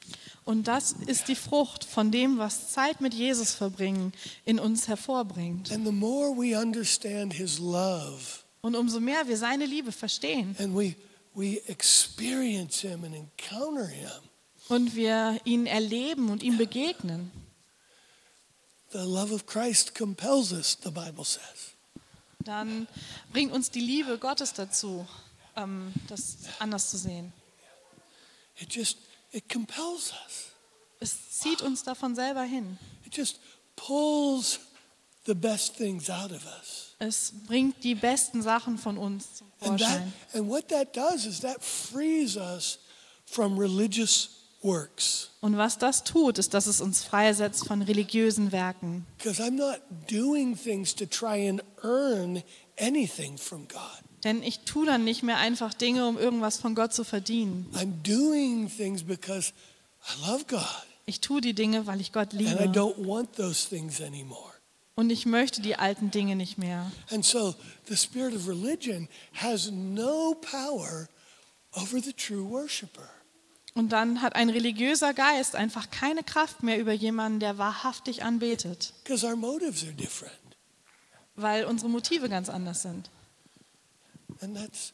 Und 0.44 0.66
das 0.66 0.92
ist 1.06 1.28
die 1.28 1.36
Frucht 1.36 1.84
von 1.84 2.10
dem, 2.10 2.38
was 2.38 2.72
Zeit 2.72 3.00
mit 3.00 3.14
Jesus 3.14 3.52
verbringen 3.52 4.12
in 4.44 4.58
uns 4.58 4.88
hervorbringt. 4.88 5.70
And 5.70 5.86
the 5.86 5.92
more 5.92 6.30
we 6.36 6.58
understand 6.58 7.34
his 7.34 7.58
love 7.58 8.40
Und 8.62 8.74
umso 8.74 9.00
mehr 9.00 9.26
wir 9.28 9.38
seine 9.38 9.64
Liebe 9.64 9.92
verstehen 9.92 10.56
and 10.58 10.76
we 10.76 10.96
we 11.34 11.60
experience 11.68 12.80
him 12.80 13.04
and 13.04 13.14
encounter 13.14 13.86
him, 13.86 14.10
und 14.68 14.94
wir 14.94 15.40
ihn 15.44 15.66
erleben 15.66 16.28
und 16.28 16.42
ihm 16.42 16.58
begegnen, 16.58 17.30
the 18.92 18.98
love 18.98 19.32
of 19.32 19.46
Christ 19.46 19.94
compels 19.94 20.52
us, 20.52 20.76
the 20.82 20.90
Bible 20.90 21.24
says. 21.24 21.74
dann 22.40 22.88
bringt 23.32 23.52
uns 23.52 23.70
die 23.70 23.80
Liebe 23.80 24.18
Gottes 24.18 24.52
dazu, 24.52 25.06
ähm, 25.62 25.92
das 26.08 26.38
anders 26.58 26.90
zu 26.90 26.98
sehen. 26.98 27.32
It 28.58 28.74
just 28.74 28.98
it 29.32 29.48
compels 29.48 30.12
us. 30.24 30.50
Es 31.00 31.38
zieht 31.38 31.62
uns 31.62 31.82
davon 31.82 32.14
selber 32.14 32.42
hin. 32.42 32.78
It 33.06 33.16
just 33.16 33.40
pulls 33.76 34.60
the 35.26 35.34
best 35.34 35.76
things 35.76 36.10
out 36.10 36.30
of 36.32 36.44
us. 36.44 36.94
Es 36.98 37.32
bringt 37.46 37.82
die 37.82 37.94
besten 37.94 38.42
Sachen 38.42 38.76
von 38.76 38.98
uns 38.98 39.36
zum 39.36 39.50
And 39.60 39.80
that 39.80 40.02
and 40.34 40.48
what 40.48 40.68
that 40.68 40.94
does 40.94 41.24
is 41.24 41.40
that 41.40 41.62
frees 41.62 42.36
us 42.36 42.78
from 43.24 43.58
religious 43.58 44.40
works. 44.62 45.30
Und 45.40 45.56
was 45.56 45.78
das 45.78 46.04
tut, 46.04 46.38
ist, 46.38 46.52
dass 46.52 46.66
es 46.66 46.80
uns 46.80 47.02
freisetzt 47.02 47.66
von 47.66 47.82
religiösen 47.82 48.52
Werken. 48.52 49.06
Because 49.18 49.42
I'm 49.42 49.52
not 49.52 49.80
doing 50.10 50.56
things 50.56 50.94
to 50.96 51.06
try 51.06 51.48
and 51.48 51.62
earn 51.82 52.42
anything 52.76 53.38
from 53.38 53.66
God. 53.68 54.02
Denn 54.24 54.42
ich 54.42 54.60
tue 54.60 54.84
dann 54.86 55.04
nicht 55.04 55.22
mehr 55.22 55.38
einfach 55.38 55.72
Dinge, 55.72 56.06
um 56.06 56.18
irgendwas 56.18 56.58
von 56.58 56.74
Gott 56.74 56.92
zu 56.92 57.04
verdienen. 57.04 57.66
I'm 57.74 58.02
doing 58.02 58.70
things 58.70 59.02
because 59.02 59.52
I 60.06 60.26
love 60.30 60.44
God 60.46 60.60
Ich 61.06 61.20
tue 61.20 61.40
die 61.40 61.54
Dinge, 61.54 61.86
weil 61.86 62.00
ich 62.00 62.12
Gott 62.12 62.32
and 62.32 62.42
I 62.42 62.44
liebe. 62.44 62.64
don't 62.64 62.96
want 63.06 63.34
those 63.36 63.68
things 63.68 64.00
anymore. 64.00 64.52
Und 64.94 65.08
ich 65.10 65.24
möchte 65.24 65.62
die 65.62 65.76
alten 65.76 66.10
Dinge 66.10 66.36
nicht 66.36 66.58
mehr. 66.58 66.90
And 67.10 67.24
so 67.24 67.54
the 67.88 67.96
spirit 67.96 68.34
of 68.36 68.46
religion 68.46 69.08
has 69.34 69.70
no 69.70 70.34
power 70.34 71.08
over 71.72 72.00
the 72.02 72.12
true 72.12 72.48
worshiper. 72.50 73.08
Und 73.74 73.90
dann 73.92 74.20
hat 74.20 74.34
ein 74.34 74.50
religiöser 74.50 75.14
Geist 75.14 75.54
einfach 75.54 75.90
keine 75.90 76.24
Kraft 76.24 76.62
mehr 76.64 76.78
über 76.78 76.92
jemanden, 76.92 77.38
der 77.40 77.56
wahrhaftig 77.56 78.22
anbetet, 78.24 78.92
Because 79.04 79.24
our 79.26 79.36
motives 79.36 79.84
are 79.84 79.92
different. 79.92 80.34
weil 81.36 81.64
unsere 81.64 81.88
Motive 81.88 82.28
ganz 82.28 82.50
anders 82.50 82.82
sind. 82.82 83.08
And 84.40 84.56
that's 84.56 84.92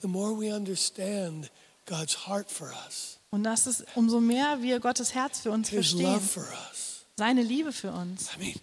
the 0.00 0.08
more 0.08 0.32
we 0.38 0.52
understand 0.54 1.50
God's 1.86 2.26
heart 2.26 2.50
for 2.50 2.72
us, 2.86 3.18
Und 3.30 3.44
das 3.44 3.66
ist, 3.66 3.84
umso 3.94 4.20
mehr 4.20 4.60
wir 4.62 4.78
Gottes 4.80 5.14
Herz 5.14 5.40
für 5.40 5.50
uns 5.50 5.68
His 5.70 5.92
love 5.92 6.20
verstehen, 6.20 6.44
for 6.44 6.44
us. 6.70 7.04
seine 7.16 7.42
Liebe 7.42 7.72
für 7.72 7.92
uns. 7.92 8.28
I 8.36 8.38
mean, 8.38 8.60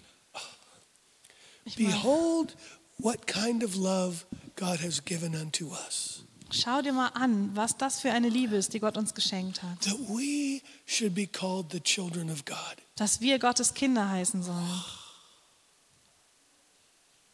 Ich 1.66 1.78
meine, 1.78 1.92
behold 1.94 2.56
what 2.98 3.28
kind 3.28 3.64
of 3.64 3.76
love 3.76 4.26
God 4.56 4.80
has 4.82 5.04
given 5.04 5.36
unto 5.36 5.68
us, 5.72 6.24
schau 6.52 6.82
dir 6.82 6.94
mal 6.94 7.08
an, 7.10 7.52
was 7.56 7.78
das 7.78 8.00
für 8.00 8.12
eine 8.12 8.30
Liebe 8.30 8.56
ist, 8.56 8.74
die 8.74 8.80
Gott 8.80 8.98
uns 8.98 9.14
geschenkt 9.14 9.62
hat. 9.64 9.82
that 9.82 9.98
we 10.10 10.62
should 10.86 11.14
be 11.16 11.28
called 11.28 11.72
the 11.72 11.80
children 11.80 12.30
of 12.30 12.46
God. 12.46 12.56
Dass 12.96 13.22
wir 13.22 13.40
Gottes 13.40 13.74
Kinder 13.74 14.10
heißen 14.10 14.44
sollen. 14.44 14.84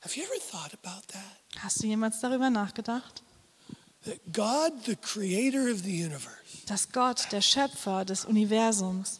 Have 0.06 0.16
you 0.16 0.24
ever 0.24 0.39
thought 0.39 0.72
about 0.74 1.08
that? 1.14 1.64
Hast 1.64 1.82
du 1.82 1.88
jemals 1.88 2.20
darüber 2.22 2.51
nachgedacht? 2.51 3.24
That 4.03 4.20
God, 4.32 4.86
the 4.86 4.95
creator 4.95 5.68
of 5.72 5.82
the 5.84 5.91
universe, 5.91 6.64
Dass 6.68 6.91
Gott, 6.91 7.32
der 7.32 7.41
Schöpfer 7.41 8.06
des 8.06 8.24
Universums, 8.26 9.20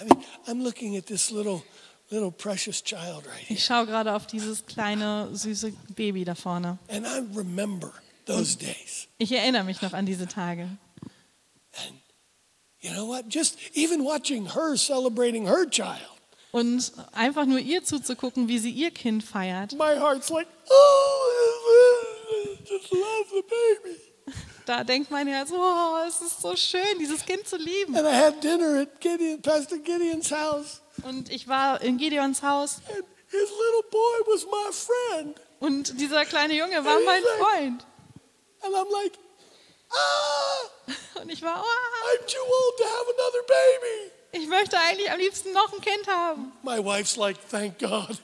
I 0.00 0.04
mean, 0.04 0.24
I'm 0.48 0.60
looking 0.62 0.96
at 0.96 1.06
this 1.06 1.30
little, 1.30 1.62
little 2.10 2.32
precious 2.32 2.82
child 2.82 3.26
right 3.26 3.38
here, 3.46 3.56
ich 3.56 3.64
schaue 3.64 3.86
gerade 3.86 4.12
auf 4.14 4.26
dieses 4.26 4.66
kleine, 4.66 5.28
süße 5.32 5.72
Baby 5.94 6.24
da 6.24 6.34
vorne. 6.34 6.78
and 6.88 7.06
I 7.06 7.18
remember 7.36 7.92
those 8.26 8.56
days. 8.56 9.06
Ich 9.18 9.30
erinnere 9.30 9.62
mich 9.62 9.80
noch 9.82 9.92
an 9.92 10.04
diese 10.04 10.26
Tage. 10.26 10.62
And 11.74 12.00
you 12.80 12.90
know 12.90 13.06
what? 13.06 13.26
Just 13.28 13.56
even 13.74 14.04
watching 14.04 14.46
her 14.54 14.76
celebrating 14.76 15.46
her 15.46 15.64
child, 15.64 16.17
Und 16.50 16.92
einfach 17.12 17.44
nur 17.44 17.58
ihr 17.58 17.84
zuzugucken, 17.84 18.48
wie 18.48 18.58
sie 18.58 18.70
ihr 18.70 18.90
Kind 18.90 19.22
feiert, 19.22 19.72
my 19.72 19.96
heart's 19.98 20.30
like, 20.30 20.46
oh, 20.70 21.28
just 22.64 22.90
love 22.92 23.26
the 23.30 23.42
baby. 23.42 24.00
da 24.66 24.82
denkt 24.84 25.10
mein 25.10 25.26
Herz, 25.26 25.50
oh, 25.52 25.96
es 26.06 26.20
ist 26.22 26.40
so 26.40 26.56
schön, 26.56 26.98
dieses 26.98 27.24
Kind 27.24 27.46
zu 27.46 27.56
lieben. 27.56 27.94
And 27.96 28.06
I 28.06 28.12
had 28.14 28.42
dinner 28.42 28.80
at 28.80 29.00
Gideon, 29.00 29.42
Pastor 29.42 29.78
Gideon's 29.78 30.30
house, 30.32 30.80
Und 31.04 31.30
ich 31.30 31.48
war 31.48 31.80
in 31.82 31.98
Gideons 31.98 32.42
Haus 32.42 32.80
and 32.88 33.04
his 33.30 33.50
little 33.50 33.90
boy 33.90 34.32
was 34.32 34.44
my 34.46 34.72
friend. 34.72 35.40
und 35.60 36.00
dieser 36.00 36.24
kleine 36.24 36.54
Junge 36.54 36.82
war 36.84 36.98
mein 37.04 37.22
Freund. 37.38 37.86
And 38.62 38.74
I'm 38.74 38.90
like, 38.90 39.12
ah, 39.90 41.20
Und 41.20 41.30
ich 41.30 41.42
war, 41.42 41.62
oh, 41.62 42.16
I'm 42.16 42.26
too 42.26 42.40
old 42.40 42.76
to 42.78 42.84
have 42.84 43.06
another 43.06 43.42
baby. 43.46 44.12
Ich 44.32 44.46
möchte 44.46 44.78
eigentlich 44.78 45.10
am 45.10 45.18
liebsten 45.18 45.52
noch 45.52 45.72
ein 45.72 45.80
Kind 45.80 46.06
haben. 46.06 46.52
My 46.62 46.78
wife's 46.84 47.16
like, 47.16 47.36
thank 47.50 47.78
God. 47.78 48.18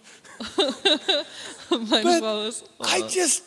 Meine 1.70 2.02
But 2.02 2.18
Frau 2.18 2.42
ist, 2.46 2.64
oh. 2.78 2.84
I 2.86 3.00
just, 3.08 3.42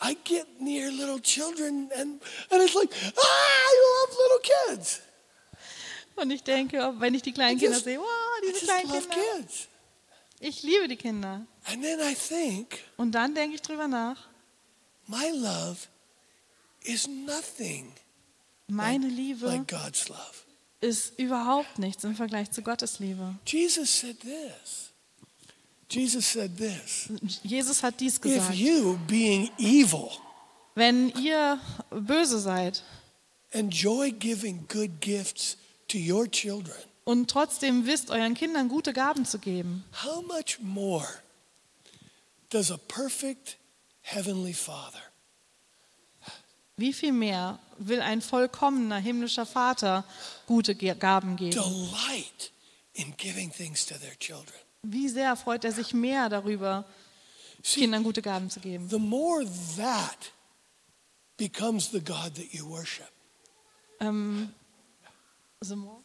I 0.00 0.16
get 0.24 0.46
near 0.60 0.90
little 0.90 1.20
children 1.20 1.90
and, 1.96 2.20
and 2.50 2.62
it's 2.62 2.74
like, 2.74 2.90
ah, 3.16 3.20
I 3.20 3.74
love 3.82 4.16
little 4.18 4.76
kids. 4.76 5.00
Und 6.16 6.30
ich 6.30 6.42
denke, 6.44 6.94
wenn 6.98 7.14
ich 7.14 7.22
die 7.22 7.32
kleinen 7.32 7.56
I 7.58 7.60
Kinder 7.60 7.74
just- 7.76 7.84
sehe, 7.84 7.98
wow, 7.98 8.06
diese 8.42 8.52
just 8.52 8.64
kleinen 8.64 8.90
Kinder. 8.90 9.16
kids. 9.40 9.68
Ich 10.40 10.62
liebe 10.62 10.86
die 10.88 10.96
Kinder. 10.96 11.46
And 11.64 11.82
then 11.82 11.98
I 12.00 12.14
think, 12.14 12.80
Und 12.96 13.12
dann 13.12 13.34
denke 13.34 13.56
ich 13.56 13.62
drüber 13.62 13.88
nach. 13.88 14.28
my 15.06 15.30
love 15.30 15.78
is 16.82 17.06
nothing 17.08 17.92
Meine 18.68 19.08
Liebe 19.08 19.46
like 19.46 19.66
God's 19.68 20.08
love. 20.08 20.43
Ist 20.84 21.18
überhaupt 21.18 21.78
nichts 21.78 22.04
im 22.04 22.14
Vergleich 22.14 22.50
zu 22.50 22.62
Gottes 22.62 22.98
Liebe. 22.98 23.34
Jesus 23.46 24.00
said 24.00 24.20
this. 24.20 24.90
Jesus 25.90 26.32
said 26.32 26.56
this. 26.56 27.08
Jesus 27.42 27.82
hat 27.82 28.00
dies 28.00 28.16
If 28.16 28.22
gesagt. 28.22 28.54
you, 28.54 28.98
being 29.06 29.50
evil, 29.58 30.10
Wenn 30.74 31.08
ihr 31.10 31.58
böse 31.90 32.38
seid 32.40 32.82
enjoy 33.52 34.10
giving 34.12 34.66
good 34.68 35.00
gifts 35.00 35.56
to 35.88 35.96
your 35.96 36.28
children, 36.30 36.76
und 37.04 37.30
trotzdem 37.30 37.86
wisst, 37.86 38.10
euren 38.10 38.34
Kindern 38.34 38.68
gute 38.68 38.92
Gaben 38.92 39.24
zu 39.24 39.38
geben, 39.38 39.84
how 40.04 40.22
much 40.22 40.58
more 40.60 41.06
does 42.50 42.70
a 42.70 42.76
perfect 42.88 43.56
heavenly 44.02 44.52
Father 44.54 45.00
wie 46.76 46.92
viel 46.92 47.12
mehr 47.12 47.58
will 47.78 48.00
ein 48.00 48.20
vollkommener 48.20 48.98
himmlischer 48.98 49.46
Vater 49.46 50.04
gute 50.46 50.74
Gaben 50.74 51.36
geben? 51.36 51.52
delight 51.52 52.52
in 52.94 53.14
giving 53.16 53.50
things 53.52 53.86
to 53.86 53.94
their 53.98 54.16
children? 54.18 54.54
Wie 54.82 55.08
sehr 55.08 55.34
freut 55.36 55.64
er 55.64 55.72
sich 55.72 55.94
mehr 55.94 56.28
darüber, 56.28 56.84
Kindern 57.62 58.02
gute 58.02 58.22
Gaben 58.22 58.50
zu 58.50 58.60
geben? 58.60 58.88
the 58.88 58.98
more 58.98 59.44
that 59.76 60.32
becomes 61.36 61.90
the 61.90 62.00
God 62.00 62.34
that 62.34 62.52
you 62.52 62.68
worship, 62.68 63.08
Ähm, 64.00 64.52
the 65.62 65.76
more? 65.76 66.00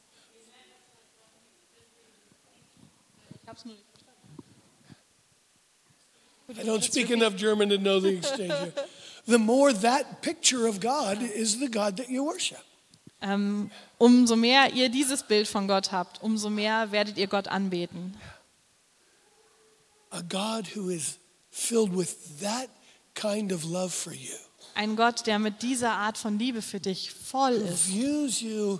Ich 3.42 3.48
hab's 3.48 3.66
nur 3.66 3.74
nicht 3.74 3.86
I 6.58 6.64
don't 6.64 6.82
speak 6.84 7.12
enough 7.12 7.36
German 7.36 7.70
to 7.70 7.78
know 7.78 8.00
the 8.00 8.16
exchange. 8.18 8.74
The 9.28 9.38
more 9.38 9.74
that 9.74 10.22
picture 10.22 10.68
of 10.68 10.80
God 10.80 11.22
is 11.22 11.60
the 11.60 11.70
God 11.70 11.98
that 11.98 12.10
you 12.10 12.26
worship. 12.26 12.60
Ähm, 13.22 13.70
umso 13.98 14.36
mehr 14.38 14.72
ihr 14.74 14.88
dieses 14.90 15.24
Bild 15.24 15.48
von 15.48 15.68
Gott 15.68 15.92
habt, 15.92 16.22
umso 16.24 16.50
mehr 16.50 16.92
werdet 16.92 17.18
ihr 17.18 17.28
Gott 17.28 17.48
anbeten. 17.50 18.16
A 20.12 20.22
God 20.22 20.68
who 20.76 20.90
is 20.90 21.18
filled 21.52 21.96
with 21.96 22.40
that 22.40 22.70
kind 23.14 23.52
of 23.52 23.64
love 23.66 23.92
for 23.92 24.14
you, 24.14 24.34
Ein 24.76 24.96
Gott, 24.96 25.28
der 25.28 25.38
mit 25.40 25.62
dieser 25.62 25.92
Art 25.92 26.18
von 26.18 26.40
Liebe 26.40 26.62
für 26.62 26.80
dich 26.80 27.12
voll 27.12 27.54
ist, 27.54 27.90
views 27.90 28.40
you 28.42 28.80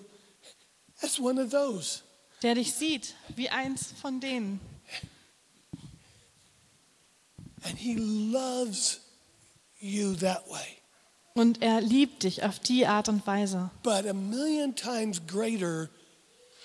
as 1.02 1.20
one 1.20 1.42
of 1.44 1.52
those. 1.52 2.02
der 2.42 2.56
dich 2.56 2.74
sieht 2.74 3.16
wie 3.36 3.50
eins 3.50 3.94
von 4.02 4.22
denen. 4.22 4.62
And 7.64 7.78
he 7.78 7.96
loves 7.96 9.02
you 9.80 10.16
that 10.16 10.48
way. 10.50 10.78
Und 11.34 11.62
er 11.62 11.82
liebt 11.82 12.24
dich 12.24 12.44
auf 12.44 12.60
die 12.60 12.86
Art 12.86 13.08
und 13.08 13.26
Weise. 13.26 13.70
But 13.84 14.06
a 14.08 14.14
million 14.14 14.76
times 14.76 15.22
greater 15.26 15.90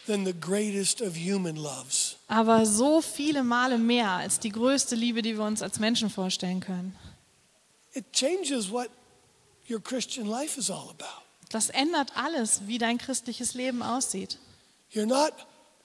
than 0.07 0.25
the 0.25 0.33
greatest 0.33 1.01
of 1.01 1.15
human 1.17 1.57
loves. 1.57 2.17
Aber 2.29 2.67
so 2.67 3.01
viele 3.01 3.45
Male 3.45 3.79
mehr 3.79 4.11
als 4.11 4.41
die 4.41 4.51
größte 4.51 4.95
Liebe, 4.95 5.23
die 5.23 5.37
wir 5.37 5.45
uns 5.45 5.63
als 5.63 5.79
Menschen 5.79 6.11
vorstellen 6.11 6.61
können. 6.61 6.97
It 7.93 8.13
changes 8.13 8.71
what 8.71 8.91
your 9.71 9.81
Christian 9.81 10.27
life 10.27 10.59
is 10.59 10.71
all 10.71 10.91
about. 10.91 11.23
Das 11.51 11.71
ändert 11.71 12.17
alles, 12.17 12.63
wie 12.67 12.79
dein 12.79 12.99
christliches 12.99 13.55
Leben 13.55 13.83
aussieht. 13.83 14.39
You're 14.93 15.07
not 15.07 15.33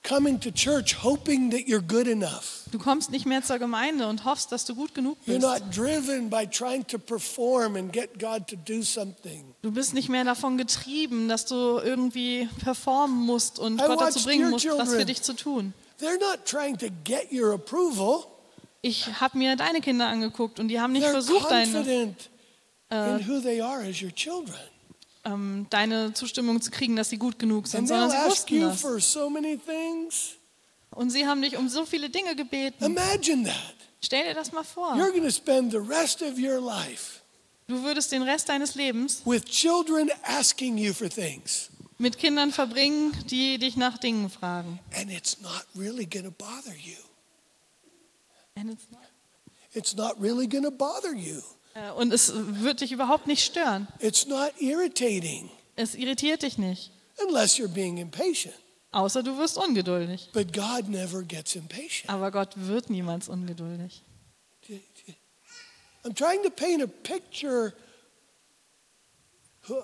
coming 0.03 0.39
to 0.39 0.51
church 0.51 0.95
hoping 1.03 1.51
that 1.51 1.67
you're 1.67 1.81
good 1.81 2.07
enough. 2.07 2.63
Du 2.71 2.79
kommst 2.79 3.11
nicht 3.11 3.25
mehr 3.25 3.43
zur 3.43 3.59
Gemeinde 3.59 4.07
und 4.07 4.25
hoffst, 4.25 4.51
dass 4.51 4.65
du 4.65 4.75
gut 4.75 4.93
genug 4.93 5.17
You're 5.25 5.35
bist. 5.35 5.41
not 5.41 5.61
driven 5.75 6.29
by 6.29 6.45
trying 6.45 6.85
to 6.87 6.97
perform 6.97 7.75
and 7.75 7.91
get 7.91 8.19
God 8.19 8.47
to 8.47 8.55
do 8.55 8.81
something. 8.83 9.53
Du 9.61 9.71
bist 9.71 9.93
nicht 9.93 10.09
mehr 10.09 10.23
davon 10.23 10.57
getrieben, 10.57 11.27
dass 11.27 11.45
du 11.45 11.79
irgendwie 11.79 12.47
performen 12.63 13.25
musst 13.25 13.59
und 13.59 13.81
I 13.81 13.85
Gott 13.85 14.01
dazu 14.01 14.23
bringen 14.23 14.49
musst, 14.49 14.65
was 14.65 14.93
für 14.93 15.05
dich 15.05 15.21
zu 15.21 15.33
tun. 15.33 15.73
They're 15.99 16.19
not 16.19 16.45
trying 16.45 16.77
to 16.77 16.87
get 17.03 17.31
your 17.31 17.53
approval. 17.53 18.25
Ich 18.81 19.07
habe 19.19 19.37
mir 19.37 19.57
deine 19.57 19.81
Kinder 19.81 20.07
angeguckt 20.07 20.59
und 20.59 20.69
die 20.69 20.79
haben 20.79 20.93
nicht 20.93 21.05
versucht, 21.05 21.51
deine, 21.51 21.71
confident 21.71 22.29
ähm, 25.25 25.67
deine 25.69 26.13
Zustimmung 26.13 26.61
zu 26.61 26.71
kriegen, 26.71 26.95
dass 26.95 27.09
sie 27.09 27.17
gut 27.17 27.39
genug 27.39 27.67
sind, 27.67 27.87
sondern 27.87 28.09
sie 28.11 28.17
wussten 28.29 28.61
das. 28.61 28.81
so. 28.81 29.29
Und 30.91 31.09
sie 31.11 31.27
haben 31.27 31.41
dich 31.41 31.55
um 31.57 31.69
so 31.69 31.85
viele 31.85 32.09
Dinge 32.09 32.35
gebeten. 32.35 32.83
Imagine 32.83 33.43
that. 33.45 33.75
Stell 34.01 34.23
dir 34.23 34.33
das 34.33 34.51
mal 34.51 34.63
vor. 34.63 34.93
You're 34.95 35.11
going 35.11 35.23
to 35.23 35.31
spend 35.31 35.71
the 35.71 35.77
rest 35.77 36.21
of 36.21 36.37
your 36.37 36.59
life 36.61 37.21
Du 37.67 37.83
würdest 37.83 38.11
den 38.11 38.23
Rest 38.23 38.49
deines 38.49 38.73
Lebens 38.73 39.21
with 39.25 39.45
children 39.45 40.09
asking 40.23 40.77
you 40.79 40.91
for 40.91 41.07
things, 41.07 41.69
mit 41.99 42.17
Kindern 42.17 42.51
verbringen, 42.51 43.13
die 43.27 43.59
dich 43.59 43.77
nach 43.77 43.99
Dingen 43.99 44.29
fragen. 44.31 44.79
and 44.95 45.11
it's 45.11 45.39
not 45.41 45.67
really 45.75 46.05
going 46.05 46.25
to 46.25 46.31
bother 46.31 46.73
you. 46.73 46.97
And 48.55 48.71
it's 48.71 48.89
not- 48.89 49.01
It's 49.71 49.95
not 49.95 50.19
really 50.19 50.47
going 50.47 50.63
to 50.63 50.71
bother 50.71 51.13
you. 51.13 51.43
Äh, 51.87 51.91
Und 51.91 52.13
es 52.13 52.31
wird 52.35 52.81
dich 52.81 52.91
überhaupt 52.91 53.27
nicht 53.27 53.43
stören. 53.43 53.87
It's 53.99 54.25
not 54.27 54.51
irritating 54.59 55.49
Es 55.75 55.95
irritiert 55.95 56.41
dich 56.43 56.57
nicht. 56.57 56.91
unless 57.27 57.57
you're 57.57 57.67
being 57.67 57.97
impatient. 57.97 58.55
Außer 58.91 59.21
du 59.23 59.37
wirst 59.37 59.57
ungeduldig. 59.57 60.29
But 60.33 60.51
God 60.53 60.89
never 60.89 61.21
gets 61.21 61.55
impatient. 61.55 62.09
Aber 62.09 62.31
Gott 62.31 62.49
wird 62.55 62.89
niemals 62.89 63.29
ungeduldig. 63.29 64.01
I'm 66.03 66.13
trying 66.15 66.41
to 66.43 66.49
paint 66.49 66.81
a 66.81 66.87
picture 66.87 67.73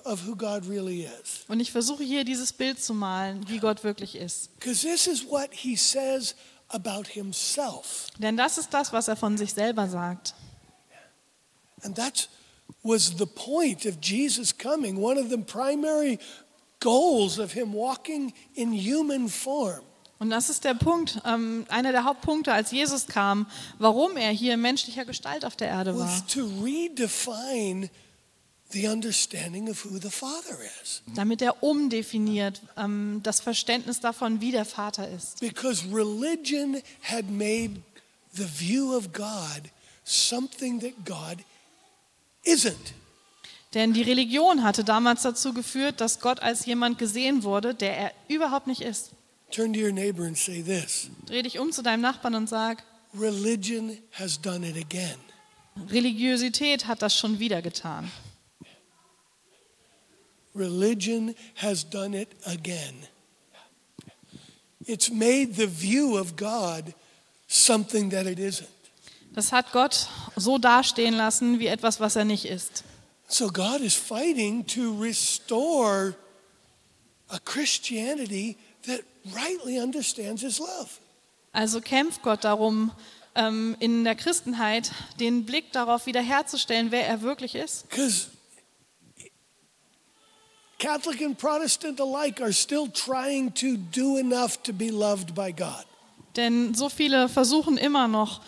of 0.05 0.25
who 0.25 0.35
God 0.35 0.67
really 0.67 1.03
is. 1.03 1.45
Und 1.47 1.59
ich 1.59 1.71
versuche 1.71 2.03
hier 2.03 2.23
dieses 2.23 2.53
Bild 2.53 2.81
zu 2.81 2.93
malen, 2.93 3.47
wie 3.49 3.59
Gott 3.59 3.83
wirklich 3.83 4.15
ist. 4.15 4.57
Because 4.57 4.81
this 4.87 5.05
is 5.07 5.29
what 5.29 5.49
he 5.51 5.75
says 5.75 6.35
about 6.69 7.03
himself. 7.09 8.07
Denn 8.17 8.37
das 8.37 8.57
ist 8.57 8.73
das, 8.73 8.93
was 8.93 9.07
er 9.07 9.15
von 9.17 9.37
sich 9.37 9.53
selber 9.53 9.87
sagt. 9.87 10.33
And 11.84 11.95
that 11.95 12.30
was 12.84 13.17
the 13.17 13.26
point 13.26 13.86
of 13.86 13.99
Jesus 14.01 14.55
coming, 14.57 15.01
one 15.01 15.19
of 15.19 15.30
the 15.30 15.38
primary 15.38 16.19
goals 16.80 17.39
of 17.39 17.53
him 17.53 17.73
walking 17.73 18.34
in 18.55 18.71
human 18.71 19.28
form. 19.30 19.82
Und 20.17 20.30
das 20.30 20.49
ist 20.49 20.63
der 20.63 20.76
Punkt, 20.76 21.19
ähm, 21.26 21.65
einer 21.67 21.91
der 21.91 22.05
Hauptpunkte, 22.05 22.53
als 22.53 22.71
Jesus 22.71 23.07
kam, 23.07 23.47
warum 23.80 24.15
er 24.15 24.32
hier 24.32 24.53
in 24.53 24.61
menschlicher 24.61 25.03
Gestalt 25.03 25.43
auf 25.43 25.55
der 25.57 25.67
Erde 25.67 25.97
war. 25.97 26.07
was 26.07 26.26
to 26.26 26.45
redefine 26.63 27.89
the 28.71 28.88
understanding 28.88 29.69
of 29.69 29.84
who 29.84 29.99
the 29.99 30.09
Father 30.09 30.57
is. 30.84 31.01
Damit 31.15 31.41
er 31.41 31.61
umdefiniert 31.61 32.61
ähm, 32.78 33.19
das 33.23 33.41
Verständnis 33.41 33.99
davon, 33.99 34.39
wie 34.39 34.51
der 34.51 34.65
Vater 34.65 35.09
ist. 35.09 35.41
Because 35.41 35.84
religion 35.91 36.82
had 37.01 37.30
made 37.30 37.82
the 38.34 38.45
view 38.45 38.95
of 38.95 39.11
God 39.11 39.69
something 40.05 40.80
that 40.80 40.93
God 41.05 41.43
isn't. 42.45 42.93
Denn 43.73 43.93
die 43.93 44.03
Religion 44.03 44.63
hatte 44.63 44.85
damals 44.85 45.23
dazu 45.23 45.53
geführt, 45.53 45.99
dass 45.99 46.21
Gott 46.21 46.41
als 46.41 46.65
jemand 46.65 46.97
gesehen 46.97 47.43
wurde, 47.43 47.75
der 47.75 47.97
er 47.97 48.11
überhaupt 48.29 48.67
nicht 48.67 48.81
ist. 48.81 49.11
Turn 49.51 49.73
to 49.73 49.79
your 49.79 49.91
neighbor 49.91 50.25
and 50.25 50.37
say 50.37 50.63
this 50.63 51.09
Dreh 51.27 51.43
dich 51.43 51.59
um 51.59 51.71
zu 51.71 51.81
deinem 51.83 52.01
Nachbarn 52.01 52.35
und 52.35 52.47
sag, 52.47 52.83
Religion 53.17 53.97
has 54.13 54.39
done 54.41 54.67
it 54.67 54.77
again. 54.77 55.17
Religiosität 55.89 56.87
hat 56.87 57.01
das 57.01 57.17
schon 57.17 57.39
wieder 57.39 57.61
getan. 57.61 58.09
Religion 60.55 61.35
has 61.55 61.87
done 61.87 62.19
it 62.19 62.29
again. 62.45 62.95
It's 64.85 65.09
made 65.09 65.55
the 65.55 65.67
view 65.67 66.17
of 66.17 66.37
God 66.37 66.93
something 67.47 68.09
that 68.11 68.25
it 68.25 68.39
isn't. 68.39 68.69
Das 69.36 69.51
hat 69.51 69.73
Gott 69.73 70.07
so 70.38 70.57
dastehen 70.57 71.13
lassen 71.13 71.59
wie 71.59 71.67
etwas, 71.67 71.99
was 71.99 72.15
er 72.15 72.23
nicht 72.23 72.45
ist. 72.45 72.86
So 73.27 73.49
God 73.49 73.81
is 73.81 73.93
fighting 73.93 74.65
to 74.67 74.97
restore 74.99 76.15
a 77.27 77.39
Christianity 77.39 78.55
that 78.86 79.01
rightly 79.33 79.79
understands 79.79 80.41
His 80.41 80.59
love. 80.59 80.89
Also 81.51 81.81
kämpft 81.81 82.21
Gott 82.21 82.43
darum, 82.43 82.91
ähm, 83.36 83.75
in 83.79 84.03
der 84.05 84.15
Christenheit 84.15 84.91
den 85.19 85.45
Blick 85.45 85.71
darauf 85.73 86.05
wiederherzustellen, 86.05 86.91
wer 86.91 87.05
er 87.07 87.21
wirklich 87.21 87.55
ist. 87.55 87.89
Because 87.89 88.27
Catholic 90.79 91.21
and 91.21 91.38
Protestant 91.38 91.99
alike 91.99 92.41
are 92.41 92.53
still 92.53 92.88
trying 92.88 93.53
to 93.55 93.77
do 93.91 94.17
enough 94.17 94.61
to 94.63 94.71
be 94.71 94.89
loved 94.89 95.33
by 95.36 95.51
God. 95.51 95.86
Denn 96.36 96.73
so 96.73 96.89
viele 96.89 97.29
versuchen 97.29 97.77
immer 97.77 98.07
noch 98.07 98.41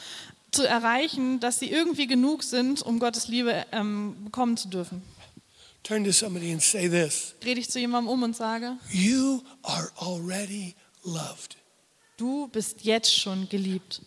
zu 0.51 0.63
erreichen, 0.67 1.39
dass 1.39 1.59
sie 1.59 1.69
irgendwie 1.69 2.07
genug 2.07 2.43
sind, 2.43 2.81
um 2.81 2.99
Gottes 2.99 3.27
Liebe 3.27 3.65
ähm, 3.71 4.15
bekommen 4.25 4.57
zu 4.57 4.67
dürfen. 4.69 5.01
Turn 5.83 6.03
to 6.03 6.11
somebody 6.11 6.51
and 6.51 6.61
say 6.61 6.89
this 6.89 7.33
Dreh 7.39 7.55
dich 7.55 7.69
zu 7.69 7.79
jemandem 7.79 8.11
um 8.11 8.23
und 8.23 8.35
sage, 8.35 8.77
You 8.91 9.41
are 9.63 9.89
already 9.97 10.75
loved. 11.03 11.55
du 12.17 12.47
bist 12.47 12.81
jetzt 12.83 13.13
schon 13.13 13.47
geliebt. 13.49 14.01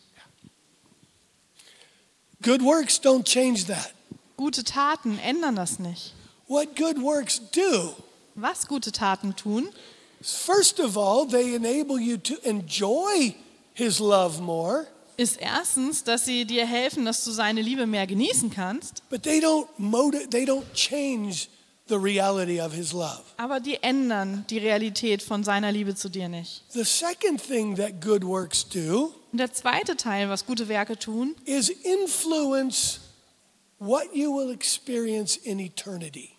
Good 2.43 2.63
works 2.63 2.99
don't 3.01 3.25
change 3.25 3.67
that. 3.67 3.93
Gute 4.37 4.65
Taten 4.65 5.19
ändern 5.19 5.57
das 5.57 5.79
nicht. 5.79 6.15
What 6.49 6.75
good 6.75 7.01
works 7.01 7.41
do, 7.53 7.95
Was 8.35 8.67
gute 8.67 8.93
Taten 8.93 9.37
tun, 9.37 9.69
first 10.23 10.81
of 10.81 10.97
all, 10.97 11.27
they 11.29 11.55
enable 11.55 11.99
you 12.01 12.17
to 12.17 12.35
enjoy 12.43 13.35
His 13.75 14.01
love 14.01 14.41
more. 14.43 14.87
Ist 15.21 15.37
erstens, 15.41 16.03
dass 16.05 16.25
sie 16.25 16.45
dir 16.47 16.67
helfen, 16.67 17.05
dass 17.05 17.25
du 17.25 17.31
seine 17.31 17.61
Liebe 17.63 17.87
mehr 17.87 18.07
genießen 18.07 18.51
kannst, 18.51 19.03
but 19.11 19.23
they 19.23 19.39
don't 19.41 19.67
motiv- 19.79 20.29
they 20.31 20.45
don't 20.45 20.65
change 20.75 21.49
the 21.89 21.97
reality 21.97 22.61
of 22.61 22.73
his 22.73 22.93
love. 22.93 23.23
aber 23.37 23.61
die 23.61 23.83
ändern 23.83 24.45
die 24.49 24.59
Realität 24.59 25.23
von 25.23 25.45
seiner 25.45 25.71
Liebe 25.73 25.95
zu 25.95 26.09
dir 26.09 26.29
nicht. 26.29 26.63
The 26.71 26.85
second 26.85 27.43
thing 27.43 27.77
that 27.77 28.01
good 28.01 28.25
works 28.25 28.67
do 28.69 29.13
Und 29.33 29.39
der 29.39 29.53
zweite 29.53 29.97
Teil, 29.97 30.29
was 30.29 30.47
gute 30.47 30.69
Werke 30.69 30.99
tun, 30.99 31.35
is 31.45 31.69
influence 31.69 33.01
what 33.79 34.05
you 34.15 34.35
will 34.37 34.51
experience 34.53 35.37
in 35.37 35.59
eternity. 35.61 36.31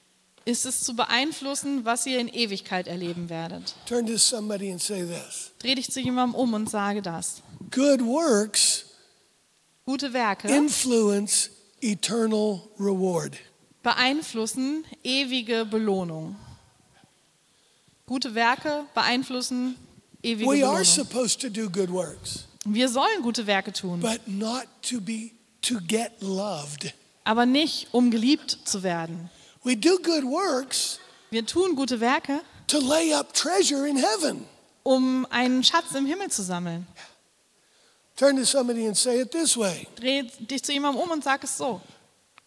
ist 0.45 0.65
es 0.65 0.83
zu 0.83 0.95
beeinflussen, 0.95 1.85
was 1.85 2.05
ihr 2.07 2.17
in 2.19 2.27
Ewigkeit 2.27 2.87
erleben 2.87 3.29
werdet. 3.29 3.75
Turn 3.85 4.07
to 4.07 4.17
somebody 4.17 4.71
and 4.71 4.81
say 4.81 5.05
this. 5.05 5.50
Dreh 5.61 5.75
dich 5.75 5.91
zu 5.91 5.99
jemandem 5.99 6.35
um 6.39 6.53
und 6.53 6.69
sage 6.69 7.01
das. 7.01 7.41
Good 7.69 8.01
works 8.03 8.85
Gute 9.85 10.13
Werke 10.13 10.47
influence 10.47 11.49
eternal 11.81 12.61
reward. 12.79 13.33
beeinflussen 13.83 14.85
ewige 15.03 15.65
Belohnung. 15.65 16.35
Gute 18.05 18.35
Werke 18.35 18.85
beeinflussen 18.93 19.75
ewige 20.23 20.45
We 20.49 20.63
are 20.65 20.77
Belohnung. 20.79 20.85
supposed 20.85 21.41
to 21.41 21.49
do 21.49 21.69
good 21.69 21.89
works, 21.91 22.45
Wir 22.65 22.89
sollen 22.89 23.21
gute 23.23 23.47
Werke 23.47 23.71
tun, 23.73 23.99
but 24.01 24.27
not 24.27 24.65
to 24.83 24.99
be 25.01 25.31
to 25.61 25.79
get 25.87 26.11
loved. 26.21 26.93
aber 27.23 27.45
nicht 27.45 27.87
um 27.93 28.11
geliebt 28.11 28.57
zu 28.65 28.83
werden. 28.83 29.29
We 29.63 29.75
do 29.75 29.97
good 29.97 30.23
works 30.23 30.99
Wir 31.29 31.45
tun 31.45 31.75
gute 31.75 31.99
Werke, 31.99 32.41
to 32.67 32.79
lay 32.79 33.13
up 33.13 33.33
treasure 33.33 33.87
in 33.87 33.97
heaven. 33.97 34.45
Um 34.83 35.25
einen 35.29 35.63
Schatz 35.63 35.93
im 35.95 36.05
Himmel 36.05 36.29
zu 36.29 36.43
sammeln. 36.43 36.87
Turn 38.15 38.35
to 38.37 38.45
somebody 38.45 38.85
and 38.87 38.95
say 38.97 39.21
it 39.21 39.31
this 39.31 39.57
way. 39.57 39.87
Dreh 39.95 40.23
dich 40.39 40.63
zu 40.63 40.71
jemandem 40.73 41.01
um 41.01 41.11
und 41.11 41.23
sag 41.23 41.43
es 41.43 41.57
so. 41.57 41.81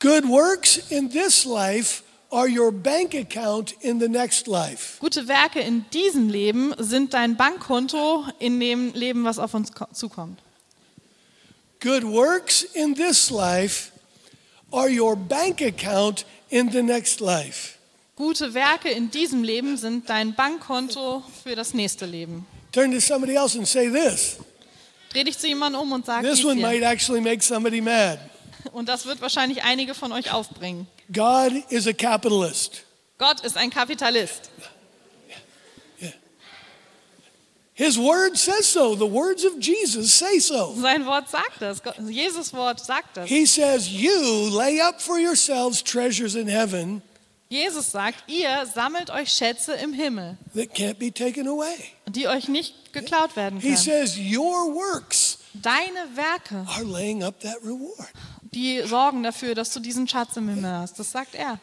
Good 0.00 0.28
works 0.28 0.76
in 0.90 1.10
this 1.10 1.44
life 1.44 2.02
are 2.30 2.48
your 2.48 2.70
bank 2.72 3.14
account 3.14 3.72
in 3.80 3.98
the 4.00 4.08
next 4.08 4.46
life. 4.46 4.98
Gute 5.00 5.26
Werke 5.28 5.60
in 5.60 5.84
diesem 5.90 6.28
Leben 6.28 6.74
sind 6.78 7.14
dein 7.14 7.36
Bankkonto 7.36 8.24
in 8.38 8.60
dem 8.60 8.92
Leben, 8.92 9.24
was 9.24 9.38
auf 9.38 9.54
uns 9.54 9.72
ko- 9.72 9.86
zukommt. 9.92 10.40
Good 11.80 12.04
works 12.04 12.62
in 12.62 12.94
this 12.94 13.30
life 13.30 13.92
are 14.72 14.88
your 14.88 15.16
bank 15.16 15.60
account 15.62 16.24
in 16.50 16.70
the 16.70 16.82
next 16.82 17.20
life. 17.20 17.73
Gute 18.16 18.54
Werke 18.54 18.90
in 18.90 19.10
diesem 19.10 19.42
Leben 19.42 19.76
sind 19.76 20.08
dein 20.08 20.34
Bankkonto 20.34 21.24
für 21.42 21.56
das 21.56 21.74
nächste 21.74 22.06
Leben. 22.06 22.46
Turn 22.70 22.92
to 22.92 23.00
somebody 23.00 23.34
else 23.34 23.58
and 23.58 23.66
say 23.66 23.90
this. 23.90 24.36
Dreh 25.12 25.24
dich 25.24 25.36
zu 25.36 25.48
jemandem 25.48 25.80
um 25.80 25.92
und 25.92 26.06
sag 26.06 26.22
This 26.22 26.44
one 26.44 26.60
might 26.60 26.82
actually 26.82 27.20
make 27.20 27.42
somebody 27.42 27.80
mad. 27.80 28.18
Und 28.72 28.88
das 28.88 29.04
wird 29.04 29.20
wahrscheinlich 29.20 29.64
einige 29.64 29.94
von 29.94 30.12
euch 30.12 30.32
aufbringen. 30.32 30.86
God 31.12 31.52
is 31.70 31.88
a 31.88 31.92
capitalist. 31.92 32.84
Gott 33.18 33.40
ist 33.40 33.56
ein 33.56 33.70
Kapitalist. 33.70 34.50
His 37.76 37.98
word 37.98 38.36
says 38.36 38.72
so. 38.72 38.94
The 38.94 39.10
words 39.10 39.44
of 39.44 39.54
Jesus 39.58 40.16
say 40.16 40.38
so. 40.38 40.76
Sein 40.80 41.04
Wort 41.06 41.28
sagt 41.28 41.60
das. 41.60 41.82
Jesus 42.08 42.54
Wort 42.54 42.78
sagt 42.78 43.16
das. 43.16 43.28
He 43.28 43.44
says, 43.46 43.88
You 43.88 44.48
lay 44.56 44.80
up 44.80 45.02
for 45.02 45.18
yourselves 45.18 45.82
treasures 45.82 46.36
in 46.36 46.46
heaven 46.46 47.02
Jesus 47.54 47.92
sagt, 47.92 48.24
ihr 48.28 48.66
sammelt 48.74 49.10
euch 49.10 49.32
Schätze 49.32 49.74
im 49.74 49.92
Himmel, 49.92 50.36
that 50.54 50.74
can't 50.74 50.94
be 50.98 51.12
taken 51.12 51.46
away. 51.46 51.72
die 52.08 52.26
euch 52.26 52.48
nicht 52.48 52.92
geklaut 52.92 53.36
werden 53.36 53.60
He 53.60 53.68
können. 53.68 53.76
says, 53.76 54.16
Your 54.18 54.74
works 54.74 55.38
Deine 55.54 56.16
Werke, 56.16 56.66
are 56.68 56.82
laying 56.84 57.22
up 57.22 57.38
that 57.40 57.56
reward. 57.62 58.08
die 58.52 58.82
sorgen 58.84 59.22
dafür, 59.22 59.54
dass 59.54 59.70
du 59.72 59.78
diesen 59.78 60.08
Schatz 60.08 60.36
im 60.36 60.48
Himmel 60.48 60.70
hast. 60.70 60.98
Das 60.98 61.12
sagt 61.12 61.34
er. 61.36 61.60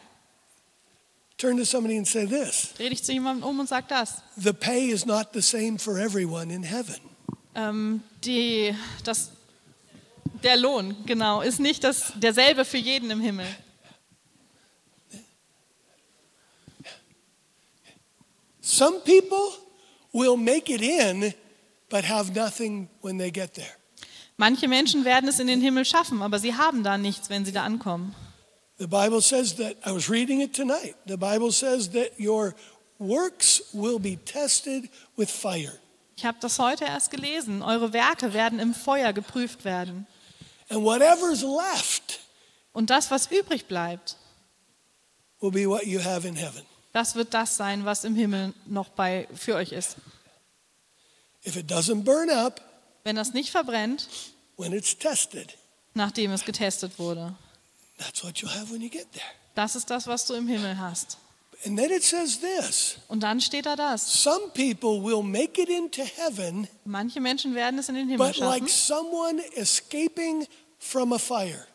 Turn 1.36 1.56
to 1.58 1.64
somebody 1.64 1.98
and 1.98 2.06
say 2.06 2.24
this 2.26 2.72
Dreh 2.78 2.88
dich 2.88 3.02
zu 3.04 3.12
jemandem 3.12 3.44
um 3.46 3.60
und 3.60 3.68
sag 3.68 3.88
das. 3.88 4.22
The 4.36 4.52
pay 4.54 4.88
is 4.90 5.04
not 5.04 5.28
the 5.34 5.42
same 5.42 5.78
for 5.78 5.98
everyone 5.98 6.52
in 6.54 6.62
heaven. 6.62 6.96
Ähm, 7.54 8.02
die, 8.24 8.74
das, 9.04 9.30
der 10.42 10.56
Lohn, 10.56 10.96
genau, 11.04 11.42
ist 11.42 11.60
nicht 11.60 11.84
das, 11.84 12.12
derselbe 12.16 12.64
für 12.64 12.78
jeden 12.78 13.10
im 13.10 13.20
Himmel. 13.20 13.46
Some 18.62 19.00
people 19.00 19.52
will 20.12 20.36
make 20.36 20.70
it 20.70 20.80
in, 20.80 21.34
but 21.90 22.04
have 22.04 22.34
nothing 22.34 22.88
when 23.00 23.18
they 23.18 23.30
get 23.30 23.54
there. 23.54 23.76
Manche 24.38 24.66
Menschen 24.68 25.04
werden 25.04 25.28
es 25.28 25.38
in 25.38 25.46
den 25.46 25.60
Himmel 25.60 25.84
schaffen, 25.84 26.22
aber 26.22 26.38
sie 26.38 26.54
haben 26.54 26.82
da 26.82 26.96
nichts, 26.96 27.28
wenn 27.28 27.44
sie 27.44 27.52
da 27.52 27.64
ankommen. 27.64 28.14
The 28.78 28.86
Bible 28.86 29.20
says 29.20 29.56
that, 29.56 29.76
I 29.84 29.92
was 29.92 30.08
reading 30.08 30.40
it 30.40 30.54
tonight. 30.54 30.94
The 31.06 31.16
Bible 31.16 31.52
says 31.52 31.90
that 31.90 32.18
your 32.18 32.54
works 32.98 33.62
will 33.72 33.98
be 33.98 34.16
tested 34.16 34.88
with 35.16 35.30
fire. 35.30 35.78
Ich 36.16 36.24
habe 36.24 36.38
das 36.40 36.58
heute 36.58 36.84
erst 36.84 37.10
gelesen. 37.10 37.62
Eure 37.62 37.92
Werke 37.92 38.32
werden 38.32 38.58
im 38.58 38.74
Feuer 38.74 39.12
geprüft 39.12 39.64
werden. 39.64 40.06
And 40.68 40.84
whatever's 40.84 41.42
left 41.42 42.20
Und 42.72 42.90
das, 42.90 43.10
was 43.10 43.30
übrig 43.30 43.66
bleibt, 43.66 44.16
will 45.40 45.50
be 45.50 45.68
what 45.68 45.84
you 45.84 46.02
have 46.02 46.26
in 46.26 46.36
heaven. 46.36 46.62
Das 46.92 47.14
wird 47.14 47.34
das 47.34 47.56
sein, 47.56 47.84
was 47.84 48.04
im 48.04 48.14
Himmel 48.14 48.52
noch 48.66 48.88
bei, 48.90 49.28
für 49.34 49.54
euch 49.54 49.72
ist. 49.72 49.96
If 51.46 51.56
it 51.56 51.70
doesn't 51.70 52.04
burn 52.04 52.30
up 52.30 52.60
Wenn 53.04 53.16
das 53.16 53.32
nicht 53.32 53.50
verbrennt, 53.50 54.08
when 54.56 54.72
it's 54.72 54.96
tested, 54.96 55.56
nachdem 55.94 56.30
es 56.32 56.44
getestet 56.44 56.98
wurde, 56.98 57.34
that's 57.98 58.22
what 58.22 58.36
you'll 58.38 58.54
have 58.54 58.70
when 58.72 58.80
you 58.80 58.88
get 58.88 59.10
there. 59.12 59.26
das 59.54 59.74
ist 59.74 59.90
das, 59.90 60.06
was 60.06 60.26
du 60.26 60.34
im 60.34 60.46
Himmel 60.46 60.78
hast. 60.78 61.18
And 61.64 61.78
then 61.78 61.90
it 61.90 62.02
says 62.02 62.40
this 62.40 62.96
Und 63.08 63.22
dann 63.22 63.40
steht 63.40 63.66
da 63.66 63.76
das. 63.76 64.22
Some 64.22 64.50
people 64.52 65.02
will 65.02 65.22
make 65.22 65.60
it 65.60 65.68
into 65.68 66.02
heaven, 66.02 66.68
Manche 66.84 67.20
Menschen 67.20 67.54
werden 67.54 67.78
es 67.78 67.88
in 67.88 67.94
den 67.96 68.08
Himmel 68.08 68.26
but 68.26 68.36
schaffen. 68.36 68.60
But 68.60 68.60
like 68.60 68.70
someone 68.70 69.42
escaping 69.56 70.46
from 70.78 71.12
a 71.12 71.18
fire. 71.18 71.66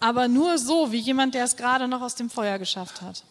Aber 0.00 0.28
nur 0.28 0.58
so, 0.58 0.92
wie 0.92 0.98
jemand, 0.98 1.34
der 1.34 1.44
es 1.44 1.56
gerade 1.56 1.88
noch 1.88 2.02
aus 2.02 2.14
dem 2.14 2.30
Feuer 2.30 2.58
geschafft 2.58 3.00
hat. 3.00 3.24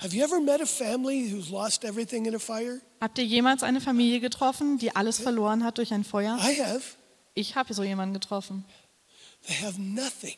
Have 0.00 0.16
you 0.16 0.24
ever 0.24 0.40
met 0.40 0.62
a 0.62 0.66
family 0.66 1.30
who's 1.30 1.50
lost 1.50 1.84
everything 1.84 2.24
in 2.24 2.34
a 2.34 2.38
fire? 2.38 2.80
Habt 3.02 3.18
ihr 3.18 3.24
jemals 3.24 3.62
eine 3.62 3.82
Familie 3.82 4.20
getroffen, 4.20 4.78
die 4.78 4.96
alles 4.96 5.18
verloren 5.18 5.62
hat 5.62 5.76
durch 5.76 5.92
ein 5.92 6.04
Feuer? 6.04 6.38
I 6.38 6.58
have. 6.62 6.82
Ich 7.34 7.54
habe 7.54 7.74
so 7.74 7.82
jemanden 7.82 8.14
getroffen. 8.14 8.64
They 9.46 9.56
have 9.56 9.78
nothing. 9.78 10.36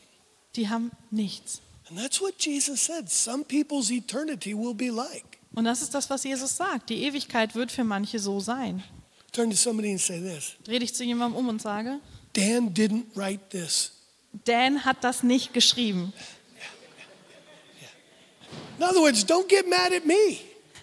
Die 0.57 0.67
haben 0.67 0.91
nichts. 1.11 1.61
And 1.89 1.97
that's 1.97 2.19
what 2.19 2.33
Jesus 2.39 2.83
said. 2.83 3.09
Some 3.09 3.45
people's 3.45 3.89
eternity 3.89 4.53
will 4.53 4.73
be 4.73 4.89
like. 4.89 5.39
Und 5.55 5.63
das 5.63 5.81
ist 5.81 5.93
das, 5.93 6.09
was 6.09 6.25
Jesus 6.25 6.57
sagt. 6.57 6.89
Die 6.89 7.03
Ewigkeit 7.03 7.55
wird 7.55 7.71
für 7.71 7.85
manche 7.85 8.19
so 8.19 8.41
sein. 8.41 8.83
Turn 9.31 9.49
to 9.49 9.55
somebody 9.55 9.91
and 9.91 10.01
say 10.01 10.19
this 10.19 10.55
Dreh 10.65 10.79
dich 10.79 10.93
zu 10.93 11.05
jemandem 11.05 11.37
um 11.37 11.47
und 11.47 11.61
sage, 11.61 11.99
Dan 12.33 12.73
didn't 12.73 13.05
write 13.15 13.49
this. 13.51 13.91
Dan 14.45 14.83
hat 14.85 15.03
das 15.03 15.23
nicht 15.23 15.53
geschrieben. 15.53 16.13
In 18.79 18.83
other 18.83 19.01
words, 19.01 19.23
don't 19.25 19.47
get 19.47 19.67
mad 19.69 19.93
at 19.93 20.05
me. 20.05 20.39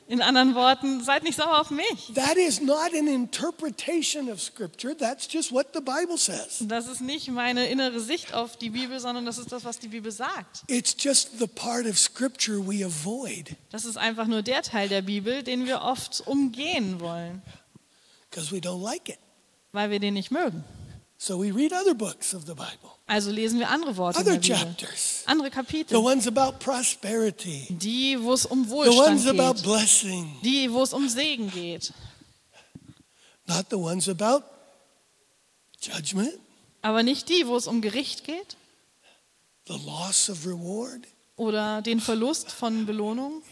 In 0.07 0.21
anderen 0.23 0.57
Worten, 0.57 1.05
seid 1.05 1.23
nicht 1.23 1.37
sauer 1.37 1.61
auf 1.61 1.71
mich. 1.71 2.13
That 2.15 2.37
is 2.37 2.61
not 2.61 2.93
an 2.99 3.07
interpretation 3.07 4.29
of 4.29 4.41
Scripture. 4.41 4.97
That's 4.97 5.29
just 5.33 5.53
what 5.53 5.69
the 5.73 5.81
Bible 5.81 6.19
says. 6.19 6.65
Das 6.67 6.89
ist 6.89 7.01
nicht 7.01 7.29
meine 7.29 7.69
innere 7.69 8.01
Sicht 8.01 8.35
auf 8.35 8.57
die 8.57 8.71
Bibel, 8.71 8.99
sondern 8.99 9.25
das 9.25 9.39
ist 9.39 9.53
das, 9.53 9.65
was 9.65 9.79
die 9.79 9.87
Bibel 9.89 10.11
sagt. 10.11 10.65
It's 10.67 10.97
just 10.99 11.39
the 11.39 11.47
part 11.47 11.87
of 11.87 11.97
Scripture 11.97 12.59
we 12.59 12.85
avoid 12.85 13.55
Das 13.71 13.85
ist 13.85 13.97
einfach 13.97 14.27
nur 14.27 14.43
der 14.43 14.63
Teil 14.63 14.89
der 14.89 15.03
Bibel, 15.03 15.45
den 15.45 15.65
wir 15.67 15.83
oft 15.83 16.27
umgehen 16.27 16.99
wollen, 16.99 17.43
because 18.31 18.51
we 18.53 18.59
don't 18.59 18.83
like 18.83 19.09
it. 19.09 19.19
weil 19.71 19.91
wir 19.91 20.01
den 20.01 20.15
nicht 20.15 20.33
mögen. 20.33 20.65
So 21.23 21.37
we 21.37 21.51
read 21.51 21.75
other 21.75 21.93
books 21.93 22.33
of 22.33 22.47
the 22.47 22.55
Bible, 22.55 22.97
Also 23.07 23.31
lesen 23.31 23.59
wir 23.59 23.69
andere 23.69 23.95
Worte 23.99 24.21
in 24.21 24.27
other 24.27 24.39
der 24.39 24.55
Bibel, 24.57 24.57
chapters, 24.57 25.23
andere 25.27 25.51
the 25.51 25.55
Kapitel, 25.55 26.03
ones 26.03 26.27
about 26.27 26.59
prosperity, 26.61 27.67
die, 27.69 28.17
wo 28.19 28.33
es 28.33 28.47
um 28.47 28.65
the 28.65 28.71
Wohlstand 28.71 29.07
ones 29.07 29.27
about 29.27 29.57
geht, 29.57 29.65
blessing, 29.65 30.41
die, 30.43 30.73
wo 30.73 30.83
es 30.83 30.95
um 30.95 31.07
Segen 31.11 31.51
geht, 31.51 31.93
not 33.47 33.67
the 33.69 33.77
ones 33.77 34.09
about 34.09 34.45
judgment, 35.83 36.41
aber 36.81 37.03
nicht 37.03 37.29
die, 37.29 37.47
wo 37.47 37.55
es 37.55 37.67
um 37.67 37.83
Gericht 37.83 38.25
geht. 38.25 38.57
The 39.67 39.79
loss 39.85 40.31
of 40.31 40.47
reward. 40.47 41.07
oder 41.37 41.83
den 41.83 42.01
Verlust 42.01 42.51
von 42.51 42.87
Belohnung. 42.87 43.43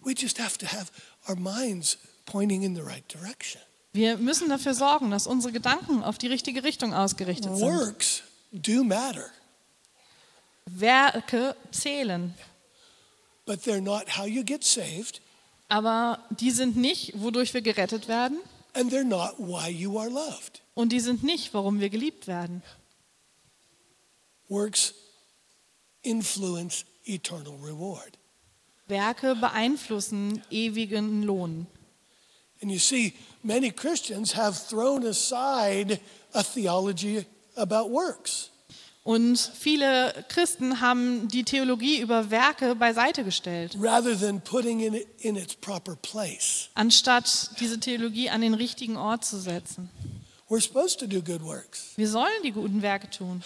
We 0.00 0.14
just 0.14 0.38
have 0.38 0.56
to 0.56 0.66
have 0.66 0.90
our 1.28 1.36
minds 1.36 1.98
pointing 2.26 2.62
in 2.62 2.74
the 2.74 2.82
right 2.82 3.04
direction. 3.12 3.60
Wir 3.92 4.16
müssen 4.16 4.48
dafür 4.48 4.72
sorgen, 4.74 5.10
dass 5.10 5.26
unsere 5.26 5.52
Gedanken 5.52 6.02
auf 6.02 6.16
die 6.18 6.26
richtige 6.28 6.64
Richtung 6.64 6.94
ausgerichtet 6.94 7.56
sind. 7.56 7.60
Works 7.60 8.22
do 8.52 8.82
matter, 8.84 9.26
Werke 10.66 11.56
zählen, 11.72 12.34
but 13.46 13.60
they're 13.60 13.80
not 13.80 14.16
how 14.16 14.26
you 14.26 14.42
get 14.44 14.64
saved, 14.64 15.20
Aber 15.68 16.18
die 16.30 16.50
sind 16.50 16.76
nicht, 16.76 17.12
wodurch 17.20 17.52
wir 17.54 17.62
gerettet 17.62 18.08
werden. 18.08 18.38
and 18.74 18.90
they're 18.92 19.04
not 19.04 19.34
why 19.38 19.68
you 19.68 19.98
are 19.98 20.08
loved. 20.08 20.62
Und 20.74 20.90
die 20.92 21.00
sind 21.00 21.22
nicht, 21.22 21.52
warum 21.52 21.80
wir 21.80 21.90
geliebt 21.90 22.26
werden. 22.26 22.62
Works 24.48 24.94
influence 26.02 26.84
eternal 27.04 27.54
reward. 27.62 28.18
Werke 28.88 29.34
beeinflussen 29.36 30.42
ewigen 30.50 31.22
Lohn. 31.22 31.66
And 32.62 32.70
you 32.70 32.78
see, 32.78 33.14
many 33.42 33.70
Christians 33.70 34.36
have 34.36 34.56
thrown 34.56 35.04
aside 35.04 36.00
a 36.32 36.42
theology 36.42 37.26
about 37.56 37.90
works. 37.90 38.50
Und 39.04 39.36
viele 39.36 40.24
Christen 40.28 40.80
haben 40.80 41.26
die 41.26 41.42
Theologie 41.42 42.00
über 42.00 42.30
Werke 42.30 42.76
beiseite 42.76 43.24
gestellt, 43.24 43.76
rather 43.80 44.16
than 44.16 44.40
putting 44.40 44.78
it 44.78 45.08
in 45.18 45.34
its 45.34 45.56
proper 45.56 45.96
place. 45.96 46.68
anstatt 46.74 47.50
diese 47.58 47.80
Theologie 47.80 48.30
an 48.30 48.42
den 48.42 48.54
richtigen 48.54 48.96
Ort 48.96 49.24
zu 49.24 49.40
setzen. 49.40 49.90
We're 50.48 50.60
supposed 50.60 51.00
to 51.00 51.08
do 51.08 51.20
good 51.20 51.42
works. 51.42 51.94
Wir 51.96 52.08
sollen 52.08 52.42
die 52.44 52.52
guten 52.52 52.80
Werke 52.80 53.10
tun. 53.10 53.42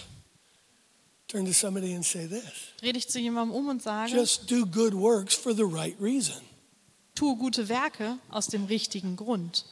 Turn 1.28 1.46
to 1.46 1.52
somebody 1.52 1.94
and 1.94 2.04
say 2.04 2.26
this 2.28 2.44
Rede 2.82 2.98
ich 2.98 3.08
zu 3.08 3.18
jemandem 3.18 3.56
um 3.56 3.68
und 3.68 3.82
sage, 3.82 4.12
just 4.12 4.50
do 4.50 4.66
good 4.66 4.92
works 4.92 5.34
for 5.34 5.54
the 5.54 5.64
right 5.64 5.96
reason. 5.98 6.34
Tue 7.16 7.34
gute 7.36 7.68
Werke 7.68 8.18
aus 8.30 8.46
dem 8.46 8.66
richtigen 8.66 9.16
Grund. 9.16 9.64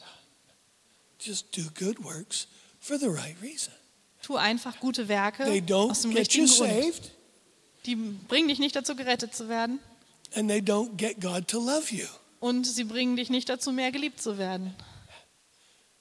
Just 1.19 1.55
do 1.55 1.61
good 1.79 2.03
works 2.03 2.47
for 2.81 2.97
the 2.99 3.07
right 3.07 3.35
reason. 3.41 3.73
Tu 4.21 4.35
einfach 4.35 4.79
gute 4.79 5.07
Werke 5.07 5.45
aus 5.73 6.01
dem 6.01 6.11
richtigen 6.11 6.47
Grund. 6.47 6.57
saved, 6.69 7.11
Die 7.85 7.95
bringen 7.95 8.47
dich 8.49 8.59
nicht 8.59 8.75
dazu, 8.75 8.95
gerettet 8.95 9.33
zu 9.35 9.47
werden. 9.47 9.79
and 10.35 10.49
they 10.49 10.59
don't 10.59 10.97
get 10.97 11.21
God 11.21 11.47
to 11.47 11.59
love 11.59 11.95
you. 11.95 12.05
Und 12.41 12.65
sie 12.67 12.83
bringen 12.83 13.15
dich 13.15 13.29
nicht 13.29 13.47
dazu, 13.47 13.71
mehr 13.71 13.91
geliebt 13.91 14.19
zu 14.21 14.37
werden. 14.37 14.75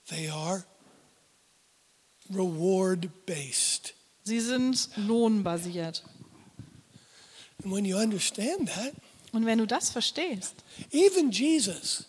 They 0.08 0.28
are 0.28 0.64
reward 2.30 3.08
based. 3.26 3.94
Sie 4.24 4.40
sind 4.40 4.88
lohnbasiert. 4.96 6.02
And 7.62 7.72
when 7.72 7.84
you 7.84 7.96
understand 7.98 8.68
that, 8.68 8.94
Und 9.34 9.46
wenn 9.46 9.58
du 9.58 9.66
das 9.66 9.90
verstehst, 9.90 10.54
even 10.92 11.30
Jesus 11.30 12.06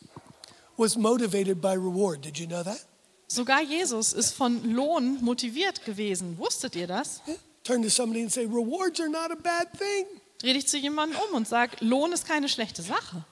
was 0.77 0.95
motivated 0.95 1.59
by 1.61 1.73
reward. 1.73 2.23
Did 2.23 2.37
you 2.37 2.47
know 2.47 2.63
that? 2.63 2.85
sogar 3.27 3.61
Jesus 3.61 4.13
ist 4.13 4.33
von 4.33 4.71
Lohn 4.71 5.17
motiviert 5.21 5.83
gewesen. 5.85 6.37
Wusstet 6.37 6.75
ihr 6.75 6.87
das? 6.87 7.21
Yeah. 7.27 7.37
Turn 7.63 7.81
to 7.81 7.89
somebody 7.89 8.21
and 8.21 8.31
say, 8.31 8.45
rewards 8.45 8.99
are 8.99 9.09
not 9.09 9.31
a 9.31 9.35
bad 9.35 9.67
thing. 9.77 10.05
Dreh 10.39 10.53
dich 10.53 10.67
zu 10.67 10.77
jemandem 10.77 11.17
um 11.27 11.35
und 11.35 11.47
sag, 11.47 11.81
Lohn 11.81 12.11
ist 12.11 12.27
keine 12.27 12.47
schlechte 12.47 12.81
Sache. 12.81 13.25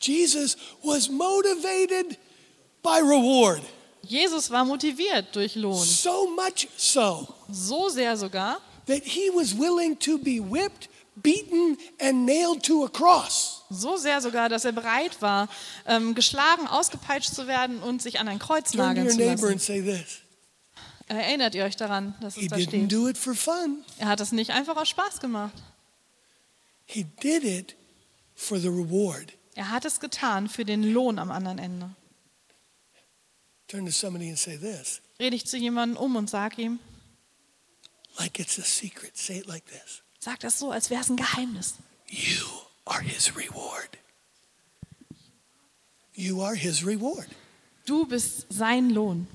Jesus 0.00 0.56
was 0.82 1.08
motivated 1.08 2.18
by 2.82 3.00
reward. 3.00 3.62
Jesus 4.02 4.50
war 4.50 4.64
motiviert 4.64 5.34
durch 5.34 5.56
Lohn. 5.56 5.82
So 5.82 6.30
much 6.30 6.68
so 6.76 7.26
So 7.50 7.88
sehr 7.88 8.16
sogar, 8.16 8.60
that 8.86 9.02
he 9.04 9.30
was 9.34 9.56
willing 9.58 9.98
to 9.98 10.18
be 10.18 10.38
whipped, 10.38 10.88
beaten, 11.16 11.76
and 12.00 12.24
nailed 12.26 12.62
to 12.64 12.84
a 12.84 12.88
cross. 12.88 13.62
so 13.70 13.96
sehr 13.96 14.20
sogar, 14.20 14.48
dass 14.48 14.64
er 14.64 14.72
bereit 14.72 15.20
war, 15.22 15.48
ähm, 15.86 16.14
geschlagen, 16.14 16.66
ausgepeitscht 16.68 17.34
zu 17.34 17.46
werden 17.46 17.82
und 17.82 18.00
sich 18.02 18.20
an 18.20 18.28
ein 18.28 18.38
Kreuz 18.38 18.74
nageln 18.74 19.10
zu 19.10 19.18
lassen. 19.24 19.44
and 19.46 19.60
say 19.62 19.82
this 19.82 20.18
Erinnert 21.08 21.54
ihr 21.54 21.64
euch 21.64 21.76
daran, 21.76 22.14
dass 22.20 22.34
He 22.34 22.42
es 22.46 22.48
da 22.48 22.56
didn't 22.56 22.68
steht? 22.68 22.92
do 22.92 23.08
it 23.08 23.16
for 23.18 23.34
fun, 23.34 23.84
Er 23.98 24.08
hat 24.08 24.20
es 24.20 24.32
nicht 24.32 24.50
einfach 24.50 24.76
aus 24.76 24.88
Spaß 24.88 25.20
gemacht. 25.20 25.54
he 26.84 27.04
did 27.22 27.44
it 27.44 27.74
for 28.34 28.58
the 28.58 28.68
reward. 28.68 29.32
Er 29.54 29.70
hat 29.70 29.84
es 29.84 30.00
getan 30.00 30.48
für 30.48 30.64
den 30.64 30.82
Lohn 30.82 31.18
am 31.18 31.30
anderen 31.30 31.58
Ende. 31.58 31.90
Turn 33.68 33.86
to 33.86 33.92
somebody 33.92 34.28
and 34.28 34.38
say 34.38 34.56
this 34.58 35.00
Rede 35.18 35.34
ich 35.34 35.46
zu 35.46 35.56
jemandem 35.56 35.96
um 35.96 36.14
und 36.16 36.28
sag 36.28 36.58
ihm, 36.58 36.78
like 38.18 38.38
it's 38.38 38.58
a 38.58 38.62
secret. 38.62 39.16
Say 39.16 39.38
it 39.38 39.46
like 39.46 39.64
this 39.66 40.02
sag 40.26 40.40
das 40.40 40.58
so, 40.58 40.72
als 40.72 40.90
wäre 40.90 41.00
es 41.02 41.08
ein 41.08 41.16
Geheimnis. 41.16 41.74
You 42.08 42.44
are 42.84 43.00
his 43.00 43.32
reward. 43.36 43.90
You 46.14 46.42
are 46.42 46.56
his 46.56 46.84
reward. 46.84 47.28
Du 47.84 48.04
bist 48.06 48.46
sein 48.48 48.90
Lohn. 48.90 49.28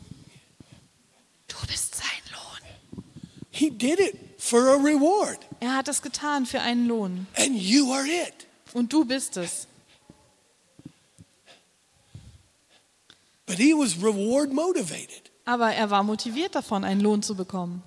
Du 1.48 1.56
bist 1.68 1.96
sein 1.96 2.24
Lohn. 2.34 3.04
He 3.52 3.70
did 3.70 4.00
it 4.00 4.18
for 4.38 4.68
a 4.68 4.76
reward, 4.76 5.40
Er 5.62 5.76
hat 5.78 5.88
es 5.88 6.02
getan 6.02 6.46
für 6.46 6.60
einen 6.60 6.88
Lohn. 6.88 7.28
and 7.38 7.56
you 7.56 7.94
are 7.94 8.06
it. 8.06 8.48
Und 8.74 8.92
du 8.92 9.06
bist 9.06 9.38
es. 9.38 9.68
But 13.46 13.58
he 13.58 13.74
was 13.74 13.96
reward 13.96 14.52
motivated. 14.52 15.32
Aber 15.46 15.72
er 15.74 15.90
war 15.90 16.04
motiviert 16.04 16.54
davon, 16.56 16.84
einen 16.84 17.00
Lohn 17.02 17.24
zu 17.24 17.36
bekommen. 17.36 17.82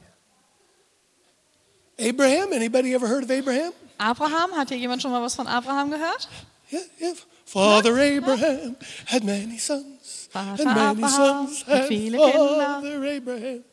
Abraham, 1.99 2.53
anybody 2.53 2.95
ever 2.95 3.07
heard 3.07 3.23
of 3.23 3.31
Abraham? 3.31 3.73
Abraham, 4.01 4.53
hat 4.53 4.69
hier 4.69 4.79
jemand 4.79 5.03
schon 5.03 5.13
mal 5.13 5.23
was 5.23 5.35
von 5.35 5.47
Abraham 5.47 5.91
gehört? 5.91 6.29
Yeah, 6.71 6.81
yeah. 6.99 7.15
Father 7.47 7.97
Abraham 7.99 8.77
had 9.07 9.23
many 9.23 9.59
sons, 9.59 10.29
and 10.35 10.59
Vater 10.59 10.65
many 10.65 10.91
Abraham 10.91 11.47
sons 11.47 11.63
had 11.63 11.89
viele 11.89 12.19
Kinder. 12.19 12.33
Father 12.33 13.05
Abraham. 13.05 13.65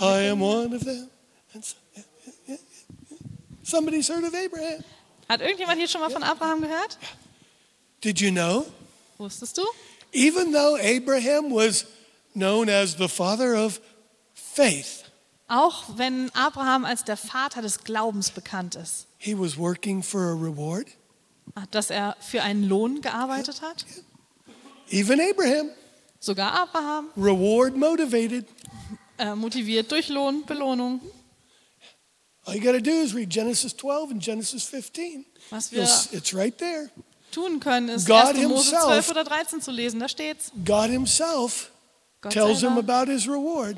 I 0.00 0.20
am 0.28 0.40
one 0.40 0.74
of 0.74 0.84
them. 0.84 1.08
And 1.54 1.64
so, 1.64 1.76
yeah. 2.46 2.56
Somebody's 3.62 4.08
heard 4.08 4.24
of 4.24 4.34
Abraham. 4.34 4.84
Hat 5.28 5.40
irgendjemand 5.40 5.78
hier 5.78 5.88
schon 5.88 6.00
mal 6.00 6.10
von 6.10 6.22
Abraham 6.22 6.60
gehört? 6.60 6.98
Did 8.02 8.20
you 8.20 8.30
know? 8.30 8.66
Wusstest 9.18 9.56
du? 9.56 9.64
Even 10.12 10.52
though 10.52 10.76
Abraham 10.76 11.50
was 11.50 11.86
known 12.34 12.68
as 12.68 12.96
the 12.96 13.08
father 13.08 13.54
of 13.54 13.80
faith, 14.34 15.03
Auch 15.46 15.84
wenn 15.96 16.30
Abraham 16.34 16.84
als 16.84 17.04
der 17.04 17.16
Vater 17.16 17.60
des 17.62 17.84
Glaubens 17.84 18.30
bekannt 18.30 18.74
ist, 18.76 19.06
he 19.18 19.38
was 19.38 19.56
working 19.58 20.02
for 20.02 20.20
a 20.20 20.32
reward. 20.32 20.86
dass 21.70 21.90
er 21.90 22.16
für 22.20 22.42
einen 22.42 22.64
Lohn 22.68 23.00
gearbeitet 23.02 23.60
hat. 23.60 23.84
Even 24.90 25.20
Abraham, 25.20 25.70
Sogar 26.18 26.52
Abraham, 26.52 27.08
reward 27.16 27.76
motivated. 27.76 28.46
äh, 29.18 29.34
motiviert 29.34 29.90
durch 29.92 30.08
Lohn, 30.08 30.44
Belohnung. 30.46 31.00
All 32.46 32.54
you 32.56 32.60
got 32.62 32.72
to 32.72 32.80
do 32.80 32.90
is 32.90 33.14
read 33.14 33.30
Genesis 33.30 33.74
12 33.76 34.10
and 34.12 34.22
Genesis 34.22 34.64
15. 34.64 35.24
Was 35.50 35.70
wir 35.72 35.82
It's 36.12 36.34
right 36.34 36.56
there. 36.58 36.90
tun 37.30 37.58
können, 37.60 37.88
ist 37.90 38.06
God 38.06 38.34
1. 38.36 38.48
Mose 38.48 38.70
himself- 38.70 38.84
12 38.84 39.10
oder 39.10 39.24
13 39.24 39.60
zu 39.60 39.70
lesen. 39.70 40.00
Da 40.00 40.08
steht's. 40.08 40.50
God 40.64 40.90
himself 40.90 41.70
Gott 42.22 42.32
tells 42.32 42.60
him 42.60 42.74
selber, 42.74 42.92
about 43.00 43.10
his 43.10 43.26
reward. 43.28 43.76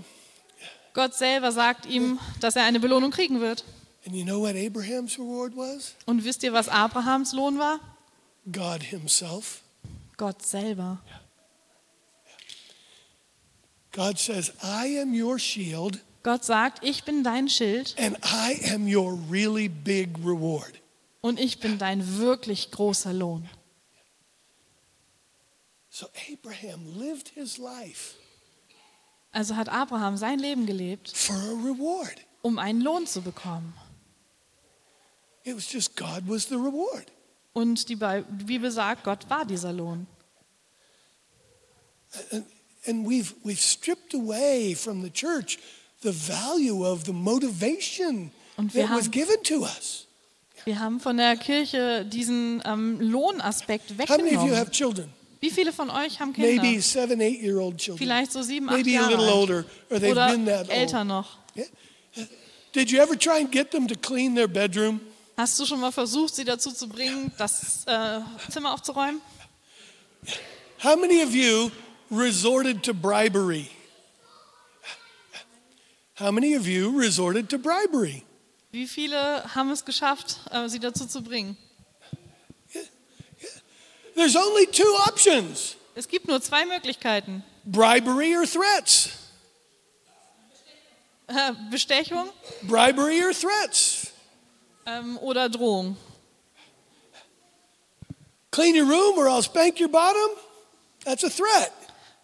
Gott 0.96 1.14
selber 1.14 1.52
sagt 1.52 1.84
ihm, 1.84 2.18
dass 2.40 2.56
er 2.56 2.64
eine 2.64 2.80
Belohnung 2.80 3.10
kriegen 3.10 3.42
wird. 3.42 3.64
And 4.06 4.16
you 4.16 4.24
know 4.24 4.40
what 4.40 4.56
Abraham's 4.56 5.18
reward 5.18 5.54
was? 5.54 5.94
Und 6.06 6.24
wisst 6.24 6.42
ihr, 6.42 6.54
was 6.54 6.70
Abrahams 6.70 7.34
Lohn 7.34 7.58
war? 7.58 7.80
God 8.50 8.82
himself. 8.82 9.60
Gott 10.16 10.46
selber. 10.46 11.02
God 13.92 14.18
says, 14.18 14.54
I 14.62 14.98
am 14.98 15.12
your 15.12 15.38
shield 15.38 16.00
Gott 16.22 16.44
sagt, 16.46 16.82
ich 16.82 17.04
bin 17.04 17.22
dein 17.22 17.50
Schild 17.50 17.94
and 17.98 18.16
I 18.24 18.58
am 18.72 18.86
your 18.86 19.18
really 19.30 19.68
big 19.68 20.16
reward. 20.24 20.80
und 21.20 21.38
ich 21.38 21.60
bin 21.60 21.76
dein 21.78 22.18
wirklich 22.18 22.70
großer 22.70 23.12
Lohn. 23.12 23.46
So 25.90 26.06
Abraham 26.32 26.98
lived 26.98 27.28
his 27.28 27.58
life 27.58 28.14
Also 29.36 29.54
hat 29.56 29.68
Abraham 29.68 30.16
sein 30.16 30.38
Leben 30.38 30.64
gelebt, 30.64 31.10
for 31.14 31.36
a 31.36 31.52
reward. 31.62 32.16
um 32.40 32.58
einen 32.58 32.80
Lohn 32.80 33.06
zu 33.06 33.20
bekommen. 33.20 33.74
It 35.44 35.54
was 35.54 35.70
just 35.70 35.94
God 35.94 36.22
was 36.26 36.44
the 36.48 36.54
reward. 36.54 37.04
Und 37.52 37.88
die 37.90 37.96
Bi- 37.96 38.24
die 38.30 38.44
Bibel 38.44 38.70
sagt, 38.70 39.04
Gott 39.04 39.28
war 39.28 39.44
dieser 39.44 39.74
Lohn. 39.74 40.06
And, 42.86 43.06
we've, 43.06 43.34
we've 43.44 43.60
stripped 43.60 44.14
away 44.14 44.74
from 44.74 45.02
the 45.02 45.10
church 45.10 45.58
the 46.02 46.12
value 46.12 46.84
of 46.86 47.04
the 47.04 47.12
motivation 47.12 48.30
Und 48.56 48.72
wir 48.74 48.84
that 48.86 48.90
was 48.96 49.04
haben- 49.04 49.10
given 49.10 49.42
to 49.42 49.64
us. 49.64 50.06
Wir 50.64 50.78
haben 50.80 50.98
von 51.00 51.16
der 51.18 51.36
Kirche 51.36 52.06
diesen 52.06 52.62
ähm, 52.64 52.98
Lohnaspekt 53.00 53.90
How 53.90 54.16
many 54.16 54.28
of 54.28 54.32
you 54.32 54.32
weggenommen. 54.32 54.56
have 54.56 54.70
children? 54.70 55.12
Wie 55.40 55.50
viele 55.50 55.72
von 55.72 55.90
euch 55.90 56.18
haben 56.20 56.32
Kinder? 56.32 56.62
Maybe 56.62 56.80
seven, 56.80 57.20
eight 57.20 57.40
year 57.42 57.58
old 57.58 57.76
children. 57.78 57.98
Vielleicht 57.98 58.32
so 58.32 58.42
sieben, 58.42 58.68
acht 58.68 58.76
Maybe 58.78 58.90
a 58.90 59.02
Jahre 59.02 59.10
little 59.10 59.26
alt. 59.26 59.34
older, 59.34 59.64
or 59.90 60.00
they've 60.00 60.10
Oder 60.12 60.28
been 60.30 60.46
that 60.46 60.68
älter 60.70 60.98
old. 61.00 61.08
noch. 61.08 61.38
Did 62.72 62.90
you 62.90 63.00
ever 63.00 63.18
try 63.18 63.38
and 63.40 63.50
get 63.50 63.70
them 63.70 63.86
to 63.88 63.94
clean 63.94 64.34
their 64.34 64.48
bedroom? 64.48 65.00
Hast 65.36 65.58
du 65.60 65.66
schon 65.66 65.80
mal 65.80 65.92
versucht, 65.92 66.34
sie 66.34 66.44
dazu 66.44 66.72
zu 66.72 66.88
bringen, 66.88 67.30
das 67.38 67.84
äh, 67.86 68.20
Zimmer 68.50 68.72
aufzuräumen? 68.72 69.20
How 70.82 70.96
many 70.96 71.22
of 71.22 71.34
you 71.34 71.70
resorted 72.10 72.82
to 72.82 72.94
bribery? 72.94 73.68
How 76.18 76.32
many 76.32 76.56
of 76.56 76.66
you 76.66 76.90
resorted 76.98 77.48
to 77.50 77.58
bribery? 77.58 78.22
Wie 78.72 78.86
viele 78.86 79.44
haben 79.54 79.70
es 79.70 79.84
geschafft, 79.84 80.40
äh, 80.50 80.68
sie 80.68 80.80
dazu 80.80 81.06
zu 81.06 81.22
bringen? 81.22 81.56
There's 84.16 84.34
only 84.34 84.66
two 84.66 84.92
options 85.06 85.76
Es 85.94 86.08
gibt 86.08 86.26
nur 86.26 86.40
zwei 86.42 86.64
Möglichkeiten. 86.66 87.44
bribery 87.64 88.34
or 88.36 88.44
threats. 88.46 89.10
Äh, 91.28 91.52
Bestechung 91.70 92.28
Bribery 92.62 93.22
or 93.22 93.32
threats. 93.32 94.08
ähm, 94.86 95.18
oder 95.18 95.48
Drohung. 95.48 95.96
Clean 98.52 98.74
your 98.74 98.86
room 98.86 99.18
or 99.18 99.26
I'll 99.28 99.42
spank 99.42 99.78
your 99.80 99.88
bottom. 99.88 100.30
That's 101.04 101.22
a 101.24 101.28
threat. 101.28 101.72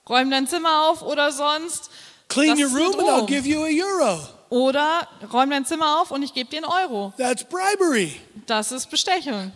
Räum 0.09 0.31
dein 0.31 0.47
Zimmer 0.47 0.89
auf 0.89 1.03
oder 1.03 1.31
sonst. 1.31 1.91
Clean 2.29 2.57
your 2.59 2.71
room 2.71 2.99
and 2.99 3.09
I'll 3.09 3.27
give 3.27 3.47
you 3.47 3.63
a 3.65 3.69
euro. 3.69 4.21
Oder 4.49 5.07
räum 5.33 5.51
dein 5.51 5.65
Zimmer 5.67 6.01
auf 6.01 6.11
und 6.11 6.23
ich 6.23 6.33
gebe 6.33 6.49
dir 6.51 6.59
einen 6.59 6.67
Euro. 6.67 7.13
That's 7.19 7.45
bribery. 7.45 8.19
Das 8.47 8.73
ist 8.73 8.89
Bestechung. 8.91 9.53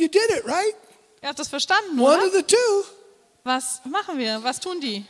You 0.00 0.08
did 0.08 0.30
it, 0.30 0.46
right? 0.46 0.74
Ihr 1.22 1.28
habt 1.28 1.38
das 1.38 1.48
verstanden, 1.48 1.98
One 2.00 2.16
oder? 2.16 2.26
of 2.26 2.32
the 2.32 2.42
two. 2.42 2.84
Was 3.44 3.80
machen 3.84 4.18
wir? 4.18 4.42
Was 4.42 4.58
tun 4.58 4.80
die? 4.80 5.04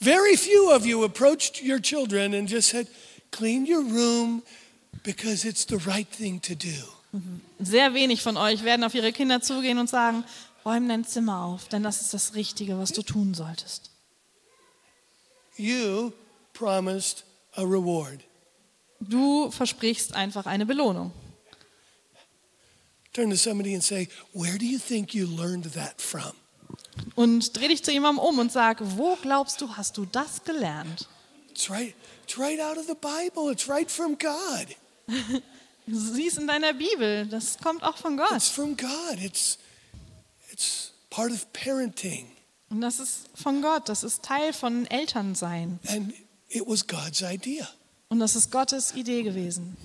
Very 0.00 0.36
few 0.36 0.72
of 0.72 0.84
you 0.84 1.04
approached 1.04 1.62
your 1.62 1.80
children 1.80 2.34
and 2.34 2.50
just 2.50 2.70
said, 2.70 2.88
clean 3.30 3.64
your 3.64 3.82
room 3.84 4.42
because 5.04 5.44
it's 5.48 5.64
the 5.64 5.76
right 5.86 6.08
thing 6.10 6.40
to 6.40 6.54
do. 6.56 6.74
Sehr 7.60 7.94
wenig 7.94 8.22
von 8.22 8.36
euch 8.36 8.64
werden 8.64 8.82
auf 8.82 8.94
ihre 8.94 9.12
Kinder 9.12 9.40
zugehen 9.40 9.78
und 9.78 9.88
sagen, 9.88 10.24
räum 10.64 10.88
dein 10.88 11.04
Zimmer 11.04 11.44
auf, 11.44 11.68
denn 11.68 11.84
das 11.84 12.00
ist 12.00 12.12
das 12.14 12.34
Richtige, 12.34 12.78
was 12.78 12.90
du 12.92 13.02
tun 13.02 13.34
solltest. 13.34 13.90
You 15.56 16.12
promised 16.54 17.24
a 17.54 17.62
reward. 17.62 18.20
Du 18.98 19.50
versprichst 19.52 20.14
einfach 20.14 20.46
eine 20.46 20.66
Belohnung. 20.66 21.12
Turn 23.12 23.30
to 23.30 23.36
somebody 23.36 23.74
and 23.74 23.82
say, 23.82 24.08
Where 24.32 24.58
do 24.58 24.64
you 24.64 24.78
think 24.78 25.14
you 25.14 25.26
learned 25.26 25.64
that 25.74 26.00
from? 26.00 26.32
Und 27.14 27.56
dreh 27.56 27.68
dich 27.68 27.82
zu 27.82 27.92
jemandem 27.92 28.24
um 28.24 28.38
und 28.38 28.52
sag, 28.52 28.78
wo 28.80 29.16
glaubst 29.16 29.60
du, 29.60 29.76
hast 29.76 29.96
du 29.96 30.06
das 30.06 30.44
gelernt? 30.44 31.08
It's 31.50 31.70
right, 31.70 31.94
it's 32.24 32.38
right 32.38 32.60
out 32.60 32.78
of 32.78 32.86
the 32.86 32.94
Bible. 32.94 33.50
It's 33.50 33.68
right 33.68 33.90
from 33.90 34.16
God. 34.18 34.74
Sieh 35.86 36.26
es 36.28 36.38
in 36.38 36.46
deiner 36.46 36.72
Bibel, 36.72 37.26
das 37.26 37.58
kommt 37.58 37.82
auch 37.82 37.96
von 37.96 38.16
Gott. 38.16 38.32
It's 38.32 38.48
from 38.48 38.76
God. 38.76 39.18
It's, 39.20 39.58
it's 40.50 40.92
part 41.10 41.32
of 41.32 41.52
parenting. 41.52 42.26
Und 42.70 42.80
das 42.80 43.00
ist 43.00 43.28
von 43.34 43.60
Gott, 43.60 43.88
das 43.88 44.02
ist 44.02 44.22
Teil 44.22 44.52
von 44.52 44.86
Elternsein. 44.86 45.78
And 45.88 46.14
it 46.48 46.62
was 46.66 46.86
God's 46.86 47.20
idea. 47.20 47.68
Und 48.08 48.20
das 48.20 48.36
ist 48.36 48.50
Gottes 48.50 48.94
Idee 48.94 49.22
gewesen. 49.22 49.76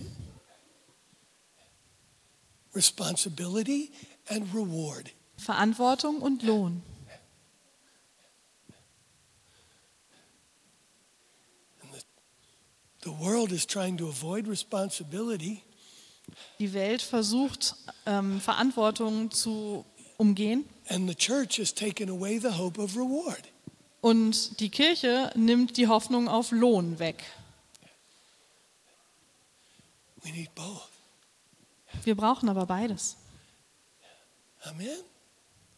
Responsibility 2.75 3.91
and 4.29 4.53
reward. 4.53 5.11
Verantwortung 5.37 6.21
und 6.21 6.43
Lohn. 6.43 6.83
The 13.03 13.13
world 13.13 13.53
is 13.53 13.65
trying 13.65 13.97
to 13.97 14.09
avoid 14.09 14.47
responsibility. 14.49 15.63
Die 16.59 16.73
Welt 16.73 17.01
versucht, 17.01 17.75
ähm, 18.05 18.41
Verantwortung 18.41 19.31
zu 19.31 19.85
umgehen. 20.17 20.65
And 20.89 21.07
the 21.07 21.15
church 21.15 21.57
has 21.57 21.73
taken 21.73 22.09
away 22.09 22.37
the 22.37 22.57
hope 22.57 22.77
of 22.81 22.97
reward. 22.97 23.43
Und 24.01 24.59
die 24.59 24.69
Kirche 24.69 25.31
nimmt 25.35 25.77
die 25.77 25.87
Hoffnung 25.87 26.27
auf 26.27 26.51
Lohn 26.51 26.99
weg. 26.99 27.23
We 30.23 30.31
need 30.31 30.53
both. 30.53 30.96
Wir 32.03 32.15
brauchen 32.15 32.47
aber 32.49 32.65
beides. 32.65 33.17
Amen? 34.65 34.97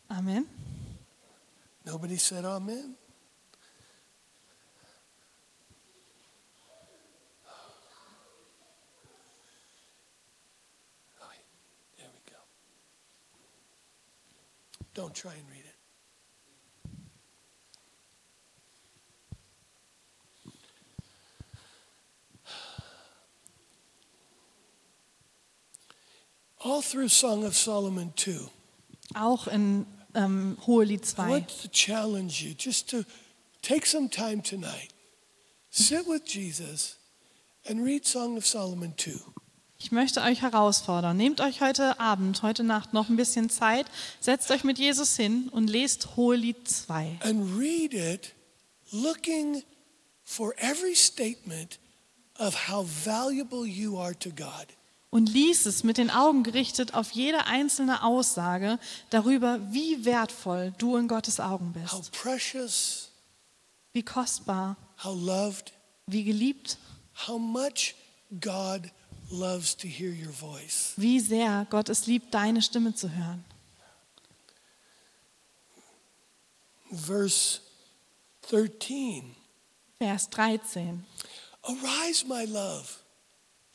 Amen. 0.09 0.45
Nobody 1.85 2.17
said 2.17 2.45
amen? 2.45 2.95
Wait. 11.19 11.45
There 11.97 12.09
we 12.13 12.31
go. 12.31 12.37
Don't 14.93 15.15
try 15.15 15.33
and 15.33 15.49
read 15.49 15.65
it. 15.65 15.79
All 26.59 26.81
through 26.81 27.09
Song 27.09 27.45
of 27.45 27.55
Solomon 27.55 28.13
2. 28.15 28.49
Auch 29.15 29.47
in 29.47 29.85
ähm, 30.13 30.57
Hohelied 30.67 31.03
I 31.03 31.23
2. 31.23 31.29
want 31.29 31.61
to 31.61 31.67
challenge 31.69 32.43
you 32.43 32.53
just 32.57 32.89
to 32.89 33.03
take 33.61 33.85
some 33.85 34.09
time 34.09 34.41
tonight, 34.41 34.89
sit 35.69 36.05
with 36.07 36.25
Jesus, 36.25 36.97
and 37.67 37.83
read 37.83 38.05
Song 38.05 38.37
of 38.37 38.45
Solomon 38.45 38.93
2. 38.97 39.19
Ich 39.81 39.93
möchte 39.93 40.21
euch 40.21 40.41
herausfordern. 40.41 41.15
Nehmt 41.15 41.39
euch 41.39 41.61
heute 41.61 42.01
Abend, 42.01 42.43
heute 42.43 42.65
Nacht 42.65 42.93
noch 42.93 43.07
ein 43.07 43.15
bisschen 43.15 43.49
Zeit, 43.49 43.85
setzt 44.19 44.51
euch 44.51 44.65
mit 44.65 44.77
Jesus 44.77 45.15
hin 45.15 45.47
und 45.49 45.69
lest 45.69 46.17
Hohelied 46.17 46.67
2. 46.67 47.19
And 47.21 47.57
read 47.57 47.93
it 47.93 48.33
looking 48.91 49.63
for 50.23 50.53
every 50.57 50.95
statement 50.95 51.79
of 52.37 52.67
how 52.67 52.83
valuable 52.83 53.65
you 53.65 53.97
are 53.97 54.13
to 54.19 54.29
God. 54.31 54.67
Und 55.11 55.27
lies 55.29 55.65
es 55.65 55.83
mit 55.83 55.97
den 55.97 56.11
Augen 56.11 56.43
gerichtet 56.43 56.93
auf 56.93 57.11
jede 57.11 57.45
einzelne 57.47 58.03
Aussage 58.03 58.77
darüber, 59.09 59.59
wie 59.71 60.05
wertvoll 60.05 60.71
du 60.77 60.97
in 60.97 61.07
Gottes 61.07 61.39
Augen 61.39 61.73
bist. 61.73 62.11
precious, 62.11 63.09
Wie 63.91 64.03
kostbar, 64.03 64.77
how 65.03 65.15
loved, 65.19 65.73
wie 66.05 66.23
geliebt, 66.23 66.77
how 67.27 67.39
much 67.39 67.95
God 68.39 68.91
loves 69.31 69.75
to 69.77 69.87
hear 69.87 70.11
your 70.11 70.31
voice. 70.31 70.93
wie 70.97 71.19
sehr 71.19 71.65
Gott 71.71 71.89
es 71.89 72.05
liebt, 72.05 72.31
deine 72.33 72.61
Stimme 72.61 72.93
zu 72.93 73.09
hören. 73.09 73.43
Verse 76.91 77.61
13 78.49 79.35
Vers 79.99 80.29
13. 80.29 81.03
Arise, 81.63 82.25
my 82.25 82.45
love, 82.45 82.98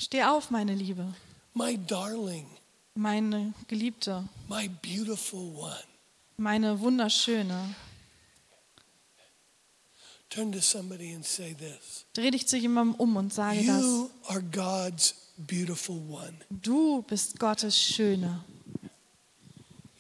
Steh 0.05 0.23
auf, 0.25 0.51
meine 0.51 0.75
Liebe, 0.75 1.15
my 1.55 1.79
darling, 1.87 2.47
meine 2.95 3.55
Geliebte, 3.69 4.29
my 4.49 4.69
beautiful 4.83 5.57
one. 5.57 5.85
meine 6.37 6.79
Wunderschöne. 6.79 7.75
Turn 10.29 10.53
to 10.53 10.61
somebody 10.61 11.15
and 11.15 11.25
say 11.25 11.55
this 11.55 12.05
Dreh 12.13 12.31
dich 12.31 12.47
zu 12.47 12.59
jemandem 12.59 12.97
um 13.01 13.17
und 13.17 13.33
sage 13.33 13.65
das. 13.65 13.81
You 13.81 14.11
are 14.29 14.43
God's 14.43 15.15
beautiful 15.39 15.97
one. 16.11 16.37
Du 16.51 17.01
bist 17.03 17.39
Gottes 17.39 17.75
Schöne. 17.75 18.45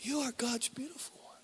You 0.02 0.20
are 0.20 0.32
God's 0.32 0.68
beautiful 0.68 1.16
one. 1.16 1.40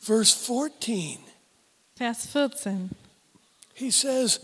Verse 0.00 0.32
14, 0.32 1.18
Vers 1.98 2.26
14. 2.26 2.90
he 3.74 3.90
says, 3.90 4.38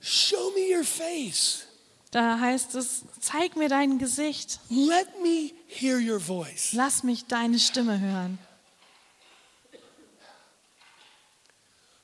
Show 0.00 0.50
me 0.54 0.68
your 0.68 0.84
face. 0.84 1.64
Da 2.10 2.38
heißt 2.40 2.74
es, 2.76 3.04
zeig 3.20 3.56
mir 3.56 3.68
dein 3.68 3.98
Gesicht. 3.98 4.58
Let 4.70 5.20
me 5.22 5.52
hear 5.68 5.98
your 5.98 6.18
voice. 6.20 6.72
Lass 6.72 7.02
mich 7.02 7.26
deine 7.26 7.58
Stimme 7.58 7.98
hören. 8.00 8.38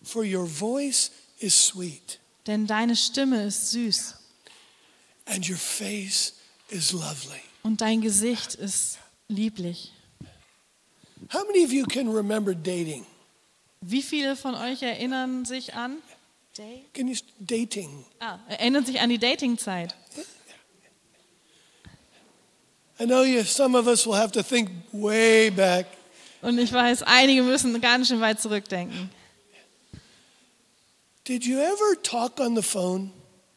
For 0.03 0.25
your 0.25 0.47
voice 0.47 1.11
is 1.39 1.55
sweet, 1.55 2.19
Denn 2.47 2.67
deine 2.67 2.97
Stimme 2.97 3.45
ist 3.45 3.71
süß 3.71 4.15
and 5.27 5.49
your 5.49 5.57
face 5.59 6.35
is 6.69 6.93
lovely. 6.93 7.41
und 7.63 7.81
dein 7.81 8.01
Gesicht 8.01 8.55
ist 8.55 8.99
lieblich. 9.29 9.93
How 11.33 11.45
many 11.47 11.65
of 11.65 11.73
you 11.73 11.85
can 11.87 12.09
remember 12.09 12.55
dating? 12.55 13.07
Wie 13.83 14.03
viele 14.03 14.37
von 14.37 14.55
euch 14.55 14.83
erinnern 14.83 15.45
sich 15.45 15.75
an? 15.75 15.99
You 16.57 17.15
dating? 17.41 18.05
Ah, 18.21 18.39
erinnern 18.49 18.87
sich 18.87 19.01
an 19.01 19.11
die 19.11 19.19
Datingzeit. 19.19 19.95
I 23.01 23.07
know 23.07 23.25
you 23.25 23.43
some 23.43 23.77
of 23.77 23.89
us 23.89 24.07
will 24.07 24.15
have 24.15 24.31
to 24.33 24.43
think 24.43 24.71
way 24.93 25.51
back. 25.51 25.87
Und 26.43 26.59
ich 26.59 26.73
weiß, 26.73 27.03
einige 27.03 27.43
müssen 27.43 27.81
ganz 27.81 28.09
schön 28.09 28.21
weit 28.21 28.41
zurückdenken. 28.41 29.11
Did 31.25 31.45
you 31.45 31.59
ever 31.59 32.01
talk 32.03 32.39
on 32.39 32.55
the 32.55 32.63
phone? 32.63 33.13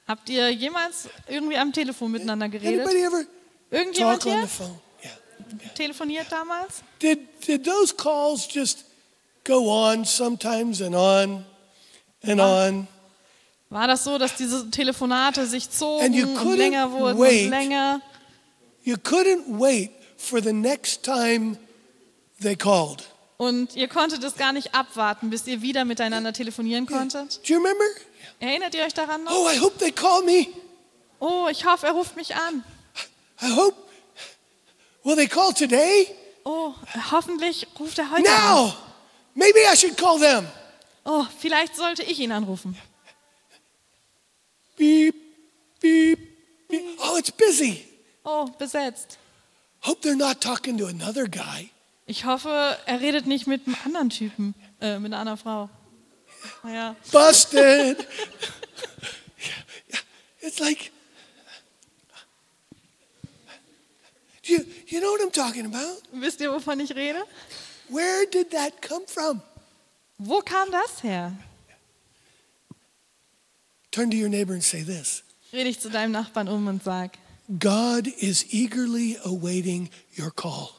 Habt 0.07 0.29
ihr 0.29 0.49
jemals 0.51 1.09
irgendwie 1.27 1.57
am 1.57 1.71
Telefon 1.71 2.11
miteinander 2.11 2.49
geredet? 2.49 2.79
Anybody 2.79 3.03
ever 3.03 3.25
Irgendjemand 3.69 4.23
talk 4.23 4.31
on 4.31 4.39
hier 4.39 4.47
the 4.47 4.53
phone? 4.53 4.79
Yeah. 5.03 5.73
telefoniert 5.75 6.31
damals? 6.31 6.81
Did 6.99 7.19
did 7.45 7.65
those 7.65 7.95
calls 7.95 8.47
just 8.51 8.85
go 9.45 9.69
on 9.69 10.03
sometimes 10.05 10.81
and 10.81 10.95
on 10.95 11.45
and 12.23 12.41
on? 12.41 12.87
War 13.69 13.87
das 13.87 14.03
so, 14.03 14.17
dass 14.17 14.35
diese 14.35 14.69
Telefonate 14.69 15.45
sich 15.47 15.69
zogen 15.69 16.05
And 16.05 16.15
you 16.15 16.27
und 16.27 16.37
couldn't 16.37 16.57
länger 16.57 16.91
wurden 16.91 17.19
wait. 17.19 17.45
und 17.45 17.49
länger? 17.49 18.01
You 18.83 18.95
couldn't 18.95 19.43
wait 19.59 19.91
for 20.17 20.41
the 20.41 20.53
next 20.53 21.03
time 21.03 21.57
they 22.41 22.55
called. 22.55 23.03
Und 23.37 23.75
ihr 23.75 23.87
konntet 23.87 24.23
es 24.23 24.35
gar 24.35 24.53
nicht 24.53 24.73
abwarten, 24.73 25.29
bis 25.29 25.45
ihr 25.47 25.61
wieder 25.61 25.83
miteinander 25.83 26.31
telefonieren 26.31 26.85
konntet? 26.85 27.39
Do 27.47 27.53
you 27.53 27.59
remember? 27.59 27.83
Erinnert 28.39 28.75
ihr 28.75 28.83
euch 28.83 28.93
daran 28.93 29.23
noch? 29.23 29.31
Oh, 29.33 29.49
I 29.49 29.59
hope 29.59 29.77
they 29.77 29.91
call 29.91 30.23
me. 30.23 30.47
Oh, 31.19 31.47
ich 31.49 31.65
hoffe, 31.65 31.87
er 31.87 31.93
ruft 31.93 32.15
mich 32.15 32.35
an. 32.35 32.63
I 33.41 33.51
hope. 33.55 33.75
Will 35.03 35.15
they 35.15 35.27
call 35.27 35.53
today? 35.53 36.07
Oh, 36.45 36.73
hoffentlich 37.11 37.67
ruft 37.79 37.97
er 37.99 38.11
heute 38.11 38.29
an. 38.29 38.73
Maybe 39.35 39.59
I 39.71 39.75
should 39.75 39.97
call 39.97 40.17
them. 40.17 40.47
Oh, 41.03 41.25
vielleicht 41.39 41.75
sollte 41.75 42.01
ich 42.03 42.19
ihn 42.19 42.31
anrufen. 42.31 42.75
Beep, 44.77 45.15
beep, 45.79 46.19
beep. 46.67 46.99
Oh, 46.99 47.17
it's 47.17 47.31
busy. 47.31 47.85
Oh, 48.23 48.47
besetzt. 48.57 49.17
Hope 49.81 50.01
they're 50.01 50.15
not 50.15 50.41
talking 50.41 50.77
to 50.77 50.87
another 50.87 51.27
guy. 51.27 51.69
Ich 52.07 52.25
hoffe, 52.25 52.77
er 52.85 53.01
redet 53.01 53.27
nicht 53.27 53.45
mit 53.45 53.67
einem 53.67 53.75
anderen 53.83 54.09
Typen, 54.09 54.55
äh, 54.81 54.99
mit 54.99 55.11
einer 55.11 55.19
anderen 55.19 55.37
Frau. 55.37 55.69
Ja. 56.63 56.95
Busted. 57.11 58.07
It's 60.41 60.59
like, 60.59 60.91
you, 64.43 64.59
you 64.87 64.99
know 64.99 65.11
what 65.11 65.21
I'm 65.21 65.31
talking 65.31 65.65
about? 65.65 66.01
Wisst 66.11 66.39
ihr, 66.41 66.51
wovon 66.51 66.79
ich 66.79 66.95
rede? 66.95 67.23
Where 67.89 68.25
did 68.25 68.51
that 68.51 68.81
come 68.81 69.05
from? 69.07 69.41
Wo 70.17 70.41
kam 70.41 70.71
das 70.71 71.01
her? 71.03 71.33
Turn 73.91 74.09
to 74.11 74.17
your 74.17 74.29
neighbor 74.29 74.53
and 74.53 74.63
say 74.63 74.83
this 74.83 75.23
Rede 75.53 75.69
ich 75.69 75.79
zu 75.79 75.89
deinem 75.89 76.11
Nachbarn 76.11 76.47
um 76.49 76.67
und 76.67 76.83
sag, 76.83 77.17
God 77.59 78.07
is 78.07 78.45
eagerly 78.51 79.17
awaiting 79.23 79.89
your 80.17 80.31
call. 80.31 80.69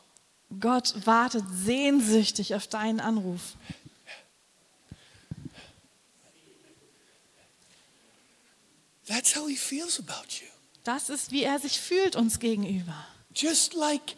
Gott 0.61 0.95
wartet 1.07 1.45
sehnsüchtig 1.65 2.55
auf 2.55 2.67
deinen 2.67 3.01
Anruf. 3.01 3.57
That's 9.07 9.35
how 9.37 9.47
he 9.49 9.57
feels 9.57 9.99
about 9.99 10.41
you. 10.41 10.49
Das 10.85 11.11
ist, 11.11 11.31
wie 11.31 11.43
er 11.43 11.59
sich 11.59 11.81
fühlt 11.81 12.17
uns 12.17 12.39
gegenüber. 12.39 13.07
Just 13.35 13.75
like 13.75 14.17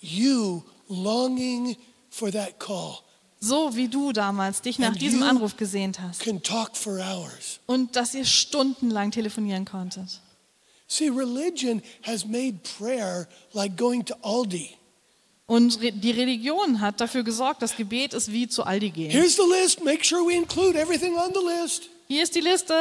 you 0.00 0.62
longing 0.88 1.76
for 2.14 2.30
that 2.30 2.58
call 2.58 2.98
So 3.40 3.74
wie 3.76 3.88
du 3.88 4.12
damals 4.12 4.62
dich 4.62 4.78
nach 4.78 4.88
And 4.92 5.00
diesem 5.00 5.20
you- 5.20 5.26
Anruf 5.26 5.56
gesehnt 5.56 6.00
hast 6.00 6.20
can 6.20 6.42
talk 6.42 6.76
for 6.76 6.94
hours. 6.98 7.60
und 7.66 7.94
dass 7.96 8.14
ihr 8.14 8.24
stundenlang 8.24 9.10
telefonieren 9.10 9.64
konntet. 9.64 10.20
See, 10.86 11.08
religion 11.08 11.82
has 12.02 12.24
made 12.26 12.58
prayer 12.78 13.26
like 13.52 13.76
going 13.76 14.04
to 14.04 14.14
Aldi. 14.22 14.70
Und 15.46 15.78
die 15.82 16.10
Religion 16.10 16.80
hat 16.80 17.00
dafür 17.02 17.22
gesorgt, 17.22 17.60
dass 17.62 17.76
Gebet 17.76 18.14
ist 18.14 18.32
wie 18.32 18.48
zu 18.48 18.64
Aldi 18.64 18.90
gehen. 18.90 19.10
Here's 19.10 19.36
the 19.36 19.42
list. 19.62 19.82
Make 19.84 20.04
sure 20.04 20.22
we 20.26 20.34
include 20.34 20.78
everything 20.78 21.14
on 21.16 21.32
the 21.34 21.40
list. 21.62 21.88
Hier 22.08 22.22
ist 22.22 22.34
die 22.34 22.40
Liste, 22.40 22.74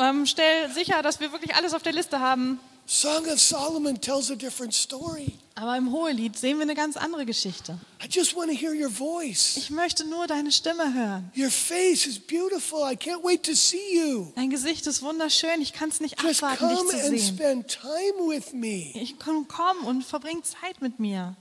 ähm, 0.00 0.26
stell 0.26 0.72
sicher, 0.72 1.02
dass 1.02 1.20
wir 1.20 1.30
wirklich 1.32 1.54
alles 1.54 1.74
auf 1.74 1.82
der 1.82 1.92
Liste 1.92 2.18
haben. 2.20 2.58
Song 2.90 3.26
of 3.26 3.38
Solomon 3.38 4.00
tells 4.00 4.30
a 4.30 4.34
different 4.34 4.72
story. 4.72 5.34
Aber 5.54 5.76
im 5.76 5.92
Hohelied 5.92 6.38
sehen 6.38 6.56
wir 6.56 6.62
eine 6.62 6.74
ganz 6.74 6.96
andere 6.96 7.26
Geschichte. 7.26 7.78
I 8.02 8.06
just 8.10 8.34
want 8.34 8.50
to 8.50 8.56
hear 8.56 8.72
your 8.72 8.88
voice. 8.88 9.58
Ich 9.58 9.68
möchte 9.68 10.06
nur 10.06 10.26
deine 10.26 10.50
Stimme 10.50 10.94
hören. 10.94 11.30
Your 11.36 11.50
face 11.50 12.06
is 12.06 12.18
beautiful. 12.18 12.90
I 12.90 12.96
can't 12.96 13.22
wait 13.22 13.42
to 13.44 13.54
see 13.54 13.76
you. 13.94 14.32
Dein 14.36 14.48
Gesicht 14.48 14.86
ist 14.86 15.02
wunderschön. 15.02 15.60
Ich 15.60 15.74
kann 15.74 15.90
es 15.90 16.00
nicht 16.00 16.22
Just 16.22 16.42
abwarten, 16.42 16.68
dich 16.70 16.78
come 16.78 16.90
zu 16.90 16.96
and 16.96 17.20
sehen. 17.20 17.34
spend 17.36 17.68
time 17.68 18.26
with 18.26 18.54
me. 18.54 18.90
Ich 18.94 19.18
komm, 19.18 19.46
komm 19.48 19.84
und 19.84 20.02
verbring 20.02 20.42
Zeit 20.42 20.80
mit 20.80 20.98
mir. 20.98 21.36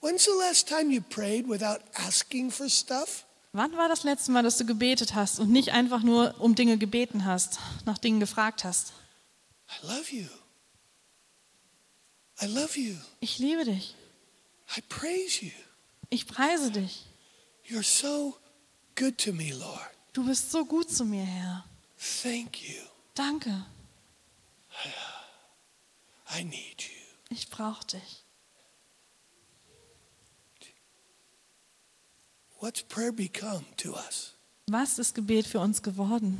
When's 0.00 0.24
the 0.24 0.30
last 0.38 0.68
time 0.68 0.92
you 0.94 1.00
prayed 1.02 1.48
without 1.48 1.80
asking 1.94 2.52
for 2.52 2.68
stuff? 2.68 3.24
Wann 3.52 3.76
war 3.76 3.88
das 3.88 4.04
letzte 4.04 4.30
Mal, 4.30 4.44
dass 4.44 4.56
du 4.56 4.64
gebetet 4.64 5.16
hast 5.16 5.40
und 5.40 5.50
nicht 5.50 5.72
einfach 5.72 6.04
nur 6.04 6.36
um 6.38 6.54
Dinge 6.54 6.78
gebeten 6.78 7.24
hast, 7.24 7.58
nach 7.86 7.98
Dingen 7.98 8.20
gefragt 8.20 8.62
hast? 8.62 8.92
I 9.70 9.86
love 9.86 10.10
you. 10.10 10.26
I 12.40 12.46
love 12.46 12.76
you. 12.76 12.96
Ich 13.20 13.38
liebe 13.38 13.64
dich. 13.64 13.94
I 14.76 14.80
praise 14.88 15.42
you. 15.42 15.52
Ich 16.10 16.26
preise 16.26 16.70
dich. 16.70 17.04
You're 17.68 17.84
so 17.84 18.36
good 18.94 19.18
to 19.18 19.32
me, 19.32 19.52
Lord. 19.52 19.90
Du 20.12 20.24
bist 20.24 20.50
so 20.50 20.64
gut 20.64 20.90
zu 20.90 21.04
mir, 21.04 21.24
Herr. 21.24 21.64
Thank 22.22 22.62
you. 22.62 22.82
Danke. 23.14 23.64
I 26.34 26.42
need 26.44 26.82
you. 26.82 27.00
Ich 27.30 27.48
brauche 27.48 27.86
dich. 27.86 28.24
What's 32.60 32.82
prayer 32.82 33.12
become 33.12 33.64
to 33.78 33.94
us? 33.94 34.34
Was 34.66 34.98
ist 34.98 35.14
Gebet 35.14 35.46
für 35.46 35.60
uns 35.60 35.82
geworden? 35.82 36.38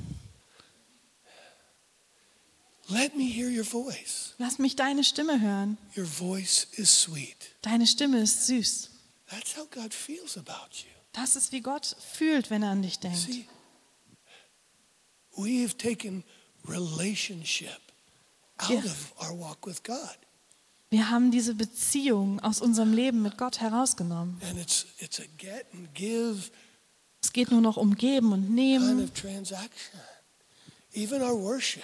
Let 2.91 3.17
me 3.17 3.25
hear 3.25 3.49
your 3.49 3.65
voice. 3.65 4.35
Lass 4.39 4.59
mich 4.59 4.75
deine 4.77 5.05
Stimme 5.05 5.41
hören. 5.41 5.79
Your 5.97 6.07
voice 6.07 6.67
is 6.73 6.91
sweet. 7.03 7.37
Deine 7.63 7.87
Stimme 7.87 8.21
ist 8.21 8.47
süß. 8.47 8.91
That's 9.29 9.57
how 9.57 9.67
God 9.71 9.95
feels 9.95 10.37
about 10.37 10.71
you. 10.83 10.91
Das 11.13 11.37
ist, 11.37 11.53
wie 11.53 11.61
Gott 11.61 11.97
fühlt, 12.15 12.51
wenn 12.51 12.63
er 12.63 12.71
an 12.71 12.83
dich 12.83 12.99
denkt. 12.99 13.19
See, 13.19 13.47
we 15.37 15.63
have 15.63 15.77
taken 15.77 16.25
relationship 16.67 17.81
out 18.59 18.71
Yeah. 18.71 18.85
of 18.85 19.13
our 19.21 19.39
walk 19.39 19.67
with 19.67 19.83
God. 19.85 20.17
Wir 20.91 21.09
haben 21.11 21.31
diese 21.31 21.55
Beziehung 21.55 22.41
aus 22.41 22.61
unserem 22.61 22.93
Leben 22.93 23.23
mit 23.23 23.39
Gott 23.39 23.61
herausgenommen. 23.61 24.41
And 24.49 24.59
it's 24.61 24.87
it's 24.99 25.21
a 25.21 25.25
get 25.39 25.67
and 25.73 25.95
give 25.95 26.51
Es 27.23 27.33
geht 27.33 27.51
nur 27.53 27.61
noch 27.61 27.77
um 27.77 27.95
Geben 27.95 28.33
und 28.33 28.43
kind 28.47 28.55
Nehmen. 28.55 29.05
of 29.05 29.13
transaction. 29.13 30.01
Even 30.93 31.23
our 31.23 31.39
worship. 31.39 31.83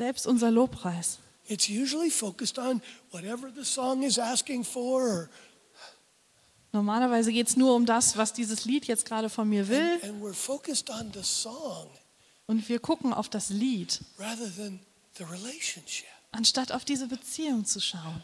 Selbst 0.00 0.26
unser 0.26 0.50
Lobpreis. 0.50 1.18
It's 1.46 1.68
usually 1.68 2.10
focused 2.10 2.58
on 2.58 2.80
whatever 3.12 3.50
the 3.54 3.64
song 3.64 4.02
is 4.02 4.18
asking 4.18 4.64
for 4.64 5.02
or 5.02 5.28
Normalerweise 6.72 7.32
geht 7.32 7.48
es 7.48 7.56
nur 7.58 7.74
um 7.76 7.84
das, 7.84 8.16
was 8.16 8.32
dieses 8.32 8.64
Lied 8.64 8.86
jetzt 8.86 9.04
gerade 9.04 9.28
von 9.28 9.46
mir 9.46 9.68
will. 9.68 9.98
and, 10.00 10.04
and 10.04 10.22
we're 10.22 10.32
focused 10.32 10.88
on 10.88 11.12
the 11.12 11.22
song 11.22 11.90
Und 12.46 12.66
wir 12.70 12.78
gucken 12.78 13.12
auf 13.12 13.28
das 13.28 13.50
Lied, 13.50 14.00
rather 14.18 14.50
than 14.56 14.80
the 15.18 15.24
relationship. 15.24 16.06
anstatt 16.32 16.72
auf 16.72 16.86
diese 16.86 17.06
Beziehung 17.06 17.66
zu 17.66 17.78
schauen. 17.78 18.22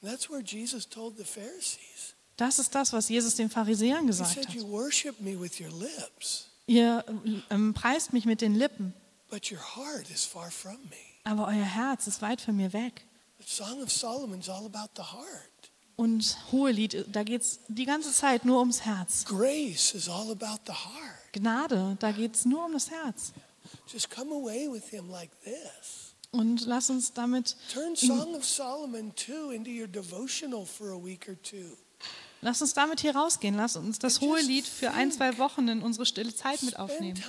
And 0.00 0.10
that's 0.12 0.30
where 0.30 0.40
Jesus 0.42 0.88
told 0.88 1.18
the 1.18 1.24
Pharisees. 1.24 2.14
Das 2.38 2.58
ist 2.58 2.74
das, 2.74 2.94
was 2.94 3.10
Jesus 3.10 3.34
den 3.34 3.50
Pharisäern 3.50 4.02
He 4.02 4.06
gesagt 4.06 4.32
said, 4.34 4.48
hat. 4.48 4.54
You 4.54 4.66
worship 4.66 5.20
me 5.20 5.38
with 5.38 5.60
your 5.60 5.70
lips, 5.78 6.46
Ihr 6.68 7.04
ähm, 7.50 7.74
preist 7.74 8.14
mich 8.14 8.24
mit 8.24 8.40
den 8.40 8.54
Lippen, 8.54 8.94
but 9.30 9.50
your 9.50 9.60
heart 9.60 10.10
is 10.10 10.24
far 10.24 10.50
from 10.50 10.78
me. 10.90 10.96
aber 11.24 11.48
euer 11.48 11.64
Herz 11.64 12.06
ist 12.06 12.22
weit 12.22 12.40
von 12.40 12.56
mir 12.56 12.72
weg. 12.72 13.04
The 13.38 13.46
Song 13.46 13.82
of 13.82 13.90
Solomon's 13.90 14.48
all 14.48 14.64
about 14.66 14.90
the 14.96 15.02
heart. 15.02 15.70
Und 15.96 16.36
Hohelied, 16.52 17.06
da 17.10 17.22
geht 17.22 17.42
es 17.42 17.60
die 17.68 17.86
ganze 17.86 18.12
Zeit 18.12 18.44
nur 18.44 18.58
ums 18.60 18.84
Herz. 18.84 19.24
Grace 19.24 19.94
is 19.94 20.08
all 20.08 20.30
about 20.30 20.60
the 20.66 20.72
heart. 20.72 21.32
Gnade, 21.32 21.96
da 22.00 22.12
geht 22.12 22.34
es 22.34 22.44
nur 22.44 22.64
um 22.66 22.72
das 22.72 22.90
Herz. 22.90 23.32
Just 23.90 24.10
come 24.10 24.32
away 24.32 24.68
with 24.70 24.90
him 24.90 25.10
like 25.10 25.30
this. 25.42 26.14
Und 26.32 26.66
lass 26.66 26.90
uns 26.90 27.12
damit, 27.14 27.56
Turn 27.72 27.96
Song 27.96 28.34
of 28.34 28.44
Solomon 28.44 29.14
2 29.16 29.52
into 29.52 29.70
your 29.70 29.86
devotional 29.86 30.66
for 30.66 30.90
a 30.90 30.98
week 31.02 31.28
or 31.28 31.36
two. 31.42 31.76
Lass 32.40 32.60
uns 32.62 32.74
damit 32.74 33.00
hier 33.00 33.14
rausgehen. 33.16 33.54
Lass 33.56 33.76
uns 33.76 33.98
das 33.98 34.20
Hohelied 34.20 34.66
für 34.66 34.92
ein, 34.92 35.10
zwei 35.12 35.38
Wochen 35.38 35.68
in 35.68 35.82
unsere 35.82 36.06
stille 36.06 36.34
Zeit 36.34 36.62
mit 36.62 36.78
aufnehmen. 36.78 37.22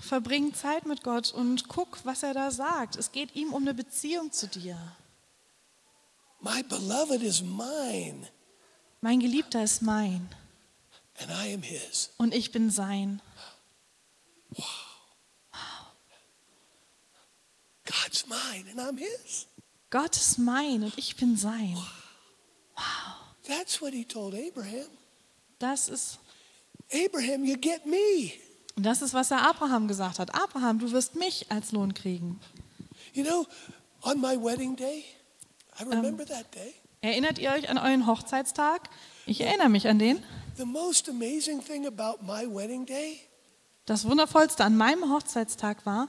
Verbring 0.00 0.54
Zeit 0.54 0.86
mit 0.86 1.02
Gott 1.02 1.32
und 1.32 1.68
guck, 1.68 2.04
was 2.04 2.22
er 2.22 2.34
da 2.34 2.50
sagt. 2.50 2.96
Es 2.96 3.12
geht 3.12 3.34
ihm 3.34 3.52
um 3.52 3.62
eine 3.62 3.74
Beziehung 3.74 4.32
zu 4.32 4.46
dir. 4.48 4.76
My 6.40 6.62
beloved 6.64 7.22
is 7.22 7.40
mine, 7.42 8.28
Mein 9.00 9.20
Geliebter 9.20 9.62
ist 9.62 9.80
mein 9.82 10.28
and 11.20 11.30
I 11.30 11.54
am 11.54 11.62
his. 11.62 12.10
und 12.18 12.34
ich 12.34 12.50
bin 12.50 12.70
sein. 12.70 13.20
God's 17.92 18.26
mine, 18.26 18.64
and 18.70 18.80
I'm 18.80 18.98
his. 18.98 19.46
Gott 19.90 20.16
ist 20.16 20.38
mein 20.38 20.84
und 20.84 20.96
ich 20.96 21.16
bin 21.16 21.36
sein. 21.36 21.76
That's 23.46 23.82
what 23.82 23.92
he 23.92 24.04
told 24.04 24.34
Abraham. 24.34 24.86
Das 25.58 25.88
ist, 25.88 26.18
Abraham, 26.92 27.44
you 27.44 27.56
get 27.56 27.84
me. 27.86 28.32
das 28.76 29.02
ist, 29.02 29.12
was 29.12 29.30
er 29.30 29.46
Abraham 29.46 29.88
gesagt 29.88 30.18
hat. 30.18 30.34
Abraham, 30.34 30.78
du 30.78 30.90
wirst 30.92 31.16
mich 31.16 31.50
als 31.50 31.72
Lohn 31.72 31.92
kriegen. 31.92 32.40
You 33.12 33.24
know, 33.24 33.46
on 34.02 34.20
my 34.20 34.36
wedding 34.42 34.74
day, 34.76 35.04
I 35.78 35.84
remember 35.84 36.24
that 36.24 36.54
day. 36.54 36.74
Erinnert 37.02 37.38
ihr 37.38 37.50
euch 37.50 37.68
an 37.68 37.78
euren 37.78 38.06
Hochzeitstag? 38.06 38.88
Ich 39.26 39.40
erinnere 39.40 39.68
mich 39.68 39.88
an 39.88 39.98
den. 39.98 40.22
The 40.56 40.64
most 40.64 41.08
amazing 41.08 41.62
thing 41.62 41.86
about 41.86 42.22
my 42.22 42.46
wedding 42.46 42.86
day 42.86 43.20
Das 43.84 44.04
Wundervollste 44.04 44.64
an 44.64 44.76
meinem 44.76 45.12
Hochzeitstag 45.12 45.84
war, 45.84 46.08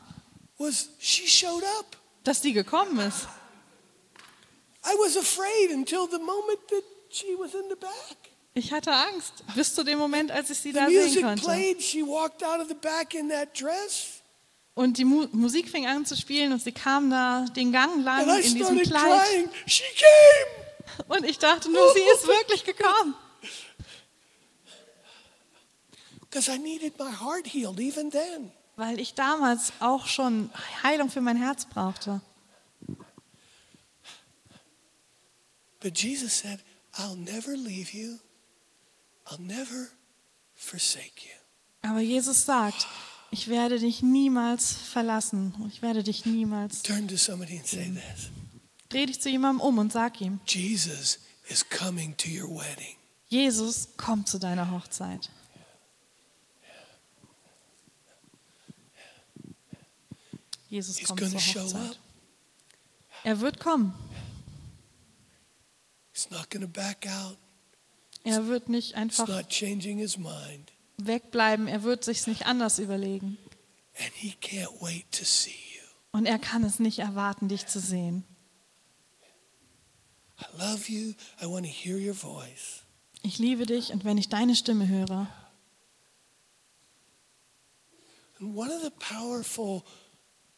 was 0.58 0.90
she 1.00 1.28
showed 1.28 1.64
up. 1.80 1.98
dass 2.24 2.42
die 2.42 2.54
gekommen 2.54 3.00
ist. 3.00 3.28
I 4.86 4.96
was 5.00 5.18
afraid 5.18 5.72
until 5.72 6.08
the 6.08 6.20
moment 6.20 6.60
that 6.70 6.84
she 7.10 7.36
was 7.38 7.54
in 7.54 7.70
the 7.70 7.76
back. 7.76 8.18
Ich 8.56 8.72
hatte 8.72 8.92
Angst, 8.92 9.44
bis 9.56 9.74
zu 9.74 9.84
dem 9.84 9.98
Moment, 9.98 10.32
als 10.32 10.50
ich 10.52 10.60
sie 10.60 10.74
da 10.74 10.88
sehen 10.88 11.24
konnte. 11.24 11.44
played, 11.44 11.82
she 11.82 12.04
walked 12.04 12.44
out 12.44 12.60
of 12.60 12.68
the 12.68 12.76
back 12.76 13.14
in 13.14 13.30
that 13.30 13.60
dress. 13.60 14.22
Und 14.76 14.98
die 14.98 15.06
Mu 15.06 15.28
Musik 15.32 15.70
fing 15.70 15.88
an 15.88 16.06
zu 16.06 16.16
spielen 16.16 16.52
und 16.52 16.62
sie 16.62 16.72
kam 16.72 17.10
da 17.10 17.46
den 17.56 17.72
Gang 17.72 18.04
lang 18.04 18.30
And 18.30 18.44
I 18.44 18.48
in 18.48 18.56
diesem 18.56 18.80
Kleid. 18.80 19.28
crying. 19.28 19.50
She 19.68 19.84
came. 19.96 21.08
Und 21.08 21.26
ich 21.26 21.40
dachte 21.40 21.72
nur, 21.72 21.94
sie 21.94 22.00
ist 22.00 22.28
wirklich 22.28 22.64
gekommen. 22.64 23.16
Because 26.22 26.50
I 26.52 26.58
needed 26.58 26.98
my 26.98 27.12
heart 27.12 27.48
healed 27.48 27.80
even 27.80 28.10
then. 28.10 28.52
Weil 28.76 29.00
ich 29.00 29.14
damals 29.14 29.74
auch 29.80 30.08
schon 30.08 30.50
Heilung 30.82 31.10
für 31.10 31.22
mein 31.22 31.38
Herz 31.38 31.66
brauchte. 31.66 32.22
But 35.80 35.98
Jesus 35.98 36.40
said, 36.40 36.60
I'll 36.94 37.18
never 37.18 37.56
leave 37.56 37.94
you. 37.94 38.20
I'll 39.26 39.42
never 39.42 39.90
forsake 40.54 41.26
you. 41.26 41.90
Aber 41.90 42.00
Jesus 42.00 42.46
sagt, 42.46 42.88
ich 43.32 43.48
werde 43.48 43.80
dich 43.80 44.02
niemals 44.02 44.74
verlassen. 44.74 45.54
Ich 45.68 45.82
werde 45.82 46.04
dich 46.04 46.26
niemals. 46.26 46.84
Turn 46.84 47.08
to 47.08 47.18
somebody 47.18 47.58
and 47.58 47.68
say 47.68 47.92
this 47.92 48.30
Dreh 48.90 49.08
dich 49.08 49.22
zu 49.22 49.30
jemandem 49.30 49.62
um 49.62 49.80
und 49.80 49.92
sag 49.92 50.22
ihm, 50.22 50.40
Jesus 50.46 51.20
is 51.50 51.68
coming 51.68 52.16
to 52.16 52.30
your 52.30 52.50
wedding. 52.50 52.96
Jesus 53.28 53.90
kommt 53.98 54.30
zu 54.30 54.38
deiner 54.38 54.70
Hochzeit. 54.70 55.30
Jesus 60.74 60.98
He's 60.98 61.08
kommt 61.08 61.20
zur 61.20 61.40
Hochzeit. 61.40 62.00
Er 63.24 63.40
wird 63.40 63.60
kommen. 63.60 63.94
He's 66.12 66.32
not 66.32 66.50
going 66.50 66.64
to 66.64 66.68
back 66.68 67.06
out. 67.08 67.38
Er 68.24 68.48
wird 68.48 68.70
nicht 68.70 68.96
einfach 68.96 69.28
not 69.28 69.50
changing 69.50 70.00
his 70.00 70.18
mind. 70.18 70.72
wegbleiben. 70.98 71.68
Er 71.68 71.84
wird 71.84 72.04
sich 72.04 72.26
nicht 72.26 72.48
anders 72.48 72.80
überlegen. 72.80 73.38
And 74.00 74.12
he 74.16 74.34
can't 74.42 74.82
wait 74.82 75.12
to 75.12 75.24
see 75.24 75.52
you. 75.52 75.84
Und 76.12 76.26
er 76.26 76.40
kann 76.40 76.64
es 76.64 76.80
nicht 76.80 77.00
erwarten, 77.00 77.50
dich 77.50 77.68
zu 77.68 77.80
sehen. 77.80 78.24
I 80.40 80.46
love 80.58 80.92
you. 80.92 81.14
I 81.40 81.46
want 81.46 81.68
to 81.68 81.72
hear 81.72 81.98
your 81.98 82.16
voice. 82.16 82.82
Ich 83.22 83.38
liebe 83.38 83.68
dich 83.68 83.92
und 83.92 84.06
wenn 84.06 84.18
ich 84.18 84.30
deine 84.30 84.56
Stimme 84.56 84.88
höre. 84.88 85.28
And 88.40 88.56
one 88.56 88.74
of 88.74 88.82
the 88.82 88.90
powerful 88.90 89.84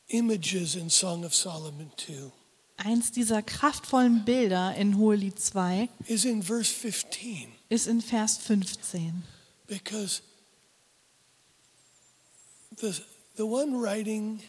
images 0.08 0.76
in 0.76 0.90
Song 0.90 1.24
of 1.26 1.34
Solomon 1.34 1.92
2 1.98 2.32
Eins 2.78 3.12
dieser 3.12 3.42
kraftvollen 3.42 4.26
Bilder 4.26 4.76
in 4.76 4.98
Hohelied 4.98 5.40
2 5.40 5.88
is 6.08 6.26
in 6.26 6.42
verse 6.42 6.72
15 6.72 7.52
ist 7.70 7.88
in 7.88 8.02
Vers 8.02 8.38
15. 8.38 9.24
because 9.68 10.22
the, 12.78 13.00
the 13.36 13.46
one 13.46 13.80
writing 13.80 14.42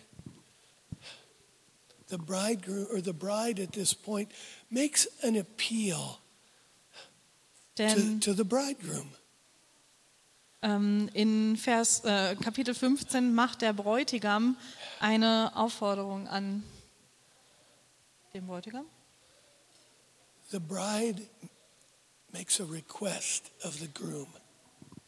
the 2.09 2.19
bridegroom 2.19 2.87
or 2.93 3.01
the 3.01 3.13
bride 3.13 3.59
at 3.59 3.73
this 3.73 3.95
point 3.95 4.31
makes 4.71 5.07
an 5.23 5.37
appeal 5.37 6.21
to, 7.77 8.19
to 8.21 8.33
the 8.33 8.45
bridegroom. 8.45 9.11
Ähm, 10.63 11.09
in 11.13 11.57
Vers, 11.57 12.05
äh, 12.05 12.37
Kapitel 12.37 12.75
15 12.75 13.35
macht 13.35 13.63
der 13.63 13.73
Bräutigam 13.73 14.57
eine 15.01 15.53
Aufforderung 15.55 16.29
an 16.29 16.63
den 18.35 18.47
Bräutigam. 18.47 18.87
The 20.51 20.59
bride 20.59 21.23
makes 22.33 22.61
a 22.61 22.65
request 22.65 23.51
of 23.65 23.75
the 23.75 23.89
groom. 23.93 24.29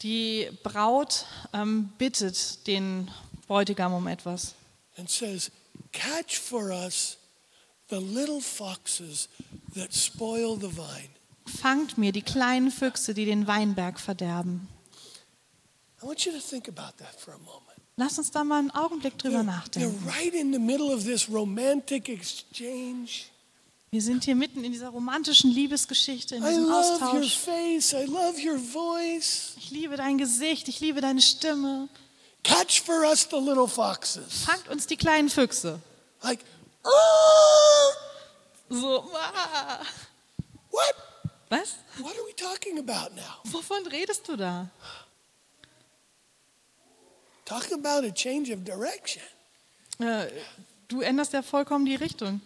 Die 0.03 0.49
Braut 0.63 1.27
ähm, 1.53 1.91
bittet 1.99 2.67
den 2.67 3.11
Bräutigam 3.47 3.93
um 3.95 4.07
etwas. 4.07 4.55
and 4.99 5.09
says, 5.09 5.51
Catch 5.93 6.39
for 6.39 6.71
us 6.73 7.17
the 7.89 8.01
little 8.01 8.41
foxes 8.41 9.29
that 9.75 9.95
spoil 9.95 10.57
the 10.57 10.69
vine. 10.69 11.09
Fangt 11.47 11.97
mir 11.97 12.13
die 12.13 12.23
kleinen 12.23 12.71
Füchse, 12.71 13.15
die 13.15 13.25
den 13.25 13.47
Weinberg 13.47 13.99
verderben. 13.99 14.69
I 16.03 16.07
want 16.07 16.25
you 16.27 16.33
to 16.33 16.41
think 16.41 16.69
about 16.69 16.97
that 16.99 17.19
for 17.19 17.33
a 17.33 17.39
moment. 17.39 17.65
Lass 17.97 18.19
uns 18.19 18.31
da 18.31 18.45
mal 18.45 18.59
einen 18.61 18.71
Augenblick 18.71 19.19
drüber 19.19 19.39
they're 19.41 19.43
nachdenken. 19.43 20.07
right 20.07 20.33
in 20.35 20.53
the 20.53 20.59
middle 20.59 20.93
of 20.95 21.03
this 21.05 21.29
romantic 21.29 22.09
exchange. 22.09 23.27
Wir 23.91 24.03
sind 24.03 24.25
hier 24.25 24.35
mitten 24.37 24.63
in 24.65 24.73
dieser 24.73 24.91
romantischen 24.91 25.51
Liebesgeschichte, 25.51 26.37
in 26.37 26.45
I 26.45 26.49
diesem 26.49 26.65
love 26.69 27.01
your 27.01 27.23
Austausch. 27.23 27.39
face. 27.39 27.93
I 27.95 28.05
love 28.05 28.39
your 28.39 28.59
voice. 28.59 29.55
Ich 29.57 29.71
liebe 29.71 29.97
dein 29.97 30.19
Gesicht, 30.19 30.69
ich 30.69 30.79
liebe 30.81 31.01
deine 31.01 31.21
Stimme. 31.23 31.89
Catch 32.45 32.83
for 32.83 33.03
us 33.05 33.27
the 33.29 33.37
little 33.37 33.67
foxes. 33.67 34.45
Fangt 34.45 34.69
uns 34.69 34.87
die 34.87 34.97
kleinen 34.97 35.29
Füchse. 35.31 35.81
Like, 36.23 36.45
"Ah, 36.85 36.91
So, 38.71 39.11
ah. 39.15 39.81
what? 40.71 40.95
was? 41.51 41.75
What 41.99 42.15
are 42.15 42.25
we 42.27 42.35
talking 42.35 42.79
about 42.79 43.15
now? 43.17 43.41
Wovon 43.45 43.87
redest 43.87 44.29
du 44.29 44.37
da? 44.37 44.69
Talking 47.49 47.79
about 47.83 48.05
a 48.05 48.13
change 48.13 48.51
of 48.51 48.63
direction. 48.63 49.23
Äh, 50.01 50.27
du 50.89 51.01
änderst 51.01 51.33
ja 51.33 51.43
vollkommen 51.43 51.87
die 51.87 51.95
Richtung, 51.95 52.43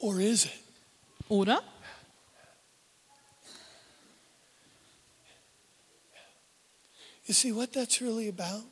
Or 0.00 0.18
is 0.18 0.46
it? 0.46 0.50
oder? 1.28 1.62
You 7.26 7.34
see 7.34 7.52
what 7.52 7.72
that's 7.72 8.00
really 8.00 8.28
about? 8.28 8.64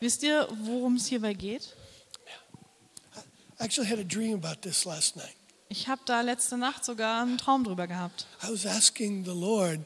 Wisst 0.00 0.22
ihr, 0.22 0.48
worum 0.62 0.96
es 0.96 1.08
hierbei 1.08 1.34
geht? 1.34 1.74
I 3.60 3.64
actually 3.64 3.88
had 3.88 3.98
a 3.98 4.04
dream 4.04 4.32
about 4.34 4.62
this 4.62 4.86
last 4.86 5.16
night. 5.16 5.34
Ich 5.68 5.88
habe 5.88 6.00
da 6.06 6.22
letzte 6.22 6.56
Nacht 6.56 6.86
sogar 6.86 7.20
einen 7.22 7.36
Traum 7.36 7.64
drüber 7.64 7.86
gehabt. 7.86 8.26
I 8.42 8.50
was 8.50 8.64
asking 8.64 9.24
the 9.24 9.34
Lord 9.34 9.80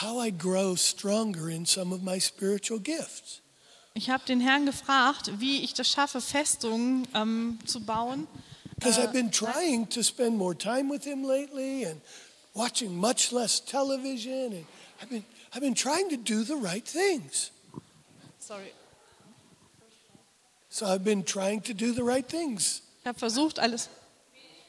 how 0.00 0.20
I 0.20 0.30
grow 0.32 0.74
stronger 0.74 1.48
in 1.48 1.66
some 1.66 1.94
of 1.94 2.02
my 2.02 2.18
spiritual 2.18 2.80
gifts. 2.80 3.42
Ich 3.94 4.08
habe 4.08 4.24
den 4.24 4.40
Herrn 4.40 4.66
gefragt, 4.66 5.40
wie 5.40 5.62
ich 5.64 5.74
das 5.74 5.88
schaffe, 5.88 6.20
Festungen 6.20 7.08
ähm, 7.14 7.58
zu 7.66 7.80
bauen. 7.80 8.26
Because 8.76 8.98
I've 8.98 9.12
been 9.12 9.30
trying 9.30 9.88
to 9.90 10.02
spend 10.02 10.38
more 10.38 10.56
time 10.56 10.90
with 10.90 11.04
Him 11.04 11.24
lately 11.24 11.84
and 11.84 12.00
watching 12.54 12.96
much 12.96 13.30
less 13.30 13.60
television. 13.60 14.52
And 14.52 14.66
I've 15.02 15.10
been, 15.10 15.24
I've 15.52 15.60
been 15.60 15.74
trying 15.74 16.08
to 16.08 16.16
do 16.16 16.44
the 16.44 16.54
right 16.54 16.86
things. 16.86 17.50
Sorry. 18.38 18.72
So 20.70 20.86
I've 20.86 21.04
been 21.04 21.24
trying 21.24 21.62
to 21.62 21.74
do 21.74 21.92
the 21.92 22.02
right 22.02 22.26
things. 22.26 22.82
Ich 23.00 23.06
habe 23.06 23.18
versucht, 23.18 23.58
alles. 23.58 23.88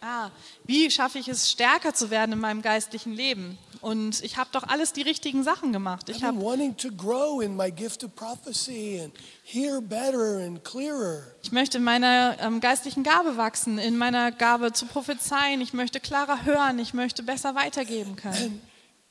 Ah, 0.01 0.31
wie 0.65 0.89
schaffe 0.89 1.19
ich 1.19 1.27
es, 1.27 1.51
stärker 1.51 1.93
zu 1.93 2.09
werden 2.09 2.33
in 2.33 2.39
meinem 2.39 2.63
geistlichen 2.63 3.13
Leben? 3.13 3.57
Und 3.81 4.23
ich 4.23 4.37
habe 4.37 4.49
doch 4.51 4.63
alles 4.63 4.93
die 4.93 5.01
richtigen 5.01 5.43
Sachen 5.43 5.73
gemacht. 5.73 6.07
Ich 6.09 6.23
habe 6.23 6.39
wanting 6.39 6.77
to 6.77 6.89
grow 6.91 7.41
in 7.41 7.55
my 7.55 7.71
gift 7.71 8.03
of 8.03 8.15
prophecy 8.15 9.01
and 9.03 9.11
hear 9.43 9.81
better 9.81 10.37
and 10.37 10.63
clearer. 10.63 11.23
Ich 11.41 11.51
möchte 11.51 11.79
in 11.79 11.83
meiner 11.83 12.37
ähm, 12.39 12.59
geistlichen 12.59 13.01
Gabe 13.03 13.37
wachsen, 13.37 13.79
in 13.79 13.97
meiner 13.97 14.31
Gabe 14.31 14.71
zu 14.71 14.85
prophezeien. 14.85 15.61
Ich 15.61 15.73
möchte 15.73 15.99
klarer 15.99 16.45
hören. 16.45 16.77
Ich 16.77 16.93
möchte 16.93 17.23
besser 17.23 17.55
weitergeben 17.55 18.15
können. 18.15 18.61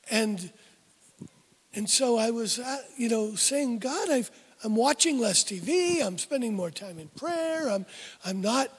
And, 0.09 0.39
and, 0.39 0.53
and 1.75 1.89
so 1.89 2.17
I 2.17 2.31
was, 2.31 2.57
uh, 2.57 2.63
you 2.97 3.09
know, 3.09 3.35
saying, 3.35 3.81
God, 3.81 4.09
I've, 4.09 4.31
I'm 4.63 4.77
watching 4.77 5.19
less 5.19 5.43
TV. 5.45 6.01
I'm 6.01 6.17
spending 6.17 6.55
more 6.55 6.71
time 6.71 6.97
in 6.97 7.09
prayer. 7.09 7.69
I'm, 7.69 7.85
I'm 8.23 8.39
not, 8.39 8.69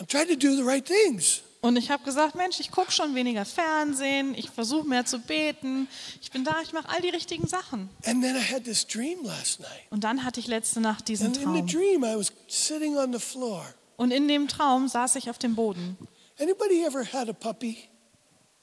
I'm 0.00 0.06
trying 0.06 0.28
to 0.28 0.36
do 0.36 0.56
the 0.56 0.64
right 0.64 0.84
things. 0.84 1.42
Und 1.60 1.76
ich 1.76 1.90
habe 1.90 2.04
gesagt, 2.04 2.34
Mensch, 2.34 2.60
ich 2.60 2.70
gucke 2.70 2.92
schon 2.92 3.14
weniger 3.14 3.44
Fernsehen. 3.44 4.34
Ich 4.36 4.50
versuche 4.50 4.86
mehr 4.86 5.04
zu 5.04 5.18
beten. 5.18 5.88
Ich 6.20 6.30
bin 6.30 6.44
da, 6.44 6.60
ich 6.62 6.72
mache 6.72 6.88
all 6.88 7.00
die 7.00 7.08
richtigen 7.08 7.46
Sachen. 7.48 7.88
And 8.04 8.22
then 8.22 8.36
I 8.36 8.40
had 8.40 8.64
this 8.64 8.86
dream 8.86 9.24
last 9.24 9.60
night. 9.60 9.82
Und 9.90 10.04
dann 10.04 10.22
hatte 10.24 10.38
ich 10.38 10.46
letzte 10.46 10.80
Nacht 10.80 11.08
diesen 11.08 11.28
And 11.28 11.36
in 11.38 11.42
the 11.42 11.60
Traum. 11.60 11.66
dream, 11.66 12.04
I 12.04 12.16
was 12.16 12.32
sitting 12.46 12.96
on 12.96 13.12
the 13.12 13.18
floor. 13.18 13.64
Und 13.96 14.10
in 14.10 14.28
dem 14.28 14.46
Traum 14.48 14.88
saß 14.88 15.16
ich 15.16 15.30
auf 15.30 15.38
dem 15.38 15.54
Boden. 15.54 15.96
Anybody 16.38 16.84
ever 16.84 17.04
had 17.12 17.28
a 17.28 17.32
puppy? 17.32 17.78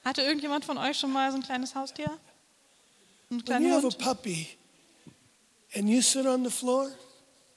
Hatte 0.05 0.21
irgendjemand 0.21 0.63
von 0.65 0.77
euch 0.77 0.97
schon 0.99 1.11
mal 1.11 1.31
so 1.31 1.37
ein 1.37 1.43
kleines 1.43 1.75
Haustier? 1.75 2.11
Ein 3.31 3.43
kleiner 3.43 3.81
Hund? 3.81 3.97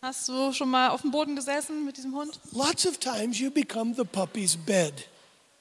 Hast 0.03 0.29
du 0.29 0.53
schon 0.53 0.71
mal 0.71 0.91
auf 0.91 1.03
dem 1.03 1.11
Boden 1.11 1.37
gesessen 1.37 1.85
mit 1.85 1.97
diesem 1.97 2.15
Hund? 2.15 2.39
lots 2.53 2.87
of 2.87 2.99
times 2.99 3.39
you 3.39 3.51
become 3.51 3.95
the 3.95 4.05
puppy's 4.05 4.57
bed. 4.57 4.93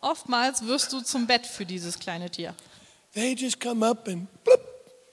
Oftmals 0.06 0.66
wirst 0.68 0.94
du 0.94 1.02
zum 1.02 1.26
Bett 1.26 1.48
für 1.48 1.66
dieses 1.66 1.98
kleine 1.98 2.30
Tier. 2.30 2.54
They 3.16 3.34
just 3.34 3.60
come 3.60 3.84
up 3.84 4.08
and 4.08 4.28
bloop, 4.44 4.60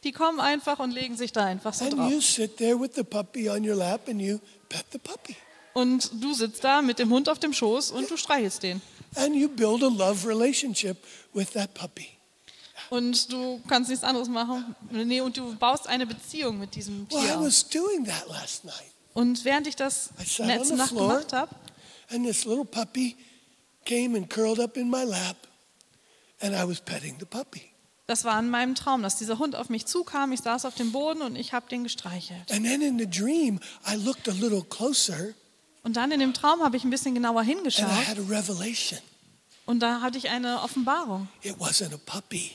Die 0.05 0.13
kommen 0.13 0.39
einfach 0.39 0.79
und 0.81 0.91
legen 0.91 1.17
sich 1.17 1.33
da 1.33 1.47
einfach 1.47 1.73
so 1.73 1.85
and 1.87 1.95
drauf. 1.95 2.11
you 2.13 2.21
sit 2.21 2.59
there 2.59 2.79
with 2.79 2.91
the 2.95 3.03
puppy 3.03 3.49
on 3.49 3.67
your 3.67 3.75
lap 3.77 4.07
and 4.09 4.21
you 4.21 4.39
pet 4.69 4.85
the 4.93 4.99
puppy. 4.99 5.35
Und 5.73 6.11
du 6.23 6.35
sitzt 6.35 6.63
da 6.63 6.83
mit 6.83 6.99
dem 6.99 7.11
Hund 7.11 7.31
auf 7.31 7.39
dem 7.39 7.55
Schoß 7.55 7.91
und 7.93 8.11
du 8.11 8.19
streichelst 8.19 8.63
den. 8.63 8.83
And 9.15 9.35
you 9.35 9.49
build 9.49 9.83
a 9.83 9.89
love 9.89 10.29
relationship 10.29 10.99
with 11.33 11.51
that 11.53 11.73
puppy. 11.73 12.09
Und 12.91 13.33
du 13.33 13.63
kannst 13.69 13.89
nichts 13.89 14.05
anderes 14.05 14.29
machen. 14.29 14.77
Nee, 14.91 15.23
und 15.23 15.39
du 15.39 15.55
baust 15.57 15.87
eine 15.87 16.05
Beziehung 16.05 16.59
mit 16.59 16.75
diesem 16.75 17.07
Well, 17.11 17.19
I 17.19 17.27
Tier 17.29 17.41
was 17.41 17.67
doing 17.67 18.05
that 18.05 18.29
last 18.29 18.67
night. 18.67 18.93
Und 19.15 19.43
während 19.47 19.67
ich 19.67 19.77
das 19.77 20.11
letzte 20.37 20.77
Nacht 20.77 20.91
gemacht 20.95 21.33
habe, 21.33 21.55
And 22.11 22.27
this 22.27 22.45
little 22.45 22.67
puppy 22.67 23.17
came 23.85 24.17
and 24.17 24.29
curled 24.29 24.59
up 24.61 24.77
in 24.77 24.89
my 24.91 25.05
lap, 25.05 25.37
and 26.41 26.55
I 26.55 26.65
was 26.67 26.81
petting 26.81 27.17
the 27.19 27.27
puppy. 27.27 27.71
das 28.07 28.25
war 28.25 28.39
in 28.39 28.51
meinem 28.51 28.75
Traum, 28.75 29.03
dass 29.03 29.17
dieser 29.17 29.39
Hund 29.39 29.55
auf 29.57 29.69
mich 29.71 29.87
zukam. 29.87 30.33
Ich 30.33 30.41
saß 30.41 30.65
auf 30.67 30.75
dem 30.75 30.93
Boden 30.93 31.23
und 31.23 31.37
ich 31.37 31.53
habe 31.53 31.69
den 31.69 31.83
gestreichelt. 31.85 32.51
And 32.53 32.65
then 32.67 32.83
in 32.83 32.99
the 32.99 33.07
dream, 33.09 33.59
I 33.87 33.95
looked 33.97 34.29
a 34.29 34.33
little 34.33 34.63
closer, 34.65 35.35
Und 35.85 35.97
dann 35.97 36.13
in 36.13 36.21
dem 36.21 36.35
Traum 36.35 36.63
habe 36.63 36.77
ich 36.77 36.85
ein 36.85 36.91
bisschen 36.91 37.15
genauer 37.15 37.41
and 37.41 37.49
I 37.49 37.55
hingeschaut 37.55 37.89
had 38.07 38.19
a 38.19 38.23
revelation. 38.29 38.99
und 39.67 39.81
da 39.81 40.01
hatte 40.01 40.19
ich 40.19 40.29
eine 40.31 40.61
Offenbarung. 40.63 41.29
It 41.43 41.57
wasn't 41.59 41.95
a 41.95 41.99
puppy, 42.05 42.53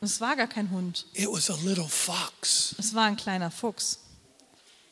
Es 0.00 0.20
war 0.20 0.34
gar 0.36 0.48
kein 0.48 0.70
Hund, 0.70 1.06
it 1.12 1.28
was 1.30 1.48
a 1.50 1.56
little 1.64 1.88
fox. 1.88 2.74
es 2.78 2.92
war 2.94 3.04
ein 3.04 3.16
kleiner 3.16 3.50
Fuchs. 3.50 4.00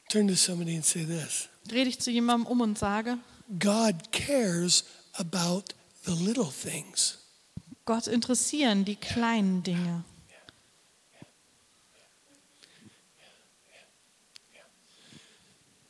Turn 0.09 0.27
to 0.27 0.35
somebody 0.35 0.75
and 0.75 0.85
say 0.85 1.05
this 1.05 1.49
Rede 1.71 1.91
ich 1.91 1.99
zu 1.99 2.11
jemandem 2.11 2.47
um 2.47 2.63
und 2.63 2.79
sage, 2.79 3.19
God 3.59 4.11
cares 4.11 4.85
about 5.13 5.75
the 6.05 6.13
little 6.13 6.51
things. 6.51 7.19
Gott 7.85 8.07
interessieren 8.07 8.85
die 8.85 8.97
kleinen 8.97 9.63
Dinge. 9.63 10.05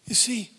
You 0.06 0.14
see, 0.14 0.50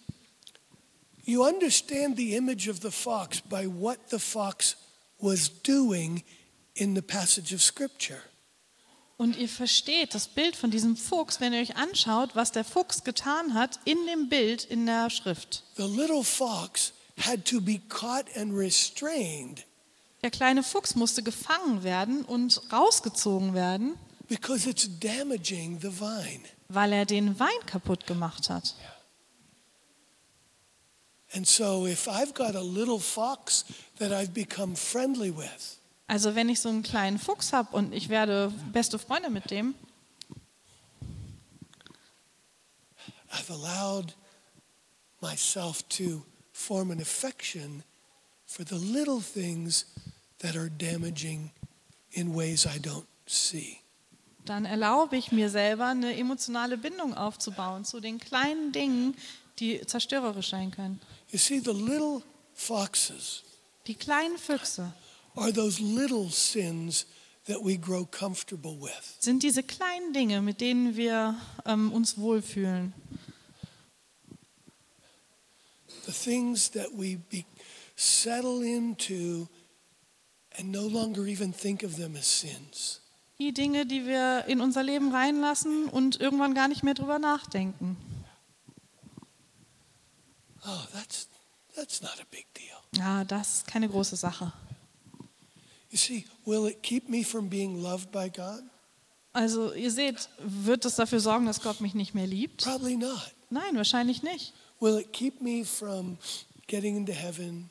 you 1.26 1.44
understand 1.44 2.16
the 2.16 2.36
image 2.36 2.70
of 2.70 2.82
the 2.82 2.92
fox 2.92 3.42
by 3.42 3.66
what 3.66 3.98
the 4.10 4.20
fox 4.20 4.76
was 5.20 5.50
doing 5.64 6.24
in 6.76 6.96
the 6.96 7.02
passage 7.02 7.54
of 7.54 7.62
Scripture. 7.62 8.22
Und 9.18 9.36
ihr 9.36 9.50
versteht 9.50 10.14
das 10.16 10.30
Bild 10.30 10.56
von 10.56 10.72
diesem 10.72 10.96
Fuchs, 10.96 11.42
wenn 11.42 11.52
ihr 11.52 11.60
euch 11.62 11.76
anschaut, 11.76 12.36
was 12.38 12.54
der 12.54 12.64
Fuchs 12.64 13.04
getan 13.04 13.54
hat 13.54 13.78
in 13.84 13.98
dem 14.08 14.30
Bild 14.30 14.64
in 14.64 14.86
der 14.86 15.10
Schrift. 15.10 15.64
The 15.76 15.84
little 15.84 16.24
fox 16.24 16.94
had 17.20 17.44
to 17.46 17.60
be 17.60 17.80
caught 17.90 18.26
and 18.38 18.54
restrained 18.54 19.66
Der 20.22 20.32
kleine 20.32 20.64
Fuchs 20.64 20.96
musste 20.96 21.24
gefangen 21.24 21.84
werden 21.84 22.24
und 22.26 22.62
rausgezogen 22.72 23.54
werden, 23.54 23.98
because 24.28 24.70
it's 24.70 24.88
damaging 25.00 25.80
the 25.82 25.90
vine. 25.90 26.44
weil 26.70 26.92
er 26.94 27.06
den 27.06 27.40
Wein 27.40 27.66
kaputt 27.66 28.06
gemacht 28.08 28.50
hat. 28.50 28.76
And 28.76 28.76
so, 28.76 28.76
if 28.76 28.76
I've 28.76 28.76
got 28.76 28.76
a 28.76 28.78
little 28.78 28.78
fox 28.80 28.86
that 28.86 29.18
I've 29.20 29.28
become 29.60 30.46
friendly 30.46 30.48
with, 30.48 31.19
Also 36.08 36.36
wenn 36.36 36.50
ich 36.50 36.60
so 36.60 36.70
einen 36.70 36.84
kleinen 36.84 37.20
Fuchs 37.20 37.54
habe 37.54 37.76
und 37.76 37.94
ich 37.94 38.10
werde 38.10 38.52
beste 38.72 38.98
Freunde 38.98 39.30
mit 39.30 39.52
dem, 39.52 39.76
I've 43.32 43.52
allowed 43.52 44.16
myself 45.22 45.84
to 45.90 46.26
form 46.52 46.90
an 46.90 47.00
affection 47.00 47.84
for 48.46 48.66
the 48.66 48.76
little 48.76 49.22
things 49.22 49.86
that 50.40 50.56
are 50.56 50.70
damaging 50.70 51.52
in 52.12 52.36
ways 52.36 52.66
I 52.66 52.80
don't 52.80 53.06
see. 53.28 53.82
dann 54.46 54.66
erlaube 54.66 55.16
ich 55.16 55.32
mir 55.32 55.50
selber 55.50 55.88
eine 55.88 56.18
emotionale 56.18 56.78
Bindung 56.78 57.14
aufzubauen 57.14 57.86
zu 57.86 58.00
den 58.00 58.20
kleinen 58.20 58.72
Dingen, 58.72 59.16
die 59.60 59.80
zerstörerisch 59.86 60.50
sein 60.50 60.72
können. 60.72 61.00
You 61.32 61.38
see, 61.40 61.60
the 61.60 61.72
little 61.72 62.24
foxes 62.54 63.44
Die 63.88 63.96
kleinen 63.96 64.38
Füchse 64.38 64.94
are 65.36 65.52
those 65.52 65.82
little 65.82 66.30
sins 66.30 67.06
that 67.46 67.64
we 67.64 67.78
grow 67.78 68.06
comfortable 68.06 68.80
with. 68.80 69.18
sind 69.20 69.42
diese 69.44 69.64
kleinen 69.64 70.14
Dinge, 70.14 70.42
mit 70.42 70.62
denen 70.62 70.96
wir 70.96 71.36
ähm, 71.66 71.92
uns 71.92 72.18
wohlfühlen. 72.18 72.94
The 76.06 76.12
things 76.12 76.70
that 76.72 76.90
we 76.94 77.18
be, 77.30 77.46
settle 77.96 78.64
into 78.64 79.48
and 80.58 80.72
no 80.72 80.88
longer 80.88 81.26
even 81.28 81.54
think 81.54 81.84
of 81.84 81.96
them 81.96 82.16
as 82.16 82.26
sins. 82.26 83.02
Die 83.40 83.54
Dinge, 83.54 83.86
die 83.86 84.06
wir 84.06 84.46
in 84.48 84.60
unser 84.60 84.84
Leben 84.84 85.14
reinlassen 85.14 85.88
und 85.88 86.20
irgendwann 86.20 86.54
gar 86.54 86.68
nicht 86.68 86.84
mehr 86.84 86.94
drüber 86.94 87.20
nachdenken. 87.20 87.96
Oh, 90.70 90.88
that's, 90.94 91.28
that's 91.76 92.02
not 92.02 92.20
a 92.20 92.26
big 92.30 92.46
deal. 92.54 92.78
Ja, 92.96 93.24
das 93.24 93.56
ist 93.58 93.68
keine 93.68 93.90
große 93.90 94.16
Sache. 94.16 94.52
You 95.90 95.98
see, 95.98 96.26
will 96.46 96.68
it 96.68 96.84
keep 96.84 97.10
me 97.10 97.24
from 97.24 97.50
being 97.50 97.82
loved 97.82 98.12
by 98.12 98.30
God? 98.30 98.64
Also 99.34 99.74
ihr 99.74 99.92
seht, 99.92 100.30
wird 100.40 100.86
es 100.86 100.96
dafür 100.96 101.20
sorgen, 101.20 101.46
dass 101.46 101.62
Gott 101.62 101.82
mich 101.82 101.94
nicht 101.96 102.14
mehr 102.14 102.28
liebt? 102.28 102.64
Probably 102.64 102.96
not. 102.96 103.34
Nein, 103.50 103.76
wahrscheinlich 103.76 104.22
nicht. 104.22 104.54
Will 104.80 104.98
it 105.00 105.12
keep 105.12 105.42
me 105.42 105.66
from 105.66 106.18
getting 106.68 106.96
into 106.96 107.14
heaven? 107.14 107.70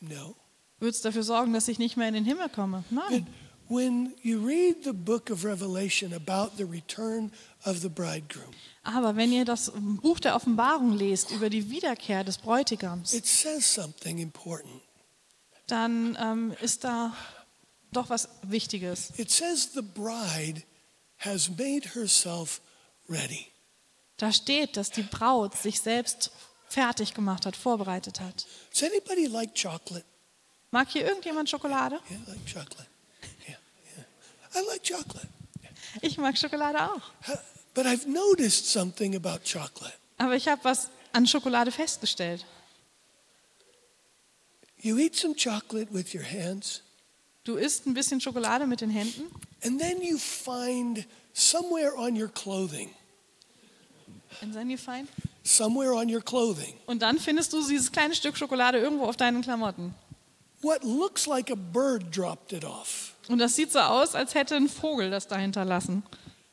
No. 0.00 0.34
Wird 0.80 0.94
es 0.94 1.02
dafür 1.02 1.22
sorgen, 1.22 1.52
dass 1.52 1.68
ich 1.68 1.78
nicht 1.78 1.96
mehr 1.96 2.08
in 2.08 2.14
den 2.14 2.24
Himmel 2.24 2.48
komme? 2.48 2.84
But 2.90 3.10
Nein. 3.10 3.26
when 3.68 4.14
you 4.22 4.38
read 4.38 4.84
the 4.84 4.92
book 4.92 5.30
of 5.30 5.44
Revelation 5.44 6.14
about 6.14 6.56
the 6.56 6.64
return 6.64 7.32
of 7.64 7.78
the 7.80 7.88
bridegroom, 7.88 8.54
Aber 8.82 9.16
wenn 9.16 9.32
ihr 9.32 9.44
das 9.44 9.72
Buch 9.74 10.20
der 10.20 10.34
Offenbarung 10.36 10.96
lest 10.96 11.30
über 11.30 11.50
die 11.50 11.70
Wiederkehr 11.70 12.24
des 12.24 12.38
Bräutigams, 12.38 13.12
it 13.12 13.26
says 13.26 13.74
something 13.74 14.18
important. 14.18 14.82
dann 15.66 16.16
ähm, 16.20 16.54
ist 16.60 16.84
da 16.84 17.14
doch 17.92 18.10
was 18.10 18.28
Wichtiges. 18.42 19.12
It 19.18 19.30
says 19.30 19.70
the 19.74 19.82
bride 19.82 20.62
has 21.18 21.48
made 21.50 21.94
herself 21.94 22.60
ready. 23.08 23.46
Da 24.18 24.32
steht, 24.32 24.76
dass 24.76 24.90
die 24.90 25.02
Braut 25.02 25.56
sich 25.56 25.80
selbst 25.80 26.30
fertig 26.68 27.14
gemacht 27.14 27.46
hat, 27.46 27.56
vorbereitet 27.56 28.20
hat. 28.20 28.46
Does 28.72 28.82
anybody 28.82 29.26
like 29.26 29.54
chocolate? 29.54 30.04
Mag 30.70 30.88
hier 30.90 31.06
irgendjemand 31.06 31.48
Schokolade? 31.48 31.98
Yeah, 32.10 32.18
I 32.18 32.30
like 32.30 32.46
chocolate. 32.46 32.88
Yeah, 33.48 33.56
yeah. 33.96 34.60
I 34.60 34.66
like 34.66 34.82
chocolate. 34.82 35.28
Ich 36.02 36.18
mag 36.18 36.36
Schokolade 36.38 36.78
auch. 36.90 37.00
But 37.74 37.86
I've 37.86 38.06
noticed 38.08 38.70
something 38.72 39.14
about 39.14 39.40
chocolate. 39.44 39.94
Aber 40.18 40.34
ich 40.36 40.48
habe 40.48 40.62
was 40.64 40.90
an 41.12 41.26
Schokolade 41.26 41.70
festgestellt. 41.70 42.44
You 44.80 44.98
eat 44.98 45.16
some 45.16 45.34
chocolate 45.34 45.92
with 45.92 46.14
your 46.14 46.22
hands, 46.24 46.82
Du 47.44 47.56
isst 47.56 47.86
ein 47.86 47.94
bisschen 47.94 48.20
Schokolade 48.20 48.66
mit 48.66 48.80
den 48.82 48.90
Händen 48.90 49.26
and 49.64 49.80
then 49.80 50.02
you 50.02 50.18
find 50.18 51.06
somewhere 51.32 51.96
on 51.96 52.14
your 52.20 52.28
clothing, 52.28 52.90
in 54.42 54.52
seine 54.52 54.76
Fein. 54.76 55.08
somewhere 55.44 55.94
on 55.94 56.08
your 56.14 56.20
clothing, 56.20 56.74
Und 56.86 57.00
dann 57.02 57.18
findest 57.18 57.52
du 57.54 57.66
dieses 57.66 57.90
kleine 57.90 58.14
Stück 58.14 58.36
Schokolade 58.36 58.78
irgendwo 58.78 59.06
auf 59.06 59.16
deinen 59.16 59.40
Klamotten. 59.42 59.94
what 60.62 60.84
looks 60.84 61.26
like 61.26 61.50
a 61.50 61.54
bird 61.56 62.14
dropped 62.14 62.52
it 62.52 62.64
off. 62.64 63.14
Und 63.28 63.38
das 63.38 63.54
sieht 63.56 63.72
so 63.72 63.78
aus, 63.80 64.14
als 64.14 64.34
hätte 64.34 64.56
ein 64.56 64.68
Vogel 64.68 65.10
das 65.10 65.26
da 65.28 65.36
hinterlassen. 65.36 66.02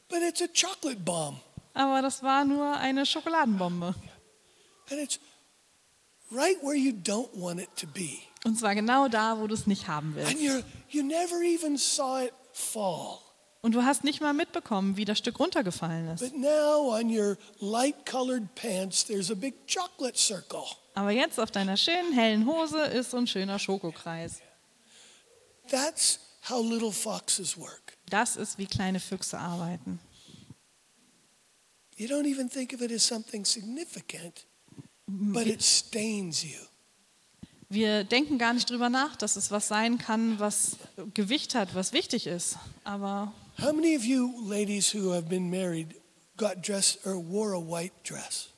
But 0.10 0.19
it's 0.22 0.41
a 0.41 0.47
chocolate 0.47 0.99
bomb. 0.99 1.39
Aber 1.73 2.02
das 2.02 2.22
war 2.23 2.45
nur 2.45 2.76
eine 2.77 3.06
Schokoladenbombe. 3.06 3.95
And 4.91 4.99
it's 5.02 5.19
right 6.31 6.61
where 6.61 6.76
you 6.76 6.91
don't 6.91 7.30
want 7.34 7.60
it 7.60 7.69
to 7.77 7.88
be. 7.88 8.19
Und 8.43 8.60
zwar 8.60 8.76
genau 8.76 9.07
da, 9.07 9.39
wo 9.39 9.47
du 9.47 9.53
es 9.56 9.65
nicht 9.68 9.88
haben 9.88 10.15
And 10.18 10.27
willst. 10.38 10.39
you 10.41 10.61
you 10.89 11.03
never 11.03 11.41
even 11.41 11.77
saw 11.77 12.23
it 12.26 12.34
fall. 12.53 13.19
Und 13.61 13.72
du 13.73 13.84
hast 13.84 14.03
nicht 14.03 14.22
mal 14.22 14.34
mitbekommen, 14.34 14.95
wie 14.95 15.06
das 15.06 15.18
Stück 15.18 15.39
runtergefallen 15.39 16.10
ist. 16.10 16.19
But 16.22 16.38
now 16.38 16.93
on 16.95 17.10
your 17.10 17.38
light 17.60 18.06
colored 18.06 18.53
pants, 18.53 19.03
there's 19.06 19.31
a 19.31 19.35
big 19.35 19.56
chocolate 19.68 20.18
circle. 20.18 20.64
Aber 20.93 21.10
jetzt 21.11 21.39
auf 21.39 21.49
deiner 21.52 21.76
schönen 21.76 22.14
hellen 22.14 22.45
Hose 22.45 22.80
ist 22.80 23.11
so 23.11 23.18
ein 23.18 23.26
schöner 23.27 23.57
Schokokreis. 23.57 24.39
That's 25.69 26.19
how 26.49 26.61
little 26.61 26.91
foxes 26.91 27.57
work. 27.57 27.97
Das 28.09 28.35
ist, 28.35 28.57
wie 28.57 28.67
kleine 28.67 28.99
Füchse 28.99 29.38
arbeiten. 29.38 29.99
You 31.97 32.07
don't 32.07 32.26
even 32.26 32.49
think 32.49 32.73
of 32.73 32.81
it 32.81 32.91
as 32.91 33.03
something 33.03 33.45
significant, 33.45 34.45
but 35.07 35.47
it 35.47 35.61
stains 35.61 36.43
you. 36.43 36.59
Wir 37.69 38.03
denken 38.03 38.38
gar 38.38 38.53
nicht 38.53 38.69
drüber 38.69 38.89
nach, 38.89 39.15
dass 39.15 39.38
es 39.38 39.49
was 39.49 39.67
sein 39.67 39.97
kann, 39.97 40.39
was 40.39 40.77
Gewicht 41.13 41.55
hat, 41.55 41.73
was 41.73 41.93
wichtig 41.93 42.27
ist. 42.27 42.57
Aber 42.84 43.34
How 43.57 43.72
many 43.73 43.95
of 43.95 44.03
you 44.03 44.34
ladies 44.47 44.93
who 44.93 45.13
have 45.13 45.30
been 45.30 45.49
married 45.49 45.95
got 46.38 46.61
dressed 46.61 47.05
or 47.05 47.15
wore 47.15 47.53
a 47.53 47.59
white 47.59 47.93
dress? 48.03 48.49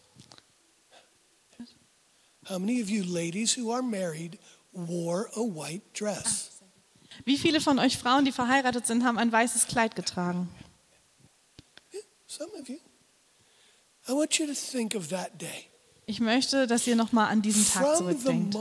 How 2.49 2.57
many 2.57 2.81
of 2.81 2.89
you 2.89 3.03
ladies 3.03 3.55
who 3.57 3.72
are 3.72 3.84
married 3.84 4.39
wore 4.73 5.30
a 5.35 5.43
white 5.43 5.84
dress? 5.93 6.56
Wie 7.26 7.38
viele 7.38 7.61
von 7.61 7.80
euch 7.80 7.98
Frauen, 7.98 8.26
die 8.26 8.31
verheiratet 8.31 8.88
sind, 8.88 9.03
haben 9.03 9.18
ein 9.18 9.31
weißes 9.31 9.68
Kleid 9.68 9.95
getragen? 9.95 10.49
Some 12.27 12.52
of 12.60 12.68
you. 12.68 12.77
I 14.07 14.11
want 14.11 14.38
you 14.38 14.45
to 14.48 14.53
think 14.53 14.95
of 14.95 15.07
that 15.10 15.41
day. 15.41 15.69
Ich 16.06 16.19
möchte, 16.19 16.68
dass 16.68 16.88
ihr 16.88 16.95
nochmal 16.95 17.30
an 17.30 17.41
diesen 17.41 17.65
Tag 17.65 17.98
zurückdenkt. 17.98 18.56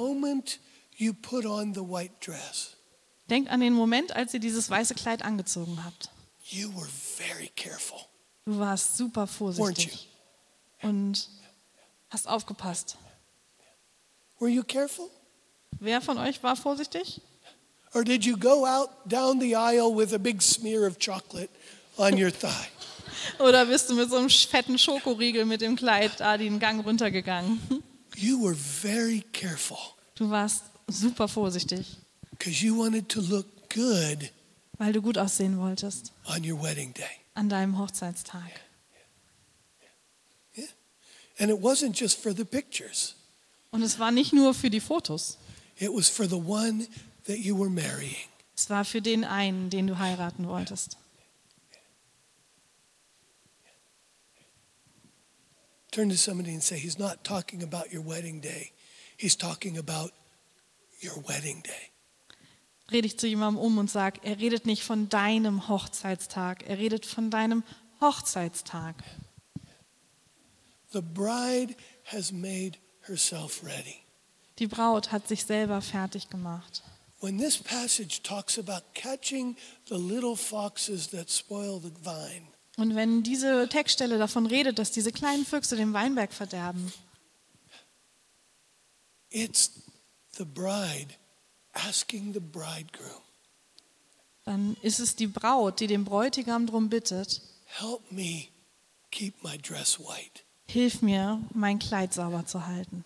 Denkt 3.30 3.50
an 3.50 3.60
den 3.60 3.72
Moment, 3.72 4.14
als 4.14 4.34
ihr 4.34 4.40
dieses 4.40 4.70
weiße 4.70 4.94
Kleid 4.94 5.24
angezogen 5.24 5.84
habt. 5.84 6.10
Du 8.44 8.58
warst 8.58 8.96
super 8.96 9.26
vorsichtig 9.26 10.08
und 10.82 11.28
hast 12.08 12.28
aufgepasst. 12.28 12.96
Wer 15.78 16.00
von 16.00 16.18
euch 16.18 16.42
war 16.42 16.56
vorsichtig? 16.56 17.20
Or 17.96 18.04
did 18.04 18.26
you 18.26 18.36
go 18.36 18.66
out 18.66 19.08
down 19.08 19.38
the 19.38 19.54
aisle 19.54 19.94
with 19.94 20.12
a 20.12 20.18
big 20.18 20.42
smear 20.42 20.84
of 20.86 20.98
chocolate 20.98 21.48
on 21.96 22.18
your 22.18 22.30
thigh? 22.30 22.68
Oder 23.40 23.64
bist 23.64 23.88
du 23.88 23.94
mit 23.94 24.10
so 24.10 24.16
einem 24.16 24.28
fetten 24.28 24.78
Schokoriegel 24.78 25.46
mit 25.46 25.62
dem 25.62 25.76
Kleid 25.76 26.20
da 26.20 26.36
den 26.36 26.58
Gang 26.58 26.84
runtergegangen? 26.84 27.58
You 28.18 28.38
were 28.42 28.54
very 28.54 29.22
careful 29.32 29.78
Du 30.14 30.28
warst 30.30 30.64
super 30.88 31.26
vorsichtig, 31.28 31.86
because 32.30 32.62
you 32.64 32.74
wanted 32.78 33.08
to 33.10 33.20
look 33.20 33.46
good 33.70 34.30
weil 34.78 34.92
du 34.92 35.00
gut 35.02 35.16
aussehen 35.18 35.58
wolltest 35.58 36.12
on 36.26 36.42
your 36.44 36.62
wedding 36.62 36.92
day. 36.94 37.20
an 37.34 37.48
deinem 37.50 37.78
Hochzeitstag. 37.78 38.42
Yeah. 40.56 40.66
And 41.38 41.50
it 41.50 41.62
wasn't 41.62 41.98
just 41.98 42.18
for 42.22 42.32
the 42.34 42.44
pictures, 42.44 43.14
Und 43.70 43.82
es 43.82 43.98
war 43.98 44.10
nicht 44.10 44.32
nur 44.34 44.52
für 44.54 44.68
die 44.70 44.80
Fotos. 44.80 45.36
it 45.78 45.90
was 45.92 46.08
for 46.10 46.26
the 46.26 46.36
one 46.36 46.86
that 47.26 47.38
you 47.38 47.58
were 47.58 47.70
marrying. 47.70 48.28
Es 48.56 48.70
war 48.70 48.84
für 48.84 49.02
den 49.02 49.24
einen, 49.24 49.70
den 49.70 49.86
du 49.86 49.98
heiraten 49.98 50.48
wolltest. 50.48 50.96
Turn 55.90 56.08
to 56.10 56.16
somebody 56.16 56.52
and 56.52 56.62
say, 56.62 56.78
He's 56.78 56.98
not 56.98 57.24
talking 57.24 57.62
about 57.62 57.92
your 57.92 58.04
wedding 58.04 58.40
day, 58.40 58.72
He's 59.16 59.36
talking 59.36 59.78
about 59.78 60.12
your 61.02 61.16
wedding 61.26 61.62
day. 61.62 61.90
Rede 62.90 63.06
ich 63.06 63.18
zu 63.18 63.26
jemandem 63.26 63.60
um 63.60 63.78
und 63.78 63.90
sag, 63.90 64.24
er 64.24 64.38
redet 64.38 64.64
nicht 64.64 64.84
von 64.84 65.08
deinem 65.08 65.68
Hochzeitstag, 65.68 66.68
er 66.68 66.78
redet 66.78 67.04
von 67.04 67.30
deinem 67.30 67.64
Hochzeitstag. 68.00 68.94
The 70.92 71.00
bride 71.00 71.74
has 72.04 72.30
made 72.30 72.78
herself 73.02 73.64
ready. 73.64 73.96
Die 74.58 74.68
Braut 74.68 75.12
hat 75.12 75.26
sich 75.26 75.44
selber 75.44 75.82
fertig 75.82 76.30
gemacht. 76.30 76.82
When 77.20 77.38
this 77.38 77.56
passage 77.56 78.22
talks 78.22 78.58
about 78.58 78.82
catching 78.94 79.56
the 79.88 79.96
little 79.96 80.36
foxes 80.36 81.08
that 81.08 81.30
spoil 81.30 81.80
the 81.80 81.90
vine, 82.02 82.46
Und 82.76 82.94
wenn 82.94 83.22
diese 83.22 83.68
Textstelle 83.70 84.18
davon 84.18 84.44
redet, 84.46 84.78
dass 84.78 84.90
diese 84.90 85.10
kleinen 85.10 85.46
Füchse 85.46 85.76
den 85.76 85.94
Weinberg 85.94 86.32
verderben, 86.34 86.92
it's 89.30 89.70
the 90.36 90.44
bride 90.44 91.14
asking 91.72 92.32
the 92.34 92.40
bridegroom, 92.40 93.22
dann 94.44 94.76
ist 94.82 94.98
es 95.00 95.16
die 95.16 95.26
Braut, 95.26 95.80
die 95.80 95.86
den 95.86 96.04
Bräutigam 96.04 96.66
darum 96.66 96.88
bittet, 96.88 97.40
Help 97.64 98.12
me 98.12 98.48
keep 99.10 99.42
my 99.42 99.56
dress 99.58 99.98
white. 99.98 100.42
hilf 100.68 101.02
mir, 101.02 101.40
mein 101.54 101.78
Kleid 101.78 102.12
sauber 102.14 102.46
zu 102.46 102.66
halten. 102.66 103.04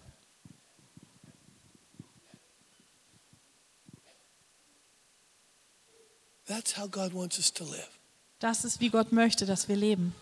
That's 6.50 6.76
how 6.76 6.88
God 6.90 7.14
wants 7.14 7.38
us 7.38 7.52
to 7.54 7.64
live. 7.64 7.88
Das 8.40 8.64
ist, 8.64 8.80
wie 8.80 8.88
Gott 8.90 9.12
möchte, 9.12 9.46
dass 9.46 9.68
wir 9.68 9.76
leben. 9.76 10.14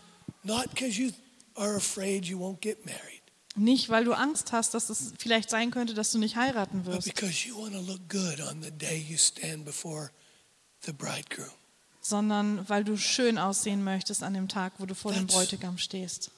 Not 0.43 0.69
because 0.69 1.01
you 1.01 1.11
are 1.55 1.75
afraid 1.75 2.25
you 2.25 2.37
won't 2.39 2.59
get 2.61 2.85
married, 2.85 3.21
Nicht, 3.55 3.89
weil 3.89 4.05
du 4.05 4.13
Angst 4.13 4.51
hast, 4.51 4.75
dass 4.75 4.89
es 4.91 5.11
vielleicht 5.17 5.49
sein 5.49 5.71
könnte, 5.71 5.95
dass 5.95 6.11
du 6.11 6.19
nicht 6.19 6.35
heiraten 6.35 6.83
but 6.83 6.93
wirst, 6.93 7.07
because 7.07 7.47
you 7.47 7.57
want 7.59 7.73
to 7.73 7.81
look 7.81 8.07
good 8.09 8.39
on 8.41 8.61
the 8.61 8.69
day 8.69 8.97
you 9.09 9.17
stand 9.17 9.65
before 9.65 10.11
the 10.85 10.93
bridegroom. 10.93 11.49
sondern 12.01 12.67
weil 12.69 12.83
du 12.83 12.95
schön 12.95 13.37
aussehen 13.39 13.83
möchtest 13.83 14.21
an 14.21 14.35
dem 14.35 14.47
Tag, 14.47 14.73
wo 14.77 14.85
du 14.85 14.93
vor 14.93 15.11
dem 15.11 15.25
That's- 15.25 15.31
Bräutigam 15.33 15.77
stehst. 15.79 16.29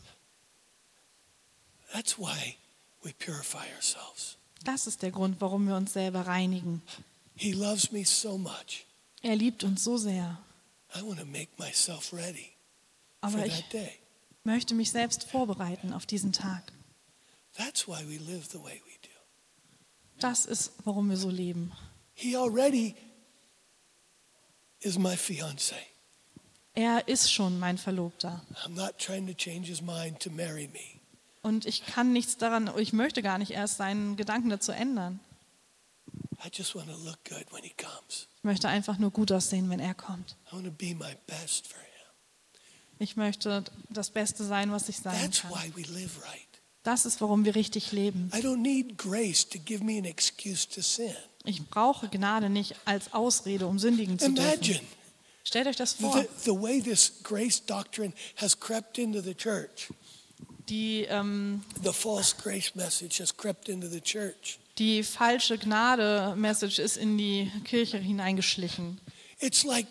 That's 1.92 2.18
why 2.18 2.56
we 3.04 3.12
purify 3.14 3.66
ourselves. 3.76 4.38
Das 4.64 4.88
ist 4.88 5.02
der 5.02 5.12
Grund, 5.12 5.42
warum 5.42 5.68
wir 5.68 5.76
uns 5.76 5.92
selber 5.94 6.28
reinigen. 6.28 6.82
He 7.36 7.52
loves 7.52 7.92
me 7.92 8.06
so 8.06 8.38
much. 8.38 8.86
Er 9.22 9.36
liebt 9.36 9.64
uns 9.64 9.84
so 9.84 9.98
sehr. 9.98 10.38
I 10.96 11.02
want 11.02 11.20
to 11.20 11.26
make 11.26 11.50
myself 11.58 12.12
ready 12.12 12.52
for 13.22 13.30
Aber 13.30 13.46
ich 13.46 13.64
möchte 14.44 14.74
mich 14.74 14.92
selbst 14.92 15.26
vorbereiten 15.26 15.94
auf 15.94 16.06
diesen 16.06 16.34
Tag. 16.34 16.72
That's 17.56 17.88
why 17.88 18.04
we 18.08 18.18
live 18.18 18.48
the 18.52 18.62
way 18.62 18.82
we 18.86 18.98
do. 19.02 19.10
Das 20.20 20.46
ist, 20.46 20.74
warum 20.84 21.10
wir 21.10 21.18
so 21.18 21.30
leben. 21.30 21.72
He 22.14 22.36
already 22.36 22.96
is 24.80 24.98
my 24.98 25.16
fiance. 25.16 25.76
Er 26.74 27.08
ist 27.08 27.32
schon 27.32 27.60
mein 27.60 27.78
Verlobter. 27.78 28.42
I'm 28.66 28.74
not 28.76 28.98
trying 28.98 29.28
to 29.28 29.34
change 29.34 29.68
his 29.68 29.82
mind 29.82 30.20
to 30.22 30.30
marry 30.30 30.68
me. 30.68 31.02
Und 31.42 31.66
ich 31.66 31.86
kann 31.86 32.14
nichts 32.14 32.38
daran, 32.38 32.72
ich 32.78 32.94
möchte 32.94 33.22
gar 33.22 33.38
nicht 33.38 33.52
erst 33.52 33.78
seinen 33.78 34.16
Gedanken 34.16 34.50
dazu 34.50 34.72
ändern. 34.72 35.20
I 36.44 36.50
just 36.52 36.76
want 36.76 36.88
to 36.88 36.98
look 36.98 37.24
good 37.26 37.52
when 37.52 37.64
he 37.64 37.72
comes. 37.72 38.28
Ich 38.42 38.46
möchte 38.46 38.68
einfach 38.68 38.98
nur 38.98 39.12
gut 39.12 39.32
aussehen, 39.32 39.70
wenn 39.70 39.80
er 39.80 39.94
kommt. 39.94 40.36
Ich 42.98 43.16
möchte 43.16 43.64
das 43.92 44.10
Beste 44.10 44.44
sein, 44.44 44.72
was 44.72 44.90
ich 44.90 44.98
sein 44.98 45.32
kann. 45.32 45.52
Das 46.82 47.06
ist, 47.06 47.22
warum 47.22 47.46
wir 47.46 47.54
richtig 47.54 47.92
leben. 47.92 48.32
I 48.34 48.40
don't 48.40 48.58
need 48.58 48.98
grace 48.98 49.48
to 49.48 49.60
give 49.60 49.84
me 49.84 50.00
an 50.00 50.06
excuse 50.06 50.68
to 50.68 50.82
sin. 50.82 51.14
Ich 51.44 51.64
brauche 51.70 52.10
Gnade 52.10 52.50
nicht 52.50 52.76
als 52.86 53.14
Ausrede, 53.14 53.68
um 53.68 53.78
sündigen 53.78 54.18
zu 54.18 54.32
dürfen. 54.32 54.80
Stellt 55.44 55.68
euch 55.68 55.76
das 55.76 55.94
vor. 55.94 56.20
the, 56.20 56.28
the 56.44 56.60
way 56.60 56.82
this 56.82 57.22
grace 57.22 57.64
doctrine 57.64 58.12
has 58.38 58.60
crept 58.60 58.98
into 58.98 59.22
the 59.22 59.36
church. 59.36 59.92
Die, 60.68 61.06
ähm, 61.10 61.64
The 61.84 61.94
false 61.94 62.36
grace 62.42 62.74
message 62.74 63.20
has 63.20 63.36
crept 63.36 63.70
into 63.70 63.88
the 63.88 64.02
church. 64.02 64.58
Die 64.82 65.04
falsche 65.04 65.60
Gnade-Message 65.60 66.80
ist 66.80 66.98
in 66.98 67.16
die 67.16 67.52
Kirche 67.66 68.00
hineingeschlichen. 68.00 69.00
It's 69.40 69.64
like 69.64 69.86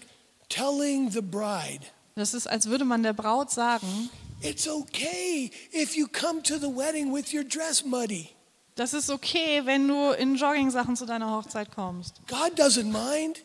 telling 0.48 1.10
the 1.12 1.20
bride, 1.22 1.86
Das 2.16 2.34
ist, 2.34 2.48
als 2.48 2.66
würde 2.66 2.84
man 2.84 3.04
der 3.04 3.12
Braut 3.12 3.52
sagen, 3.52 4.10
it's 4.42 4.66
okay 4.66 5.52
if 5.72 5.94
you 5.94 6.08
come 6.08 6.42
to 6.42 6.58
the 6.58 6.66
wedding 6.66 7.14
with 7.14 7.32
your 7.32 7.44
dress 7.44 7.84
muddy. 7.84 8.30
das 8.74 8.92
ist 8.92 9.10
okay, 9.10 9.62
wenn 9.64 9.86
du 9.86 10.10
in 10.10 10.34
Joggingsachen 10.34 10.96
zu 10.96 11.06
deiner 11.06 11.30
Hochzeit 11.30 11.70
kommst. 11.72 12.20
God 12.26 12.58
doesn't 12.58 12.90
mind. 12.90 13.38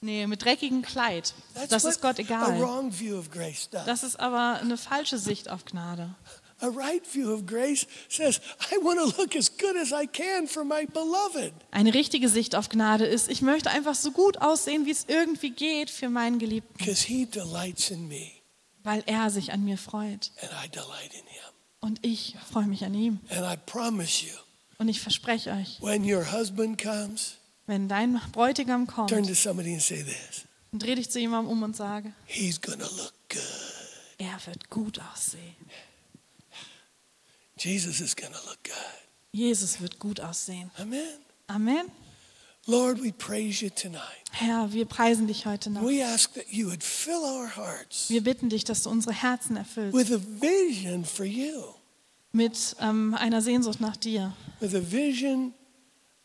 Nee, 0.00 0.26
mit 0.26 0.42
dreckigem 0.44 0.80
Kleid. 0.80 1.34
Das 1.68 1.84
what 1.84 1.92
ist 1.92 2.00
Gott 2.00 2.18
a 2.18 2.22
egal. 2.22 2.58
wrong 2.58 2.90
view 2.90 3.18
of 3.18 3.30
grace 3.30 3.68
does. 3.70 3.84
Das 3.84 4.02
ist 4.02 4.18
aber 4.18 4.60
eine 4.62 4.78
falsche 4.78 5.18
Sicht 5.18 5.50
auf 5.50 5.66
Gnade. 5.66 6.14
A 6.64 6.68
right 6.68 7.06
view 7.06 7.30
of 7.30 7.44
grace 7.46 7.86
says, 8.08 8.40
I 8.72 8.78
want 8.82 8.98
to 8.98 9.20
look 9.20 9.36
as 9.36 9.50
good 9.54 9.76
as 9.76 9.92
I 9.92 10.06
can 10.06 10.46
for 10.48 10.64
my 10.64 10.86
beloved. 10.86 11.52
Eine 11.70 11.92
richtige 11.92 12.30
Sicht 12.30 12.54
auf 12.54 12.70
Gnade 12.70 13.04
ist, 13.04 13.28
ich 13.28 13.42
möchte 13.42 13.70
einfach 13.70 13.94
so 13.94 14.12
gut 14.12 14.38
aussehen, 14.40 14.86
wie 14.86 14.90
es 14.92 15.04
irgendwie 15.08 15.50
geht 15.50 15.90
für 15.90 16.08
meinen 16.08 16.38
Geliebten, 16.38 16.72
Because 16.78 17.06
he 17.06 17.26
delights 17.26 17.90
in 17.90 18.08
me 18.08 18.30
weil 18.82 19.02
er 19.06 19.30
sich 19.30 19.52
an 19.52 19.64
mir 19.64 19.78
freut. 19.78 20.30
and 20.42 20.50
I 20.64 20.68
delight 20.68 21.12
in 21.12 21.26
him. 21.26 21.52
Und 21.80 21.98
ich 22.04 22.34
freue 22.50 22.66
mich 22.66 22.84
an 22.84 22.94
ihm. 22.94 23.20
And 23.30 23.40
I 23.44 23.56
promise 23.66 24.24
you, 24.24 24.32
Und 24.78 24.88
ich 24.88 25.00
verspreche 25.00 25.52
euch, 25.52 25.80
when 25.82 26.02
your 26.10 26.32
husband 26.32 26.80
comes, 26.82 27.34
wenn 27.66 27.88
dein 27.88 28.20
Bräutigam 28.32 28.86
kommt, 28.86 29.10
turn 29.10 29.26
to 29.26 29.34
somebody 29.34 29.72
and 29.74 29.82
say 29.82 30.02
this 30.02 30.44
dann 30.70 30.80
dreh 30.80 30.94
dich 30.96 31.10
zu 31.10 31.18
jemandem 31.20 31.52
um 31.52 31.62
und 31.62 31.76
sage, 31.76 32.12
He's 32.26 32.58
to 32.60 32.70
look 32.72 33.12
good. 33.28 33.42
er 34.18 34.38
wird 34.46 34.68
gut 34.70 34.98
aussehen. 35.12 35.54
Jesus 37.58 38.00
is 38.00 38.14
going 38.16 38.32
to 38.32 38.40
look 38.48 38.62
good. 38.64 38.74
Jesus 39.32 39.80
wird 39.80 39.98
gut 39.98 40.20
aussehen. 40.20 40.70
Amen. 40.78 41.00
Amen. 41.48 41.86
Lord, 42.66 43.02
we 43.02 43.12
praise 43.12 43.62
you 43.62 43.70
tonight. 43.70 44.00
Herr, 44.32 44.72
wir 44.72 44.86
preisen 44.86 45.26
dich 45.26 45.44
heute 45.44 45.70
Nacht. 45.70 45.84
We 45.84 46.02
ask 46.02 46.32
that 46.34 46.50
you 46.50 46.68
would 46.68 46.82
fill 46.82 47.22
our 47.22 47.46
hearts 47.56 48.08
Wir 48.08 48.22
bitten 48.22 48.48
dich, 48.48 48.64
dass 48.64 48.82
du 48.84 48.90
unsere 48.90 49.12
Herzen 49.12 49.56
erfüllst 49.56 49.94
with 49.94 50.10
a 50.12 50.20
vision 50.40 51.04
for 51.04 51.26
you, 51.26 51.62
mit 52.32 52.74
ähm, 52.80 53.14
einer 53.14 53.42
Sehnsucht 53.42 53.80
nach 53.80 53.96
dir, 53.96 54.32
with 54.60 54.74
a 54.74 54.80
vision 54.80 55.52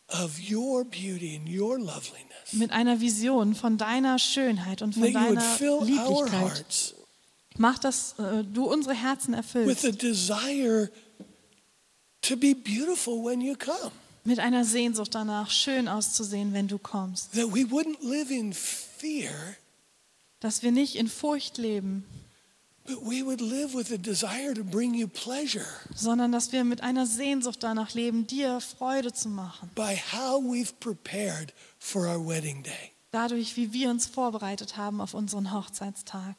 of 0.08 0.40
your 0.50 0.86
beauty 0.86 1.36
and 1.36 1.48
your 1.50 1.78
loveliness. 1.78 2.54
mit 2.54 2.72
einer 2.72 3.02
Vision 3.02 3.54
von 3.54 3.78
deiner 3.78 4.18
Schönheit 4.18 4.82
und 4.82 4.94
von 4.94 5.04
That 5.04 5.12
you 5.14 5.20
would 5.20 5.38
deiner 5.38 5.72
our 5.74 5.86
Lieblichkeit. 5.86 6.42
hearts 6.42 6.96
Mach, 7.58 7.78
dass 7.80 8.16
äh, 8.18 8.44
du 8.46 8.64
unsere 8.72 8.96
Herzen 8.96 9.34
with 9.34 9.40
erfüllst 9.40 9.86
a 9.86 9.92
desire 9.92 10.90
to 12.22 12.36
be 12.38 12.54
beautiful 12.54 13.24
when 13.24 13.42
you 13.42 13.56
come. 13.56 13.92
mit 14.26 14.40
einer 14.40 14.66
Sehnsucht 14.66 15.16
danach, 15.16 15.50
schön 15.50 15.88
auszusehen, 15.88 16.54
wenn 16.54 16.68
du 16.68 16.78
kommst. 16.78 17.32
That 17.34 17.54
we 17.54 17.64
wouldn't 17.70 18.02
live 18.02 18.30
in 18.32 18.54
fear, 18.54 19.56
Dass 20.42 20.62
wir 20.64 20.72
nicht 20.72 20.96
in 20.96 21.08
Furcht 21.10 21.58
leben, 21.58 22.06
but 22.86 22.98
we 23.02 23.26
would 23.26 23.42
live 23.42 23.74
with 23.74 23.92
a 23.92 23.98
desire 23.98 24.54
to 24.54 24.64
bring 24.64 24.94
you 24.94 25.08
pleasure 25.08 25.66
sondern 25.96 26.32
dass 26.32 26.52
wir 26.52 26.64
mit 26.64 26.82
einer 26.82 27.06
Sehnsucht 27.06 27.62
danach 27.64 27.94
leben, 27.94 28.26
dir 28.28 28.60
Freude 28.62 29.14
zu 29.14 29.30
machen. 29.30 29.70
by 29.76 29.96
how 30.12 30.42
we've 30.44 30.74
prepared 30.80 31.54
for 31.80 32.08
our 32.08 32.20
wedding 32.26 32.64
day. 32.64 32.92
Dadurch, 33.12 33.58
wie 33.58 33.74
wir 33.74 33.90
uns 33.90 34.06
vorbereitet 34.06 34.78
haben 34.78 35.02
auf 35.02 35.14
unseren 35.16 35.52
Hochzeitstag. 35.52 36.36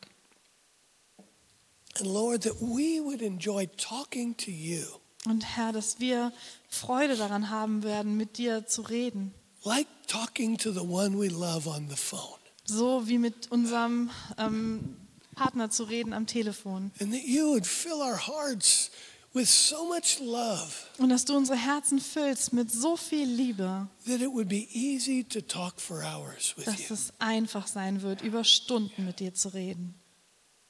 And 1.99 2.07
Lord, 2.07 2.43
that 2.45 2.61
we 2.61 3.01
would 3.03 3.21
enjoy 3.21 3.67
talking 3.77 4.37
to 4.37 4.51
you 4.53 5.00
Und 5.27 5.45
Herr, 5.57 5.73
dass 5.73 6.01
wir 6.01 6.33
Freude 6.69 7.17
daran 7.17 7.51
haben 7.51 7.83
werden, 7.83 8.17
mit 8.17 8.39
dir 8.39 8.67
zu 8.67 8.83
reden. 8.83 9.35
like 9.65 9.87
talking 10.07 10.57
to 10.57 10.73
the 10.73 10.81
one 10.81 11.19
we 11.19 11.29
love 11.29 11.69
on 11.69 11.89
the 11.91 11.97
phone. 11.97 12.39
So 12.65 13.07
wie 13.09 13.19
mit 13.19 13.51
unserem 13.51 14.11
ähm, 14.39 14.97
Partner 15.35 15.71
zu 15.71 15.85
reden 15.85 16.13
am 16.13 16.27
Telefon. 16.27 16.91
And 17.01 17.13
that 17.13 17.23
you 17.25 17.49
would 17.51 17.67
fill 17.67 18.01
our 18.01 18.17
hearts 18.27 18.91
with 19.35 19.49
so 19.51 19.87
much 19.87 20.19
love 20.21 20.73
Und 20.99 21.11
dass 21.11 21.25
du 21.27 21.37
unsere 21.37 21.59
Herzen 21.59 22.01
füllst 22.01 22.53
mit 22.55 22.73
so 22.73 22.97
viel 22.97 23.29
Liebe, 23.29 23.89
that 24.07 24.21
it 24.21 24.29
would 24.33 24.49
be 24.49 24.67
easy 24.73 25.23
to 25.25 25.41
talk 25.43 25.81
for 25.81 26.03
hours 26.03 26.55
with 26.57 26.65
dass 26.65 26.89
you. 26.89 26.95
es 26.95 27.13
einfach 27.19 27.67
sein 27.67 28.01
wird, 28.03 28.23
über 28.23 28.45
Stunden 28.45 29.05
mit 29.05 29.21
dir 29.21 29.35
zu 29.35 29.51
reden. 29.53 29.95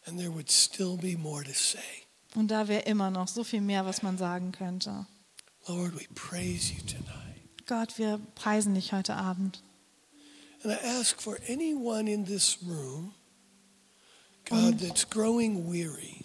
And 0.06 0.18
there 0.18 0.32
would 0.32 0.50
still 0.50 0.96
be 0.96 1.16
more 1.16 1.44
to 1.44 1.52
say. 1.52 1.78
Und 2.34 2.50
da 2.50 2.68
wäre 2.68 2.82
immer 2.82 3.10
noch 3.10 3.28
so 3.28 3.44
viel 3.44 3.60
mehr, 3.60 3.84
was 3.84 4.02
man 4.02 4.16
sagen 4.18 4.52
könnte. 4.52 5.06
Lord, 5.66 5.94
we 5.94 6.06
praise 6.14 6.72
you 6.72 6.80
tonight. 6.86 7.66
Gott, 7.66 7.98
wir 7.98 8.20
preisen 8.34 8.74
dich 8.74 8.92
heute 8.92 9.14
Abend. 9.14 9.62
And 10.62 10.72
I 10.72 10.76
ask 11.00 11.20
for 11.20 11.38
anyone 11.48 12.10
in 12.10 12.24
this 12.26 12.58
room, 12.66 13.14
God, 14.44 14.78
that's 14.78 15.08
growing 15.08 15.70
weary, 15.70 16.24